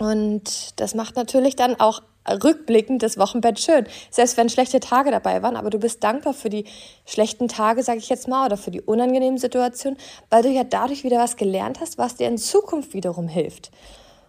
[0.00, 3.86] Und das macht natürlich dann auch rückblickend das Wochenbett schön.
[4.10, 6.64] Selbst wenn schlechte Tage dabei waren, aber du bist dankbar für die
[7.04, 9.98] schlechten Tage, sage ich jetzt mal, oder für die unangenehmen Situationen,
[10.30, 13.70] weil du ja dadurch wieder was gelernt hast, was dir in Zukunft wiederum hilft.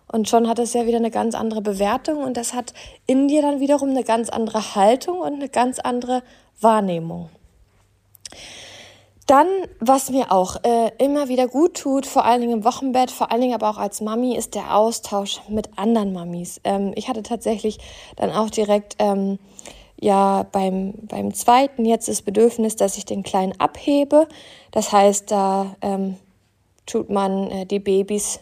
[0.10, 2.74] Und schon hat es ja wieder eine ganz andere Bewertung und das hat
[3.08, 6.24] in dir dann wiederum eine ganz andere Haltung und eine ganz andere
[6.62, 7.30] Wahrnehmung.
[9.28, 9.48] Dann,
[9.82, 13.42] was mir auch äh, immer wieder gut tut, vor allen Dingen im Wochenbett, vor allen
[13.42, 16.62] Dingen aber auch als Mami, ist der Austausch mit anderen Mamis.
[16.64, 17.78] Ähm, ich hatte tatsächlich
[18.16, 19.38] dann auch direkt ähm,
[20.00, 24.30] ja beim, beim zweiten jetzt das Bedürfnis, dass ich den Kleinen abhebe.
[24.72, 26.16] Das heißt, da ähm,
[26.86, 28.40] tut man äh, die Babys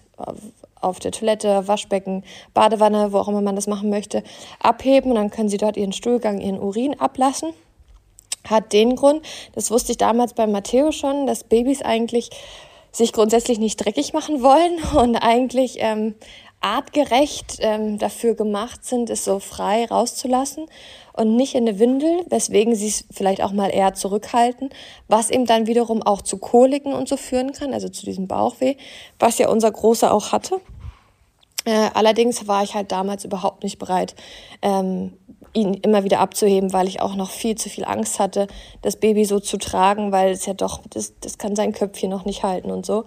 [0.79, 4.21] auf, der Toilette, Waschbecken, Badewanne, wo auch immer man das machen möchte,
[4.59, 7.53] abheben und dann können sie dort ihren Stuhlgang, ihren Urin ablassen
[8.49, 9.21] hat den Grund,
[9.53, 12.29] das wusste ich damals bei Matteo schon, dass Babys eigentlich
[12.91, 16.15] sich grundsätzlich nicht dreckig machen wollen und eigentlich ähm,
[16.61, 20.65] artgerecht ähm, dafür gemacht sind, es so frei rauszulassen
[21.13, 24.69] und nicht in eine Windel, weswegen sie es vielleicht auch mal eher zurückhalten,
[25.07, 28.75] was eben dann wiederum auch zu Koliken und so führen kann, also zu diesem Bauchweh,
[29.19, 30.59] was ja unser Großer auch hatte.
[31.65, 34.15] Äh, allerdings war ich halt damals überhaupt nicht bereit,
[34.61, 35.13] ähm,
[35.53, 38.47] ihn immer wieder abzuheben, weil ich auch noch viel zu viel Angst hatte,
[38.81, 42.25] das Baby so zu tragen, weil es ja doch, das, das kann sein Köpfchen noch
[42.25, 43.05] nicht halten und so.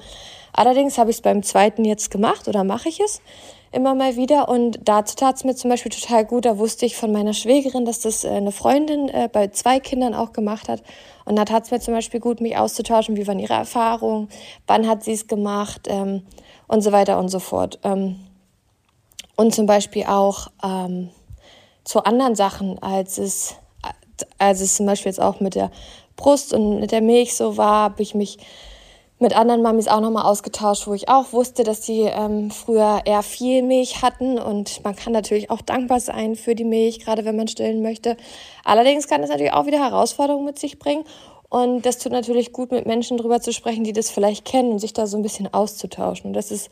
[0.52, 3.20] Allerdings habe ich es beim zweiten jetzt gemacht oder mache ich es
[3.70, 6.46] immer mal wieder und dazu tat es mir zum Beispiel total gut.
[6.46, 10.14] Da wusste ich von meiner Schwägerin, dass das äh, eine Freundin äh, bei zwei Kindern
[10.14, 10.82] auch gemacht hat.
[11.24, 14.28] Und da tat es mir zum Beispiel gut, mich auszutauschen, wie waren ihre Erfahrungen,
[14.66, 16.22] wann hat sie es gemacht ähm,
[16.66, 17.78] und so weiter und so fort.
[17.84, 18.16] Ähm,
[19.38, 21.10] und zum Beispiel auch ähm,
[21.84, 23.54] zu anderen Sachen, als es,
[24.36, 25.70] als es zum Beispiel jetzt auch mit der
[26.16, 28.38] Brust und mit der Milch so war, habe ich mich
[29.20, 33.22] mit anderen Mamis auch nochmal ausgetauscht, wo ich auch wusste, dass die ähm, früher eher
[33.22, 37.36] viel Milch hatten und man kann natürlich auch dankbar sein für die Milch, gerade wenn
[37.36, 38.16] man stillen möchte.
[38.64, 41.04] Allerdings kann es natürlich auch wieder Herausforderungen mit sich bringen
[41.48, 44.78] und das tut natürlich gut, mit Menschen drüber zu sprechen, die das vielleicht kennen und
[44.80, 46.26] sich da so ein bisschen auszutauschen.
[46.26, 46.70] Und das ist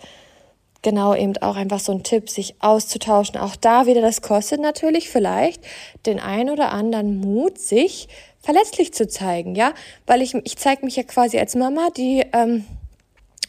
[0.87, 3.37] genau eben auch einfach so ein Tipp, sich auszutauschen.
[3.39, 5.61] Auch da wieder, das kostet natürlich vielleicht
[6.07, 8.07] den ein oder anderen Mut, sich
[8.41, 9.75] verletzlich zu zeigen, ja,
[10.07, 12.65] weil ich, ich zeige mich ja quasi als Mama, die ähm,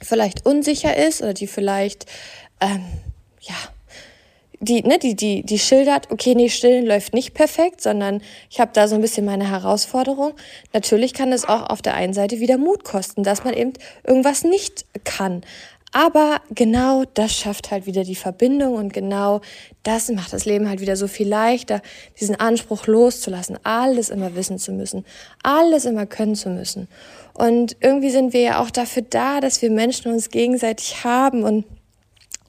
[0.02, 2.08] vielleicht unsicher ist oder die vielleicht,
[2.60, 2.84] ähm,
[3.42, 3.54] ja,
[4.60, 8.72] die, ne, die, die, die schildert, okay, nee, stillen läuft nicht perfekt, sondern ich habe
[8.74, 10.34] da so ein bisschen meine Herausforderung.
[10.74, 13.74] Natürlich kann es auch auf der einen Seite wieder Mut kosten, dass man eben
[14.04, 15.44] irgendwas nicht kann.
[15.94, 19.42] Aber genau das schafft halt wieder die Verbindung und genau
[19.84, 21.82] das macht das Leben halt wieder so viel leichter,
[22.20, 25.06] diesen Anspruch loszulassen, alles immer wissen zu müssen,
[25.44, 26.88] alles immer können zu müssen.
[27.34, 31.66] Und irgendwie sind wir ja auch dafür da, dass wir Menschen uns gegenseitig haben und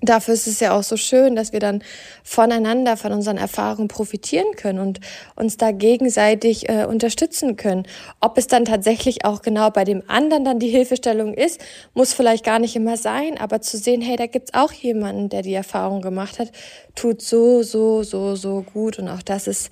[0.01, 1.83] dafür ist es ja auch so schön, dass wir dann
[2.23, 5.01] voneinander, von unseren Erfahrungen profitieren können und
[5.35, 7.85] uns da gegenseitig äh, unterstützen können.
[8.21, 11.61] Ob es dann tatsächlich auch genau bei dem anderen dann die Hilfestellung ist,
[11.95, 15.43] muss vielleicht gar nicht immer sein, aber zu sehen, hey, da gibt's auch jemanden, der
[15.43, 16.53] die Erfahrung gemacht hat,
[16.95, 19.71] tut so, so, so, so gut und auch das ist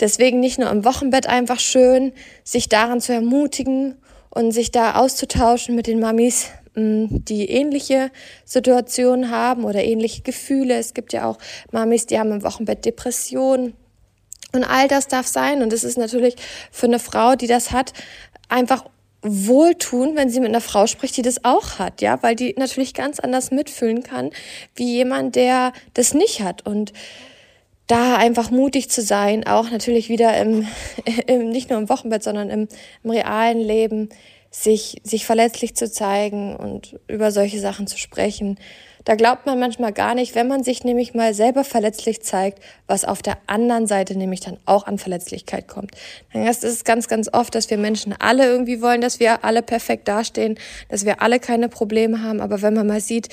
[0.00, 2.12] deswegen nicht nur im Wochenbett einfach schön,
[2.44, 3.96] sich daran zu ermutigen
[4.30, 8.10] und sich da auszutauschen mit den Mamis, die ähnliche
[8.44, 10.74] Situationen haben oder ähnliche Gefühle.
[10.76, 11.38] Es gibt ja auch
[11.72, 13.74] Mamis, die haben im Wochenbett Depressionen
[14.52, 15.62] Und all das darf sein.
[15.62, 16.36] Und es ist natürlich
[16.70, 17.92] für eine Frau, die das hat,
[18.48, 18.84] einfach
[19.22, 22.94] wohltun, wenn sie mit einer Frau spricht, die das auch hat, ja, weil die natürlich
[22.94, 24.30] ganz anders mitfühlen kann,
[24.76, 26.64] wie jemand, der das nicht hat.
[26.64, 26.92] Und
[27.88, 30.66] da einfach mutig zu sein, auch natürlich wieder im,
[31.26, 32.68] im nicht nur im Wochenbett, sondern im,
[33.02, 34.10] im realen Leben,
[34.62, 38.58] sich, sich verletzlich zu zeigen und über solche Sachen zu sprechen.
[39.04, 43.04] Da glaubt man manchmal gar nicht, wenn man sich nämlich mal selber verletzlich zeigt, was
[43.04, 45.92] auf der anderen Seite nämlich dann auch an Verletzlichkeit kommt.
[46.32, 50.08] Das ist ganz, ganz oft, dass wir Menschen alle irgendwie wollen, dass wir alle perfekt
[50.08, 50.58] dastehen,
[50.88, 52.40] dass wir alle keine Probleme haben.
[52.40, 53.28] Aber wenn man mal sieht,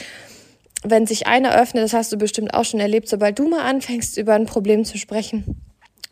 [0.83, 4.17] wenn sich einer öffnet, das hast du bestimmt auch schon erlebt, sobald du mal anfängst,
[4.17, 5.59] über ein Problem zu sprechen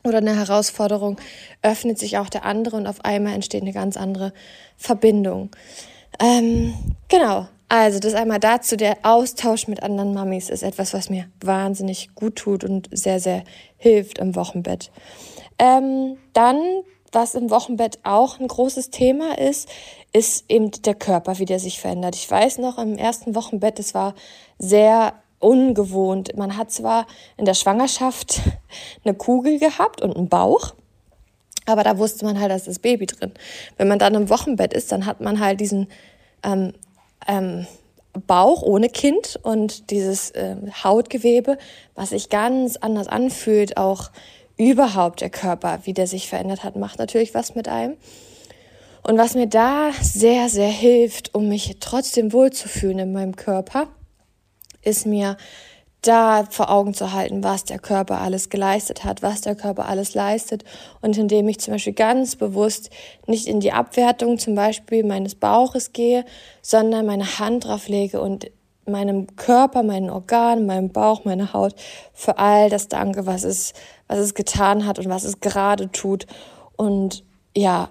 [0.03, 1.17] oder eine Herausforderung,
[1.61, 4.33] öffnet sich auch der andere und auf einmal entsteht eine ganz andere
[4.77, 5.49] Verbindung.
[6.19, 6.73] Ähm,
[7.07, 7.47] genau.
[7.69, 12.35] Also das einmal dazu, der Austausch mit anderen Mamis ist etwas, was mir wahnsinnig gut
[12.35, 13.43] tut und sehr, sehr
[13.77, 14.91] hilft im Wochenbett.
[15.57, 16.61] Ähm, dann,
[17.11, 19.67] was im Wochenbett auch ein großes Thema ist,
[20.11, 22.15] ist eben der Körper, wie der sich verändert.
[22.15, 24.13] Ich weiß noch, im ersten Wochenbett, es war
[24.59, 25.13] sehr
[25.43, 26.35] ungewohnt.
[26.37, 27.05] Man hat zwar
[27.37, 28.41] in der Schwangerschaft
[29.03, 30.73] eine Kugel gehabt und einen Bauch,
[31.65, 33.31] aber da wusste man halt, da ist das Baby drin.
[33.77, 35.87] Wenn man dann im Wochenbett ist, dann hat man halt diesen
[36.43, 36.73] ähm,
[37.27, 37.67] ähm,
[38.27, 41.57] Bauch ohne Kind und dieses äh, Hautgewebe,
[41.95, 44.11] was sich ganz anders anfühlt, auch
[44.57, 47.97] überhaupt der Körper, wie der sich verändert hat, macht natürlich was mit einem.
[49.01, 53.87] Und was mir da sehr, sehr hilft, um mich trotzdem wohlzufühlen in meinem Körper,
[54.83, 55.37] ist mir
[56.01, 60.13] da vor Augen zu halten, was der Körper alles geleistet hat, was der Körper alles
[60.13, 60.63] leistet.
[61.01, 62.89] Und indem ich zum Beispiel ganz bewusst
[63.25, 66.25] nicht in die Abwertung zum Beispiel meines Bauches gehe,
[66.61, 68.51] sondern meine Hand drauf lege und
[68.85, 71.73] meinem Körper, meinen Organen, meinem Bauch, meiner Haut
[72.13, 73.73] für all das danke, was es,
[74.07, 76.27] was es getan hat und was es gerade tut.
[76.75, 77.23] Und
[77.55, 77.89] ja,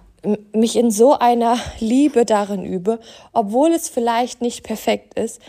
[0.53, 3.01] mich in so einer Liebe darin übe,
[3.33, 5.41] obwohl es vielleicht nicht perfekt ist,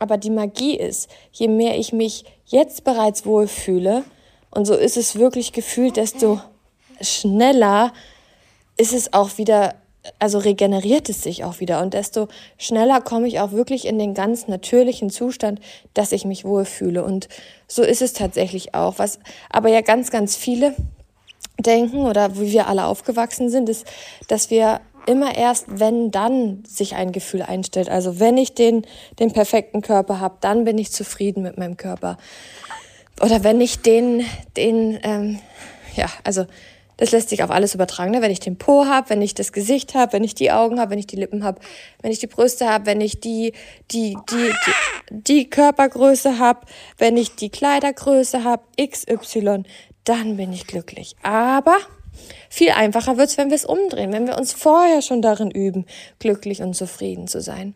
[0.00, 4.02] aber die Magie ist, je mehr ich mich jetzt bereits wohlfühle,
[4.50, 6.40] und so ist es wirklich gefühlt, desto
[7.00, 7.92] schneller
[8.76, 9.74] ist es auch wieder,
[10.18, 12.26] also regeneriert es sich auch wieder und desto
[12.58, 15.60] schneller komme ich auch wirklich in den ganz natürlichen Zustand,
[15.94, 17.04] dass ich mich wohlfühle.
[17.04, 17.28] Und
[17.68, 18.98] so ist es tatsächlich auch.
[18.98, 19.20] Was
[19.50, 20.74] aber ja ganz, ganz viele
[21.60, 23.86] denken oder wie wir alle aufgewachsen sind, ist,
[24.28, 27.88] dass wir immer erst, wenn dann sich ein Gefühl einstellt.
[27.88, 28.86] Also wenn ich den,
[29.18, 32.16] den perfekten Körper habe, dann bin ich zufrieden mit meinem Körper.
[33.20, 34.24] Oder wenn ich den,
[34.56, 35.38] den, ähm,
[35.94, 36.46] ja, also
[37.00, 38.10] das lässt sich auf alles übertragen.
[38.10, 38.20] Ne?
[38.20, 40.90] Wenn ich den Po habe, wenn ich das Gesicht habe, wenn ich die Augen habe,
[40.90, 41.58] wenn ich die Lippen habe,
[42.02, 43.52] wenn ich die Brüste habe, wenn ich die,
[43.90, 46.60] die, die, die, die Körpergröße habe,
[46.98, 49.62] wenn ich die Kleidergröße habe, XY,
[50.04, 51.16] dann bin ich glücklich.
[51.22, 51.78] Aber
[52.48, 55.86] viel einfacher wird es, wenn wir es umdrehen, wenn wir uns vorher schon darin üben,
[56.18, 57.74] glücklich und zufrieden zu sein.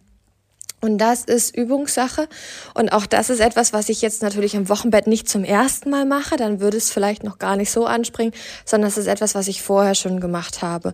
[0.84, 2.28] Und das ist Übungssache.
[2.74, 6.04] Und auch das ist etwas, was ich jetzt natürlich im Wochenbett nicht zum ersten Mal
[6.04, 6.36] mache.
[6.36, 8.34] Dann würde es vielleicht noch gar nicht so anspringen,
[8.66, 10.92] sondern es ist etwas, was ich vorher schon gemacht habe.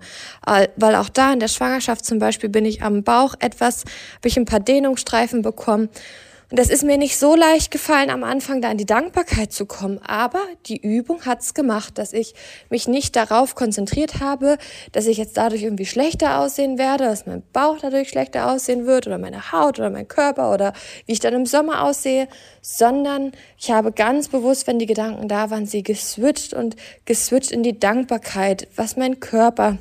[0.77, 3.81] Weil auch da in der Schwangerschaft zum Beispiel bin ich am Bauch etwas,
[4.19, 5.89] habe ich ein paar Dehnungsstreifen bekommen.
[6.51, 9.67] Und das ist mir nicht so leicht gefallen, am Anfang da in die Dankbarkeit zu
[9.67, 9.99] kommen.
[9.99, 12.35] Aber die Übung hat's gemacht, dass ich
[12.71, 14.59] mich nicht darauf konzentriert habe,
[14.91, 19.07] dass ich jetzt dadurch irgendwie schlechter aussehen werde, dass mein Bauch dadurch schlechter aussehen wird
[19.07, 20.73] oder meine Haut oder mein Körper oder
[21.07, 22.27] wie ich dann im Sommer aussehe,
[22.63, 26.75] sondern ich habe ganz bewusst, wenn die Gedanken da waren, sie geswitcht und
[27.05, 29.79] geswitcht in die Dankbarkeit, was mein Körper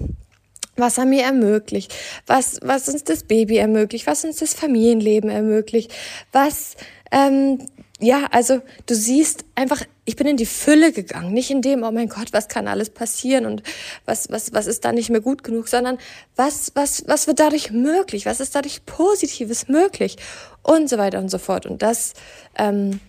[0.80, 1.94] was er mir ermöglicht,
[2.28, 5.92] was, was uns das Baby ermöglicht, was uns das Familienleben ermöglicht,
[6.32, 6.76] was,
[7.12, 7.60] ähm,
[8.02, 11.92] ja, also du siehst einfach, ich bin in die Fülle gegangen, nicht in dem, oh
[11.92, 13.62] mein Gott, was kann alles passieren und
[14.06, 15.98] was, was, was ist da nicht mehr gut genug, sondern
[16.38, 20.16] was, was, was wird dadurch möglich, was ist dadurch Positives möglich
[20.64, 21.66] und so weiter und so fort.
[21.66, 22.14] Und das,
[22.58, 23.02] ähm,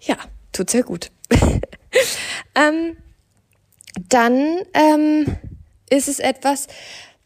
[0.00, 0.16] ja,
[0.52, 1.12] tut sehr gut.
[2.56, 2.96] ähm,
[4.08, 5.36] dann, ähm,
[5.90, 6.66] ist es etwas,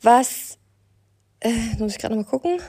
[0.00, 0.58] was,
[1.40, 2.60] äh, muss ich gerade nochmal gucken.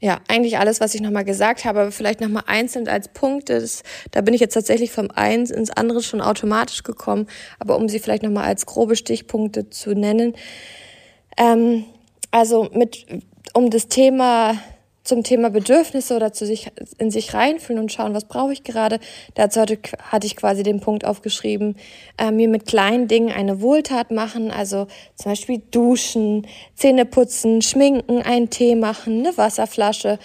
[0.00, 3.58] Ja, eigentlich alles, was ich nochmal gesagt habe, aber vielleicht nochmal einzeln als Punkte.
[3.58, 7.26] Das, da bin ich jetzt tatsächlich vom eins ins andere schon automatisch gekommen,
[7.58, 10.34] aber um sie vielleicht nochmal als grobe Stichpunkte zu nennen.
[11.38, 11.86] Ähm,
[12.30, 13.06] also mit,
[13.54, 14.58] um das Thema
[15.04, 18.98] zum Thema Bedürfnisse oder zu sich, in sich reinfühlen und schauen, was brauche ich gerade.
[19.34, 19.78] Dazu hatte,
[20.10, 21.76] hatte ich quasi den Punkt aufgeschrieben,
[22.18, 28.22] äh, mir mit kleinen Dingen eine Wohltat machen, also zum Beispiel duschen, Zähne putzen, schminken,
[28.22, 30.18] einen Tee machen, eine Wasserflasche,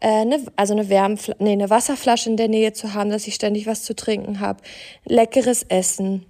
[0.00, 3.36] äh, eine, also eine Wärmflasche, nee, eine Wasserflasche in der Nähe zu haben, dass ich
[3.36, 4.60] ständig was zu trinken habe,
[5.04, 6.26] leckeres Essen,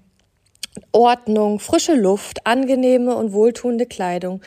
[0.92, 4.40] Ordnung, frische Luft, angenehme und wohltuende Kleidung.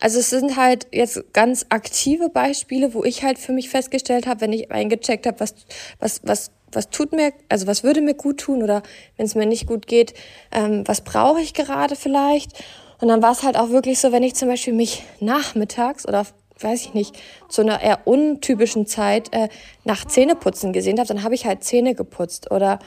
[0.00, 4.42] Also es sind halt jetzt ganz aktive Beispiele, wo ich halt für mich festgestellt habe,
[4.42, 5.54] wenn ich eingecheckt habe, was,
[5.98, 8.82] was, was, was tut mir, also was würde mir gut tun oder
[9.16, 10.14] wenn es mir nicht gut geht,
[10.52, 12.52] ähm, was brauche ich gerade vielleicht.
[13.00, 16.24] Und dann war es halt auch wirklich so, wenn ich zum Beispiel mich nachmittags oder
[16.60, 17.16] weiß ich nicht,
[17.48, 19.48] zu einer eher untypischen Zeit äh,
[19.84, 22.78] nach Zähneputzen gesehen habe, dann habe ich halt Zähne geputzt oder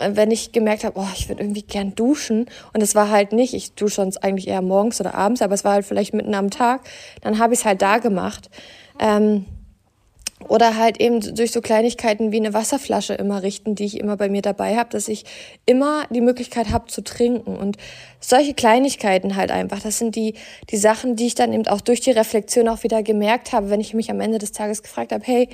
[0.00, 3.54] wenn ich gemerkt habe, oh, ich würde irgendwie gern duschen und es war halt nicht,
[3.54, 6.50] ich dusche sonst eigentlich eher morgens oder abends, aber es war halt vielleicht mitten am
[6.50, 6.80] Tag,
[7.20, 8.50] dann habe ich es halt da gemacht.
[8.98, 9.44] Ähm,
[10.48, 14.28] oder halt eben durch so Kleinigkeiten wie eine Wasserflasche immer richten, die ich immer bei
[14.28, 15.24] mir dabei habe, dass ich
[15.66, 17.56] immer die Möglichkeit habe zu trinken.
[17.56, 17.76] Und
[18.20, 20.34] solche Kleinigkeiten halt einfach, das sind die,
[20.70, 23.80] die Sachen, die ich dann eben auch durch die Reflexion auch wieder gemerkt habe, wenn
[23.80, 25.48] ich mich am Ende des Tages gefragt habe, hey,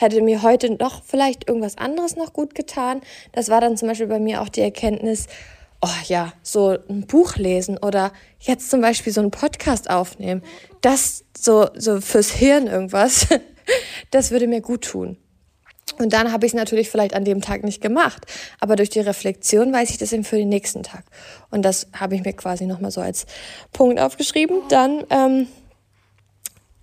[0.00, 3.00] hätte mir heute noch vielleicht irgendwas anderes noch gut getan?
[3.32, 5.26] Das war dann zum Beispiel bei mir auch die Erkenntnis,
[5.82, 10.42] oh ja, so ein Buch lesen oder jetzt zum Beispiel so einen Podcast aufnehmen,
[10.80, 13.26] das so, so fürs Hirn irgendwas,
[14.10, 15.16] das würde mir gut tun.
[15.98, 18.24] Und dann habe ich es natürlich vielleicht an dem Tag nicht gemacht,
[18.58, 21.04] aber durch die Reflexion weiß ich das eben für den nächsten Tag.
[21.50, 23.26] Und das habe ich mir quasi nochmal so als
[23.72, 24.62] Punkt aufgeschrieben.
[24.68, 25.46] Dann ähm,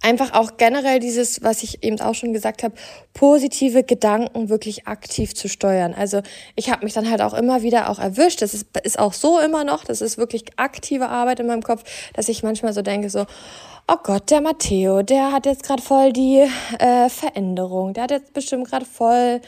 [0.07, 2.73] einfach auch generell dieses, was ich eben auch schon gesagt habe,
[3.13, 5.93] positive Gedanken wirklich aktiv zu steuern.
[5.93, 6.21] Also
[6.55, 8.41] ich habe mich dann halt auch immer wieder auch erwischt.
[8.41, 9.83] Das ist, ist auch so immer noch.
[9.83, 13.25] Das ist wirklich aktive Arbeit in meinem Kopf, dass ich manchmal so denke, so,
[13.89, 16.45] oh Gott, der Matteo, der hat jetzt gerade voll die
[16.79, 19.41] äh, Veränderung, der hat jetzt bestimmt gerade voll,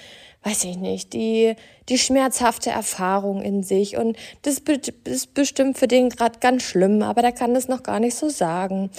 [0.43, 1.55] weiß ich nicht, die,
[1.87, 4.61] die schmerzhafte Erfahrung in sich und das
[5.05, 8.29] ist bestimmt für den gerade ganz schlimm, aber der kann das noch gar nicht so
[8.29, 8.91] sagen.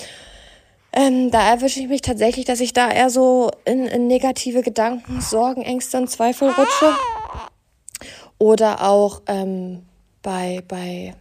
[0.92, 5.20] Ähm, da erwische ich mich tatsächlich, dass ich da eher so in, in negative Gedanken,
[5.20, 6.94] Sorgen, Ängste und Zweifel rutsche.
[8.38, 9.84] Oder auch ähm,
[10.22, 11.14] bei, bei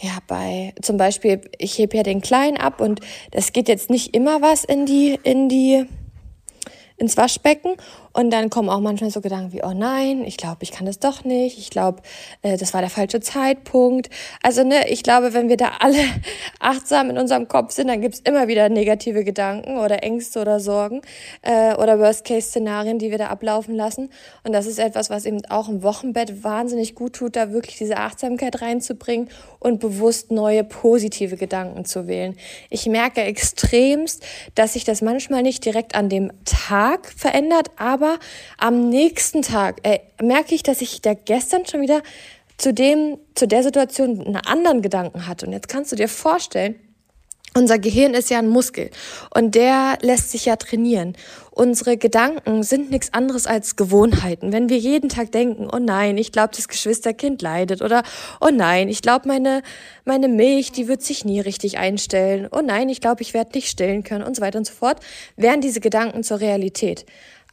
[0.00, 4.14] ja, bei zum Beispiel, ich hebe ja den Kleinen ab und das geht jetzt nicht
[4.14, 5.86] immer was in die, in die,
[6.96, 7.76] ins Waschbecken
[8.16, 10.98] und dann kommen auch manchmal so Gedanken wie, oh nein, ich glaube, ich kann das
[10.98, 11.58] doch nicht.
[11.58, 12.00] Ich glaube,
[12.40, 14.08] äh, das war der falsche Zeitpunkt.
[14.42, 15.98] Also, ne, ich glaube, wenn wir da alle
[16.58, 21.02] achtsam in unserem Kopf sind, dann gibt's immer wieder negative Gedanken oder Ängste oder Sorgen
[21.42, 24.08] äh, oder Worst-Case-Szenarien, die wir da ablaufen lassen.
[24.44, 27.98] Und das ist etwas, was eben auch im Wochenbett wahnsinnig gut tut, da wirklich diese
[27.98, 29.28] Achtsamkeit reinzubringen
[29.58, 32.34] und bewusst neue positive Gedanken zu wählen.
[32.70, 34.24] Ich merke extremst,
[34.54, 38.18] dass sich das manchmal nicht direkt an dem Tag verändert, aber aber
[38.58, 42.02] am nächsten Tag äh, merke ich, dass ich da gestern schon wieder
[42.58, 45.46] zu dem, zu der Situation einen anderen Gedanken hatte.
[45.46, 46.76] Und jetzt kannst du dir vorstellen,
[47.54, 48.90] unser Gehirn ist ja ein Muskel
[49.34, 51.16] und der lässt sich ja trainieren.
[51.50, 54.52] Unsere Gedanken sind nichts anderes als Gewohnheiten.
[54.52, 58.02] Wenn wir jeden Tag denken, oh nein, ich glaube, das Geschwisterkind leidet oder
[58.42, 59.62] oh nein, ich glaube, meine,
[60.04, 62.46] meine Milch, die wird sich nie richtig einstellen.
[62.52, 65.00] Oh nein, ich glaube, ich werde nicht stillen können und so weiter und so fort,
[65.36, 67.06] werden diese Gedanken zur Realität.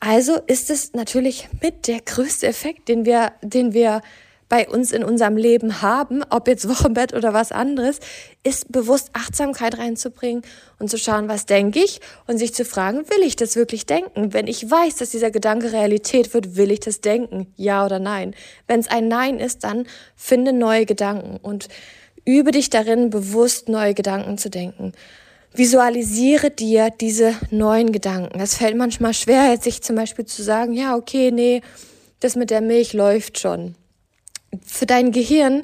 [0.06, 4.02] Also ist es natürlich mit der größte Effekt, den wir, den wir
[4.50, 8.02] bei uns in unserem Leben haben, ob jetzt Wochenbett oder was anderes,
[8.44, 10.44] ist bewusst Achtsamkeit reinzubringen
[10.78, 14.34] und zu schauen, was denke ich und sich zu fragen, will ich das wirklich denken?
[14.34, 17.54] Wenn ich weiß, dass dieser Gedanke Realität wird, will ich das denken?
[17.56, 18.36] Ja oder nein?
[18.68, 21.70] Wenn es ein Nein ist, dann finde neue Gedanken und
[22.26, 24.92] übe dich darin, bewusst neue Gedanken zu denken.
[25.56, 28.40] Visualisiere dir diese neuen Gedanken.
[28.40, 31.62] Es fällt manchmal schwer, sich zum Beispiel zu sagen, ja, okay, nee,
[32.22, 33.76] das mit der Milch läuft schon.
[34.66, 35.64] Für dein Gehirn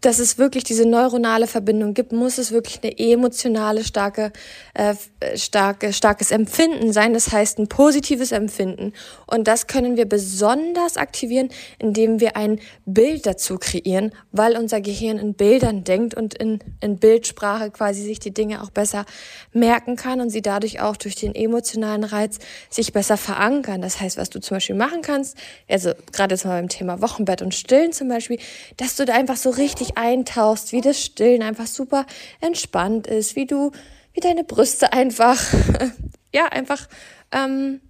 [0.00, 4.32] dass es wirklich diese neuronale Verbindung gibt, muss es wirklich eine emotionale, starke,
[4.74, 4.94] äh,
[5.36, 7.14] starke, starkes Empfinden sein.
[7.14, 8.92] Das heißt ein positives Empfinden.
[9.26, 11.48] Und das können wir besonders aktivieren,
[11.78, 16.98] indem wir ein Bild dazu kreieren, weil unser Gehirn in Bildern denkt und in, in
[16.98, 19.04] Bildsprache quasi sich die Dinge auch besser
[19.52, 22.38] merken kann und sie dadurch auch durch den emotionalen Reiz
[22.70, 23.80] sich besser verankern.
[23.80, 25.36] Das heißt, was du zum Beispiel machen kannst,
[25.68, 28.38] also gerade jetzt mal beim Thema Wochenbett und Stillen zum Beispiel,
[28.76, 32.06] dass du da einfach so richtig eintauchst, wie das Stillen einfach super
[32.40, 33.72] entspannt ist, wie du,
[34.12, 35.40] wie deine Brüste einfach,
[36.32, 36.88] ja, einfach,
[37.32, 37.80] ähm,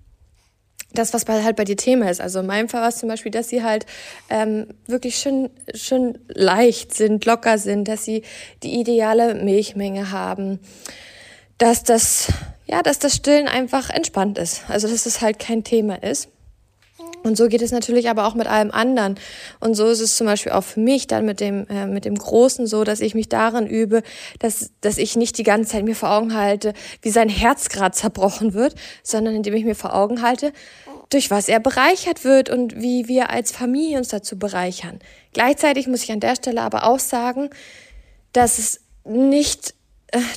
[0.93, 2.21] das, was bei, halt bei dir Thema ist.
[2.21, 3.87] Also in meinem Fall war es zum Beispiel, dass sie halt
[4.31, 8.23] ähm, wirklich schön, schön leicht sind, locker sind, dass sie
[8.63, 10.59] die ideale Milchmenge haben,
[11.59, 12.29] dass das,
[12.67, 14.63] ja, dass das Stillen einfach entspannt ist.
[14.69, 16.29] Also dass es halt kein Thema ist.
[17.27, 19.17] Und so geht es natürlich aber auch mit allem anderen.
[19.59, 22.15] Und so ist es zum Beispiel auch für mich dann mit dem, äh, mit dem
[22.15, 24.05] Großen so, dass ich mich darin übe,
[24.39, 26.73] dass, dass ich nicht die ganze Zeit mir vor Augen halte,
[27.03, 30.53] wie sein Herz gerade zerbrochen wird, sondern indem ich mir vor Augen halte,
[31.11, 35.01] durch was er bereichert wird und wie wir als Familie uns dazu bereichern.
[35.33, 37.51] Gleichzeitig muss ich an der Stelle aber auch sagen,
[38.33, 39.75] dass es nicht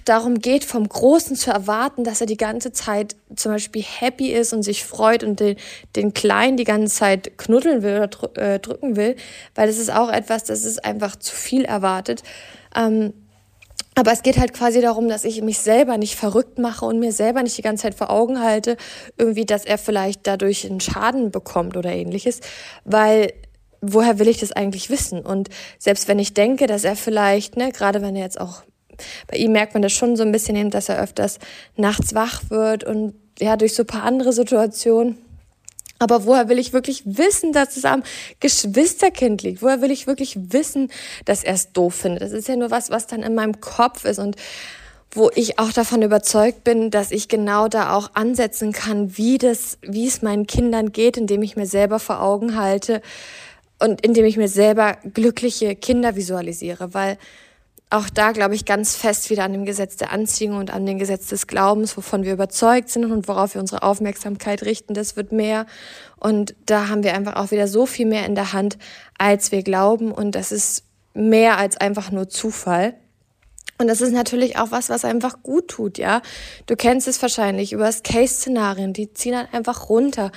[0.06, 4.54] darum geht, vom Großen zu erwarten, dass er die ganze Zeit zum Beispiel happy ist
[4.54, 5.58] und sich freut und den,
[5.96, 9.16] den Kleinen die ganze Zeit knuddeln will oder äh, drücken will,
[9.56, 12.24] weil das ist auch etwas, das ist einfach zu viel erwartet.
[12.76, 13.14] Ähm,
[13.96, 17.12] aber es geht halt quasi darum, dass ich mich selber nicht verrückt mache und mir
[17.12, 18.78] selber nicht die ganze Zeit vor Augen halte,
[19.18, 22.40] irgendwie, dass er vielleicht dadurch einen Schaden bekommt oder ähnliches,
[22.86, 23.34] weil
[23.82, 25.22] woher will ich das eigentlich wissen?
[25.22, 28.64] Und selbst wenn ich denke, dass er vielleicht, ne, gerade wenn er jetzt auch
[29.28, 31.40] bei ihm merkt man das schon so ein bisschen dass er öfters
[31.76, 35.18] nachts wach wird und ja, durch so ein paar andere Situationen.
[36.00, 38.04] Aber woher will ich wirklich wissen, dass es am
[38.40, 39.62] Geschwisterkind liegt?
[39.62, 40.90] Woher will ich wirklich wissen,
[41.26, 42.22] dass er es doof findet?
[42.22, 44.38] Das ist ja nur was, was dann in meinem Kopf ist und
[45.12, 49.78] wo ich auch davon überzeugt bin, dass ich genau da auch ansetzen kann, wie das,
[49.82, 53.02] wie es meinen Kindern geht, indem ich mir selber vor Augen halte
[53.80, 57.18] und indem ich mir selber glückliche Kinder visualisiere, weil
[57.90, 61.00] auch da glaube ich ganz fest wieder an dem Gesetz der Anziehung und an dem
[61.00, 65.32] Gesetz des Glaubens, wovon wir überzeugt sind und worauf wir unsere Aufmerksamkeit richten, das wird
[65.32, 65.66] mehr.
[66.18, 68.78] Und da haben wir einfach auch wieder so viel mehr in der Hand,
[69.18, 70.12] als wir glauben.
[70.12, 70.84] Und das ist
[71.16, 72.94] mehr als einfach nur Zufall.
[73.80, 76.22] Und das ist natürlich auch was, was einfach gut tut, ja.
[76.66, 80.32] Du kennst es wahrscheinlich über das Case-Szenarien, die ziehen dann einfach runter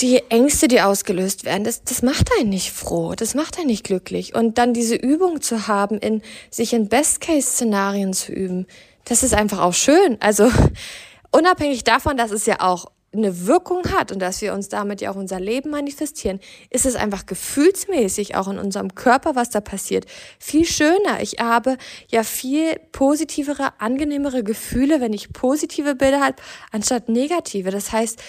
[0.00, 3.84] die Ängste, die ausgelöst werden, das, das macht einen nicht froh, das macht einen nicht
[3.84, 4.34] glücklich.
[4.34, 8.66] Und dann diese Übung zu haben, in sich in Best-Case-Szenarien zu üben,
[9.04, 10.16] das ist einfach auch schön.
[10.20, 10.50] Also
[11.32, 15.10] unabhängig davon, dass es ja auch eine Wirkung hat und dass wir uns damit ja
[15.10, 20.04] auch unser Leben manifestieren, ist es einfach gefühlsmäßig auch in unserem Körper, was da passiert,
[20.38, 21.22] viel schöner.
[21.22, 26.36] Ich habe ja viel positivere, angenehmere Gefühle, wenn ich positive Bilder habe,
[26.70, 27.70] anstatt negative.
[27.70, 28.22] Das heißt,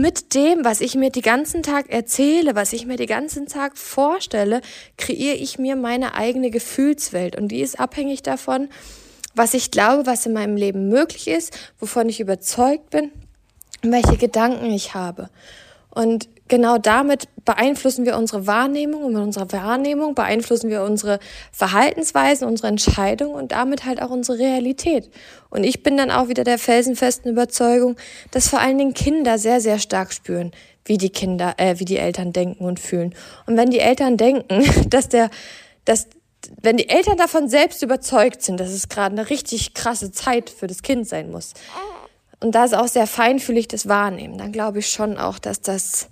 [0.00, 3.76] mit dem, was ich mir die ganzen Tag erzähle, was ich mir die ganzen Tag
[3.76, 4.60] vorstelle,
[4.96, 8.68] kreiere ich mir meine eigene Gefühlswelt und die ist abhängig davon,
[9.34, 13.12] was ich glaube, was in meinem Leben möglich ist, wovon ich überzeugt bin
[13.82, 15.30] und welche Gedanken ich habe.
[15.90, 21.18] Und genau damit beeinflussen wir unsere Wahrnehmung und mit unserer Wahrnehmung beeinflussen wir unsere
[21.52, 25.10] Verhaltensweisen, unsere Entscheidungen und damit halt auch unsere Realität.
[25.48, 27.96] Und ich bin dann auch wieder der felsenfesten Überzeugung,
[28.32, 30.52] dass vor allen Dingen Kinder sehr, sehr stark spüren,
[30.84, 33.14] wie die Kinder, äh, wie die Eltern denken und fühlen.
[33.46, 35.30] Und wenn die Eltern denken, dass der,
[35.86, 36.08] dass
[36.60, 40.66] wenn die Eltern davon selbst überzeugt sind, dass es gerade eine richtig krasse Zeit für
[40.66, 41.54] das Kind sein muss,
[42.42, 46.08] und da ist auch sehr feinfühlig das Wahrnehmen, dann glaube ich schon auch, dass das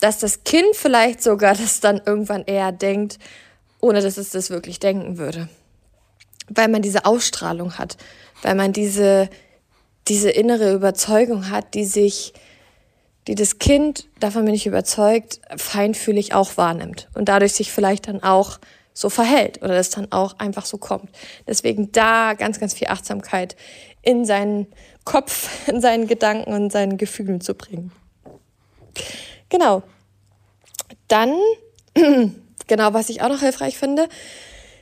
[0.00, 3.18] dass das Kind vielleicht sogar das dann irgendwann eher denkt,
[3.80, 5.48] ohne dass es das wirklich denken würde.
[6.48, 7.96] Weil man diese Ausstrahlung hat,
[8.42, 9.28] weil man diese,
[10.08, 12.32] diese innere Überzeugung hat, die sich,
[13.26, 18.22] die das Kind, davon bin ich überzeugt, feinfühlig auch wahrnimmt und dadurch sich vielleicht dann
[18.22, 18.58] auch
[18.94, 21.10] so verhält oder das dann auch einfach so kommt.
[21.46, 23.54] Deswegen da ganz, ganz viel Achtsamkeit
[24.02, 24.66] in seinen
[25.04, 27.92] Kopf, in seinen Gedanken und seinen Gefühlen zu bringen.
[29.48, 29.82] Genau.
[31.08, 31.34] Dann,
[32.66, 34.08] genau, was ich auch noch hilfreich finde,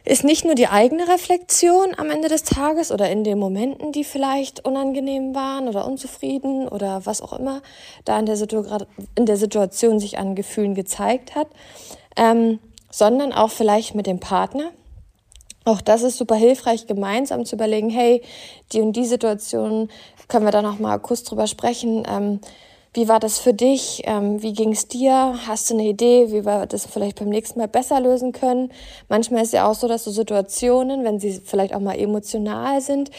[0.07, 4.05] ist nicht nur die eigene Reflexion am Ende des Tages oder in den Momenten, die
[4.05, 7.61] vielleicht unangenehm waren oder unzufrieden oder was auch immer
[8.05, 8.65] da in der, Situ
[9.17, 11.49] in der Situation sich an Gefühlen gezeigt hat,
[12.17, 14.71] ähm, sondern auch vielleicht mit dem Partner.
[15.65, 18.23] Auch das ist super hilfreich, gemeinsam zu überlegen, hey,
[18.73, 19.91] die und die Situation,
[20.29, 22.05] können wir da noch mal kurz drüber sprechen.
[22.09, 22.41] Ähm,
[22.97, 24.03] wie war das für dich?
[24.07, 25.39] Ähm, wie ging es dir?
[25.47, 28.73] Hast du eine Idee, wie wir das vielleicht beim nächsten Mal besser lösen können?
[29.11, 33.11] Manchmal ist ja auch so, dass so Situationen, wenn sie vielleicht auch mal emotional sind,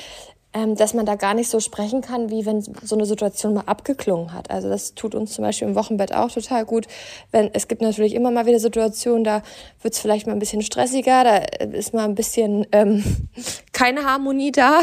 [0.54, 3.66] ähm, dass man da gar nicht so sprechen kann, wie wenn so eine Situation mal
[3.68, 4.50] abgeklungen hat.
[4.50, 6.88] Also das tut uns zum Beispiel im Wochenbett auch total gut.
[7.32, 9.44] Wenn es gibt natürlich immer mal wieder Situationen, da
[9.84, 11.36] wird es vielleicht mal ein bisschen stressiger, da
[11.66, 13.04] ist mal ein bisschen ähm,
[13.74, 14.82] keine Harmonie da,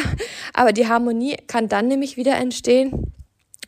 [0.53, 3.14] aber die Harmonie kann dann nämlich wieder entstehen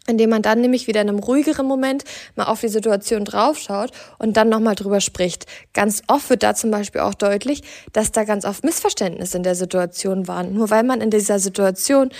[0.06, 2.04] indem man dann nämlich wieder in einem ruhigeren Moment
[2.34, 5.46] mal auf die Situation draufschaut und dann nochmal drüber spricht.
[5.72, 7.62] Ganz oft wird da zum Beispiel auch deutlich,
[7.92, 10.54] dass da ganz oft Missverständnisse in der Situation waren.
[10.54, 12.10] Nur weil man in dieser Situation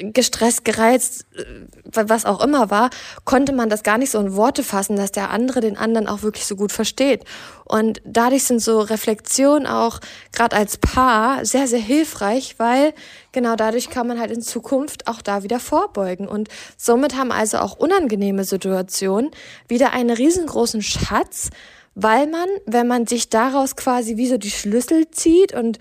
[0.00, 1.44] gestresst, gereizt, äh,
[1.92, 2.90] was auch immer war,
[3.24, 6.22] konnte man das gar nicht so in Worte fassen, dass der andere den anderen auch
[6.22, 7.24] wirklich so gut versteht.
[7.64, 10.00] Und dadurch sind so Reflexionen auch
[10.32, 12.94] gerade als Paar sehr, sehr hilfreich, weil
[13.32, 16.28] genau dadurch kann man halt in Zukunft auch da wieder vorbeugen.
[16.28, 19.30] Und somit haben also auch unangenehme Situationen
[19.68, 21.50] wieder einen riesengroßen Schatz,
[21.94, 25.78] weil man, wenn man sich daraus quasi wie so die Schlüssel zieht und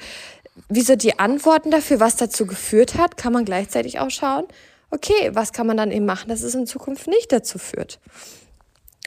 [0.71, 4.45] wie so die Antworten dafür, was dazu geführt hat, kann man gleichzeitig auch schauen,
[4.89, 7.99] okay, was kann man dann eben machen, dass es in Zukunft nicht dazu führt.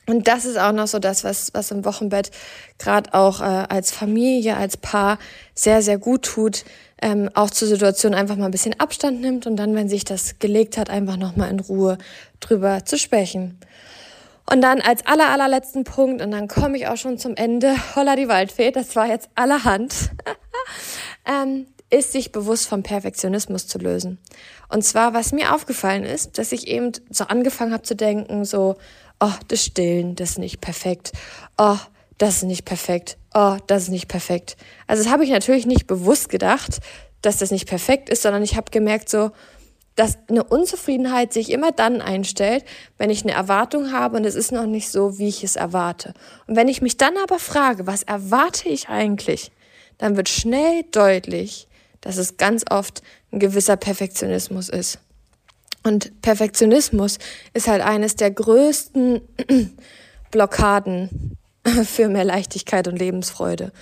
[0.07, 2.31] Und das ist auch noch so das, was, was im Wochenbett
[2.78, 5.19] gerade auch äh, als Familie, als Paar
[5.55, 6.65] sehr, sehr gut tut,
[7.01, 10.39] ähm, auch zur Situation einfach mal ein bisschen Abstand nimmt und dann, wenn sich das
[10.39, 11.97] gelegt hat, einfach nochmal in Ruhe
[12.41, 13.59] drüber zu sprechen.
[14.51, 18.15] Und dann als aller, allerletzten Punkt, und dann komme ich auch schon zum Ende, holla
[18.15, 19.95] die Waldfee, das war jetzt allerhand,
[21.26, 24.18] ähm, ist sich bewusst vom Perfektionismus zu lösen.
[24.68, 28.76] Und zwar, was mir aufgefallen ist, dass ich eben so angefangen habe zu denken, so,
[29.20, 31.12] oh, das Stillen, das ist nicht perfekt.
[31.56, 31.76] Oh,
[32.18, 33.16] das ist nicht perfekt.
[33.32, 34.56] Oh, das ist nicht perfekt.
[34.86, 36.80] Also das habe ich natürlich nicht bewusst gedacht,
[37.22, 39.30] dass das nicht perfekt ist, sondern ich habe gemerkt so,
[39.96, 42.64] dass eine Unzufriedenheit sich immer dann einstellt,
[42.98, 46.14] wenn ich eine Erwartung habe und es ist noch nicht so, wie ich es erwarte.
[46.46, 49.52] Und wenn ich mich dann aber frage, was erwarte ich eigentlich,
[50.05, 51.66] dann wird schnell deutlich,
[52.02, 53.02] dass es ganz oft
[53.32, 54.98] ein gewisser Perfektionismus ist.
[55.82, 57.18] Und Perfektionismus
[57.55, 59.22] ist halt eines der größten
[60.31, 61.39] Blockaden
[61.86, 63.72] für mehr Leichtigkeit und Lebensfreude.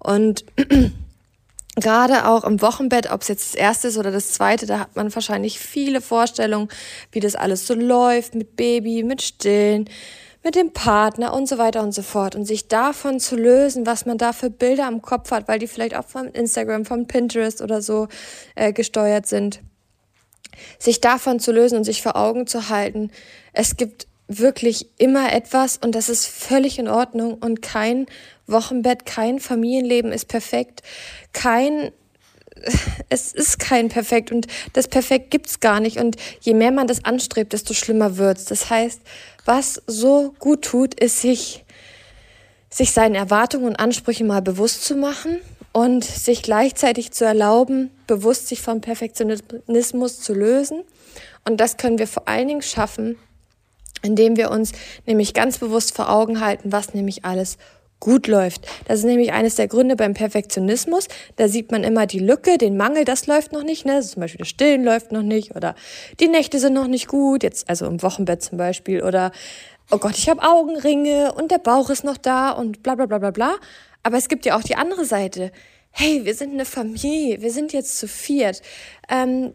[0.00, 0.44] Und
[1.76, 4.96] gerade auch im Wochenbett, ob es jetzt das erste ist oder das zweite, da hat
[4.96, 6.68] man wahrscheinlich viele Vorstellungen,
[7.12, 9.88] wie das alles so läuft mit Baby, mit Stillen,
[10.42, 12.34] mit dem Partner und so weiter und so fort.
[12.34, 15.66] Und sich davon zu lösen, was man da für Bilder am Kopf hat, weil die
[15.66, 18.08] vielleicht auch von Instagram, von Pinterest oder so
[18.54, 19.60] äh, gesteuert sind.
[20.78, 23.10] Sich davon zu lösen und sich vor Augen zu halten,
[23.52, 27.34] es gibt wirklich immer etwas und das ist völlig in Ordnung.
[27.34, 28.06] Und kein
[28.46, 30.82] Wochenbett, kein Familienleben ist perfekt,
[31.32, 31.92] kein
[33.08, 35.98] es ist kein perfekt und das perfekt gibt's gar nicht.
[35.98, 38.44] Und je mehr man das anstrebt, desto schlimmer wird's.
[38.44, 39.00] Das heißt,
[39.44, 41.64] was so gut tut, ist sich
[42.72, 45.38] sich seinen Erwartungen und Ansprüchen mal bewusst zu machen
[45.72, 50.84] und sich gleichzeitig zu erlauben, bewusst sich vom Perfektionismus zu lösen.
[51.44, 53.16] Und das können wir vor allen Dingen schaffen,
[54.02, 54.72] indem wir uns
[55.06, 57.58] nämlich ganz bewusst vor Augen halten, was nämlich alles
[58.00, 58.66] gut läuft.
[58.86, 61.06] Das ist nämlich eines der Gründe beim Perfektionismus.
[61.36, 63.84] Da sieht man immer die Lücke, den Mangel, das läuft noch nicht.
[63.84, 64.00] Ne?
[64.00, 65.74] Zum Beispiel das Stillen läuft noch nicht oder
[66.18, 69.30] die Nächte sind noch nicht gut, jetzt also im Wochenbett zum Beispiel oder
[69.90, 73.18] oh Gott, ich habe Augenringe und der Bauch ist noch da und bla bla bla
[73.18, 73.54] bla bla.
[74.02, 75.52] Aber es gibt ja auch die andere Seite.
[75.90, 78.62] Hey, wir sind eine Familie, wir sind jetzt zu viert.
[79.10, 79.52] Ähm,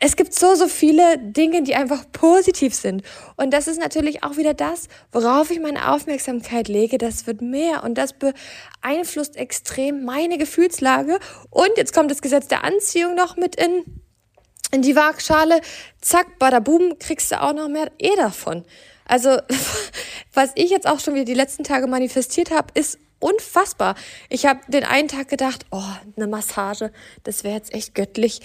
[0.00, 3.02] es gibt so, so viele Dinge, die einfach positiv sind.
[3.36, 6.98] Und das ist natürlich auch wieder das, worauf ich meine Aufmerksamkeit lege.
[6.98, 11.18] Das wird mehr und das beeinflusst extrem meine Gefühlslage.
[11.50, 13.84] Und jetzt kommt das Gesetz der Anziehung noch mit in,
[14.70, 15.60] in die Waagschale.
[16.00, 18.64] Zack, badabum, kriegst du auch noch mehr eh davon.
[19.04, 19.38] Also,
[20.32, 23.96] was ich jetzt auch schon wieder die letzten Tage manifestiert habe, ist unfassbar.
[24.28, 25.82] Ich habe den einen Tag gedacht, oh,
[26.16, 26.92] eine Massage,
[27.24, 28.40] das wäre jetzt echt göttlich.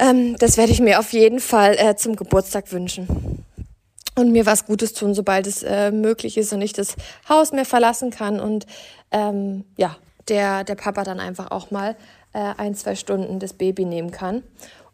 [0.00, 3.44] Ähm, das werde ich mir auf jeden Fall äh, zum Geburtstag wünschen.
[4.16, 6.96] Und mir was Gutes tun, sobald es äh, möglich ist und ich das
[7.28, 8.40] Haus mehr verlassen kann.
[8.40, 8.66] Und
[9.12, 9.96] ähm, ja,
[10.28, 11.96] der, der Papa dann einfach auch mal
[12.32, 14.42] äh, ein, zwei Stunden das Baby nehmen kann.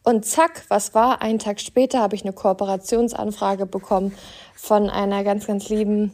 [0.02, 1.22] Und zack, was war?
[1.22, 4.12] Einen Tag später habe ich eine Kooperationsanfrage bekommen
[4.54, 6.12] von einer ganz, ganz lieben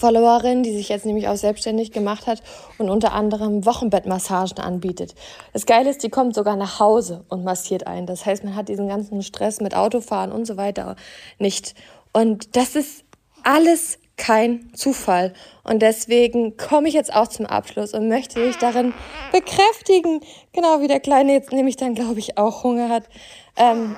[0.00, 2.42] Followerin, die sich jetzt nämlich auch selbstständig gemacht hat
[2.78, 5.14] und unter anderem Wochenbettmassagen anbietet.
[5.52, 8.06] Das Geile ist, die kommt sogar nach Hause und massiert ein.
[8.06, 10.96] Das heißt, man hat diesen ganzen Stress mit Autofahren und so weiter
[11.38, 11.74] nicht.
[12.12, 13.04] Und das ist
[13.44, 15.34] alles kein Zufall.
[15.64, 18.94] Und deswegen komme ich jetzt auch zum Abschluss und möchte dich darin
[19.32, 20.20] bekräftigen,
[20.52, 23.04] genau wie der Kleine jetzt nämlich dann, glaube ich, auch Hunger hat.
[23.56, 23.96] Ähm,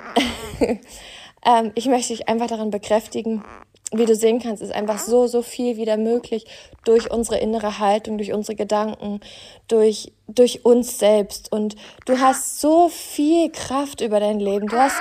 [1.47, 3.43] ähm, ich möchte dich einfach darin bekräftigen,
[3.93, 6.47] wie du sehen kannst, ist einfach so, so viel wieder möglich
[6.85, 9.21] durch unsere innere Haltung, durch unsere Gedanken,
[9.69, 11.53] durch, durch uns selbst.
[11.53, 14.67] Und du hast so viel Kraft über dein Leben.
[14.67, 14.97] Du hast,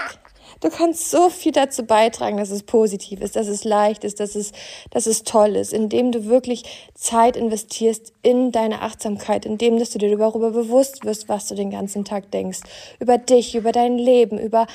[0.60, 4.36] du kannst so viel dazu beitragen, dass es positiv ist, dass es leicht ist, dass
[4.36, 4.52] es,
[4.90, 10.00] dass es toll ist, indem du wirklich Zeit investierst in deine Achtsamkeit, indem dass du
[10.00, 12.60] dir darüber bewusst wirst, was du den ganzen Tag denkst,
[13.00, 14.68] über dich, über dein Leben, über,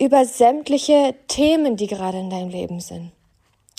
[0.00, 3.12] über sämtliche Themen, die gerade in deinem Leben sind.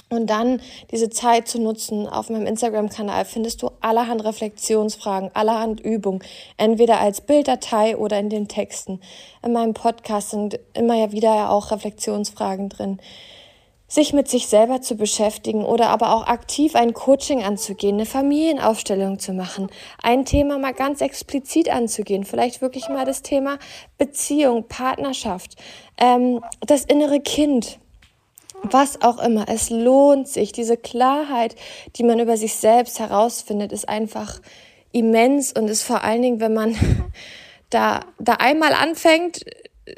[0.09, 0.61] Und dann
[0.91, 2.07] diese Zeit zu nutzen.
[2.07, 6.23] Auf meinem Instagram-Kanal findest du allerhand Reflexionsfragen, allerhand Übungen,
[6.57, 9.01] entweder als Bilddatei oder in den Texten.
[9.43, 12.99] In meinem Podcast sind immer ja wieder auch Reflexionsfragen drin.
[13.87, 19.19] sich mit sich selber zu beschäftigen oder aber auch aktiv ein Coaching anzugehen, eine Familienaufstellung
[19.19, 19.67] zu machen,
[20.01, 23.59] ein Thema mal ganz explizit anzugehen, vielleicht wirklich mal das Thema
[23.99, 25.55] Beziehung, Partnerschaft,
[25.99, 27.79] ähm, das innere Kind,
[28.63, 29.45] was auch immer.
[29.47, 30.51] Es lohnt sich.
[30.51, 31.55] Diese Klarheit,
[31.95, 34.41] die man über sich selbst herausfindet, ist einfach
[34.91, 36.75] immens und ist vor allen Dingen, wenn man
[37.69, 39.45] da, da einmal anfängt,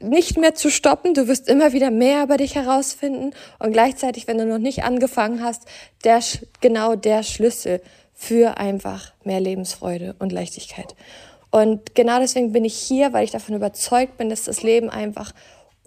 [0.01, 1.13] nicht mehr zu stoppen.
[1.13, 5.43] Du wirst immer wieder mehr über dich herausfinden und gleichzeitig, wenn du noch nicht angefangen
[5.43, 5.63] hast,
[6.03, 6.21] der,
[6.61, 7.81] genau der Schlüssel
[8.13, 10.95] für einfach mehr Lebensfreude und Leichtigkeit.
[11.51, 15.31] Und genau deswegen bin ich hier, weil ich davon überzeugt bin, dass das Leben einfach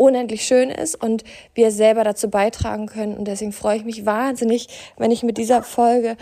[0.01, 1.25] unendlich schön ist und
[1.55, 3.17] wir selber dazu beitragen können.
[3.17, 6.17] Und deswegen freue ich mich wahnsinnig, wenn ich mit dieser Folge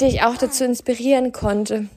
[0.00, 1.88] dich auch dazu inspirieren konnte,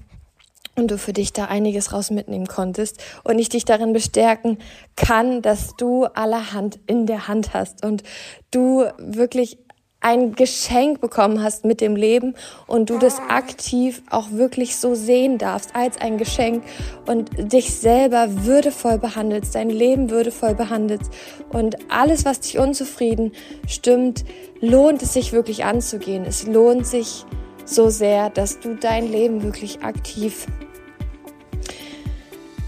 [0.75, 4.57] und du für dich da einiges raus mitnehmen konntest und ich dich darin bestärken
[4.95, 8.03] kann, dass du allerhand in der Hand hast und
[8.51, 9.60] du wirklich
[10.02, 12.34] ein Geschenk bekommen hast mit dem Leben
[12.65, 16.64] und du das aktiv auch wirklich so sehen darfst als ein Geschenk
[17.06, 21.11] und dich selber würdevoll behandelst, dein Leben würdevoll behandelst
[21.49, 23.32] und alles, was dich unzufrieden
[23.68, 24.26] stimmt,
[24.60, 26.26] lohnt es sich wirklich anzugehen.
[26.28, 27.23] Es lohnt sich
[27.64, 30.48] so sehr, dass du dein Leben wirklich aktiv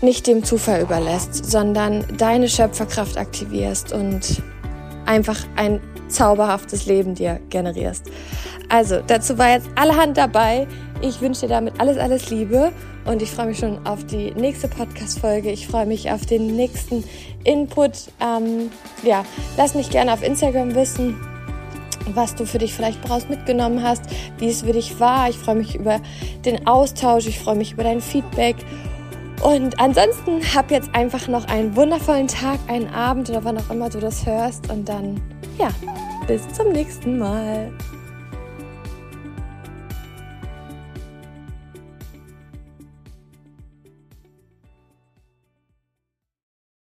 [0.02, 4.44] nicht dem Zufall überlässt, sondern deine Schöpferkraft aktivierst und
[5.06, 5.80] einfach ein
[6.14, 8.06] zauberhaftes Leben dir generierst.
[8.69, 10.68] Also, dazu war jetzt allerhand dabei.
[11.02, 12.72] Ich wünsche dir damit alles, alles Liebe
[13.06, 15.52] und ich freue mich schon auf die nächste Podcast-Folge.
[15.52, 17.03] Ich freue mich auf den nächsten
[17.44, 17.91] Input.
[18.22, 18.72] Ähm,
[19.03, 19.26] ja,
[19.57, 21.19] lass mich gerne auf Instagram wissen,
[22.14, 24.03] was du für dich vielleicht brauchst mitgenommen hast,
[24.38, 25.30] wie es für dich war.
[25.30, 25.99] Ich freue mich über
[26.45, 28.56] den Austausch, ich freue mich über dein Feedback.
[29.41, 33.90] Und ansonsten hab jetzt einfach noch einen wundervollen Tag, einen Abend oder wann auch immer
[33.90, 34.72] du das hörst.
[34.72, 35.22] Und dann,
[35.58, 35.70] ja,
[36.28, 37.72] bis zum nächsten Mal.